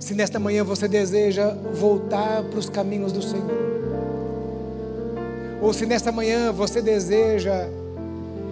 Se 0.00 0.14
nesta 0.14 0.38
manhã 0.38 0.64
você 0.64 0.88
deseja 0.88 1.50
voltar 1.50 2.42
para 2.44 2.58
os 2.58 2.70
caminhos 2.70 3.12
do 3.12 3.20
Senhor, 3.20 3.50
ou 5.60 5.70
se 5.74 5.84
nesta 5.84 6.10
manhã 6.10 6.50
você 6.50 6.80
deseja 6.80 7.68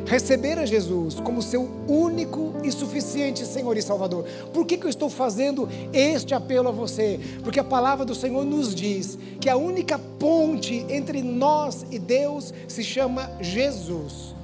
receber 0.07 0.59
a 0.59 0.65
Jesus 0.65 1.21
como 1.21 1.43
seu 1.43 1.69
único 1.89 2.55
e 2.63 2.71
suficiente 2.71 3.45
Senhor 3.45 3.77
e 3.77 3.83
Salvador. 3.83 4.25
Por 4.53 4.65
que, 4.65 4.77
que 4.77 4.87
eu 4.87 4.91
estou 4.91 5.11
fazendo 5.11 5.69
este 5.93 6.35
apelo 6.35 6.69
a 6.69 6.73
você? 6.73 7.21
Porque 7.43 7.61
a 7.61 7.65
palavra 7.65 8.05
do 8.05 8.15
Senhor 8.15 8.45
nos 8.45 8.75
diz 8.75 9.19
que 9.41 9.49
a 9.49 9.57
única 9.57 9.99
ponte 10.19 10.87
entre 10.89 11.23
nós 11.23 11.85
e 11.91 11.99
Deus 11.99 12.55
se 12.69 12.83
chama 12.83 13.31
Jesus 13.41 14.35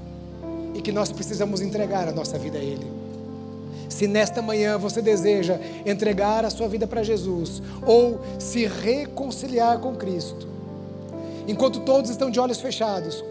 e 0.74 0.82
que 0.82 0.92
nós 0.92 1.12
precisamos 1.12 1.60
entregar 1.60 2.08
a 2.08 2.12
nossa 2.12 2.38
vida 2.38 2.58
a 2.58 2.62
Ele. 2.62 2.86
Se 3.88 4.06
nesta 4.06 4.40
manhã 4.40 4.78
você 4.78 5.02
deseja 5.02 5.60
entregar 5.84 6.44
a 6.44 6.50
sua 6.50 6.66
vida 6.66 6.86
para 6.86 7.02
Jesus 7.02 7.62
ou 7.86 8.20
se 8.38 8.66
reconciliar 8.66 9.78
com 9.80 9.94
Cristo, 9.94 10.48
enquanto 11.46 11.80
todos 11.80 12.10
estão 12.10 12.30
de 12.30 12.40
olhos 12.40 12.58
fechados, 12.58 13.22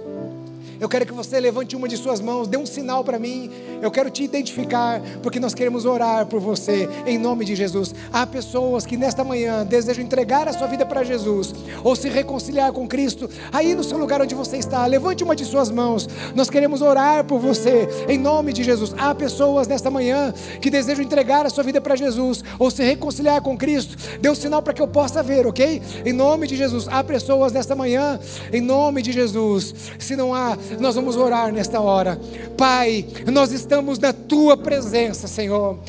eu 0.81 0.89
quero 0.89 1.05
que 1.05 1.13
você 1.13 1.39
levante 1.39 1.75
uma 1.75 1.87
de 1.87 1.95
suas 1.95 2.19
mãos, 2.19 2.47
dê 2.47 2.57
um 2.57 2.65
sinal 2.65 3.03
para 3.03 3.19
mim. 3.19 3.51
Eu 3.83 3.91
quero 3.91 4.09
te 4.09 4.23
identificar, 4.23 4.99
porque 5.21 5.39
nós 5.39 5.53
queremos 5.53 5.85
orar 5.85 6.25
por 6.25 6.39
você, 6.39 6.89
em 7.05 7.19
nome 7.19 7.45
de 7.45 7.55
Jesus. 7.55 7.93
Há 8.11 8.25
pessoas 8.25 8.83
que 8.83 8.97
nesta 8.97 9.23
manhã 9.23 9.63
desejam 9.63 10.03
entregar 10.03 10.47
a 10.47 10.53
sua 10.53 10.65
vida 10.65 10.83
para 10.83 11.03
Jesus, 11.03 11.53
ou 11.83 11.95
se 11.95 12.09
reconciliar 12.09 12.73
com 12.73 12.87
Cristo, 12.87 13.29
aí 13.53 13.75
no 13.75 13.83
seu 13.83 13.95
lugar 13.95 14.23
onde 14.23 14.33
você 14.33 14.57
está. 14.57 14.83
Levante 14.87 15.23
uma 15.23 15.35
de 15.35 15.45
suas 15.45 15.69
mãos. 15.69 16.09
Nós 16.33 16.49
queremos 16.49 16.81
orar 16.81 17.25
por 17.25 17.39
você, 17.39 17.87
em 18.09 18.17
nome 18.17 18.51
de 18.51 18.63
Jesus. 18.63 18.91
Há 18.97 19.13
pessoas 19.13 19.67
nesta 19.67 19.91
manhã 19.91 20.33
que 20.59 20.71
desejam 20.71 21.03
entregar 21.03 21.45
a 21.45 21.51
sua 21.51 21.63
vida 21.63 21.79
para 21.79 21.95
Jesus, 21.95 22.43
ou 22.57 22.71
se 22.71 22.83
reconciliar 22.83 23.39
com 23.43 23.55
Cristo. 23.55 23.95
Dê 24.19 24.31
um 24.31 24.35
sinal 24.35 24.63
para 24.63 24.73
que 24.73 24.81
eu 24.81 24.87
possa 24.87 25.21
ver, 25.21 25.45
ok? 25.45 25.79
Em 26.03 26.11
nome 26.11 26.47
de 26.47 26.57
Jesus. 26.57 26.87
Há 26.87 27.03
pessoas 27.03 27.51
nesta 27.51 27.75
manhã, 27.75 28.19
em 28.51 28.61
nome 28.61 29.03
de 29.03 29.11
Jesus. 29.11 29.75
Se 29.99 30.15
não 30.15 30.33
há, 30.33 30.57
nós 30.79 30.95
vamos 30.95 31.15
orar 31.15 31.51
nesta 31.51 31.79
hora. 31.79 32.19
Pai, 32.57 33.05
nós 33.31 33.51
estamos 33.51 33.99
na 33.99 34.13
tua 34.13 34.55
presença, 34.55 35.27
Senhor, 35.27 35.79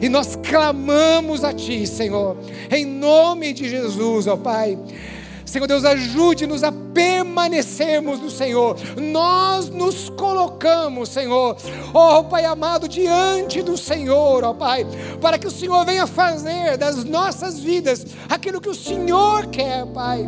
e 0.00 0.08
nós 0.08 0.36
clamamos 0.36 1.44
a 1.44 1.52
ti, 1.52 1.86
Senhor, 1.86 2.36
em 2.70 2.84
nome 2.84 3.52
de 3.52 3.68
Jesus, 3.68 4.26
ó 4.26 4.36
Pai. 4.36 4.78
Senhor 5.52 5.66
Deus, 5.66 5.84
ajude-nos 5.84 6.64
a 6.64 6.72
permanecermos 6.72 8.18
no 8.20 8.30
Senhor. 8.30 8.74
Nós 8.96 9.68
nos 9.68 10.08
colocamos, 10.08 11.10
Senhor, 11.10 11.58
ó 11.92 12.20
oh, 12.20 12.24
Pai 12.24 12.46
amado, 12.46 12.88
diante 12.88 13.60
do 13.60 13.76
Senhor, 13.76 14.44
ó 14.44 14.54
Pai, 14.54 14.86
para 15.20 15.38
que 15.38 15.46
o 15.46 15.50
Senhor 15.50 15.84
venha 15.84 16.06
fazer 16.06 16.78
das 16.78 17.04
nossas 17.04 17.60
vidas 17.60 18.06
aquilo 18.30 18.62
que 18.62 18.70
o 18.70 18.74
Senhor 18.74 19.46
quer, 19.48 19.84
Pai. 19.88 20.26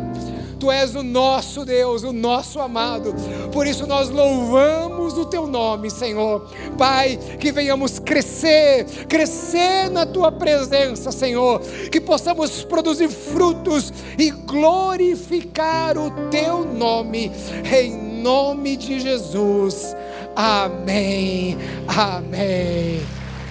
Tu 0.59 0.71
és 0.71 0.95
o 0.95 1.03
nosso 1.03 1.65
Deus, 1.65 2.03
o 2.03 2.13
nosso 2.13 2.59
amado. 2.59 3.13
Por 3.51 3.67
isso 3.67 3.85
nós 3.85 4.09
louvamos 4.09 5.17
o 5.17 5.25
teu 5.25 5.47
nome, 5.47 5.89
Senhor. 5.89 6.49
Pai, 6.77 7.17
que 7.39 7.51
venhamos 7.51 7.99
crescer, 7.99 8.85
crescer 9.07 9.89
na 9.89 10.05
tua 10.05 10.31
presença, 10.31 11.11
Senhor. 11.11 11.61
Que 11.91 11.99
possamos 11.99 12.63
produzir 12.63 13.09
frutos 13.09 13.91
e 14.17 14.31
glorificar 14.31 15.97
o 15.97 16.11
teu 16.29 16.65
nome, 16.65 17.31
em 17.71 18.21
nome 18.21 18.77
de 18.77 18.99
Jesus. 18.99 19.95
Amém, 20.35 21.57
amém, 21.87 23.01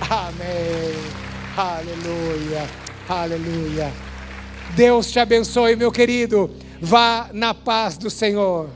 amém. 0.00 1.24
Aleluia, 1.56 2.66
aleluia. 3.08 3.92
Deus 4.74 5.12
te 5.12 5.20
abençoe, 5.20 5.76
meu 5.76 5.92
querido. 5.92 6.50
Vá 6.80 7.28
na 7.32 7.54
paz 7.54 7.96
do 7.96 8.10
Senhor. 8.10 8.68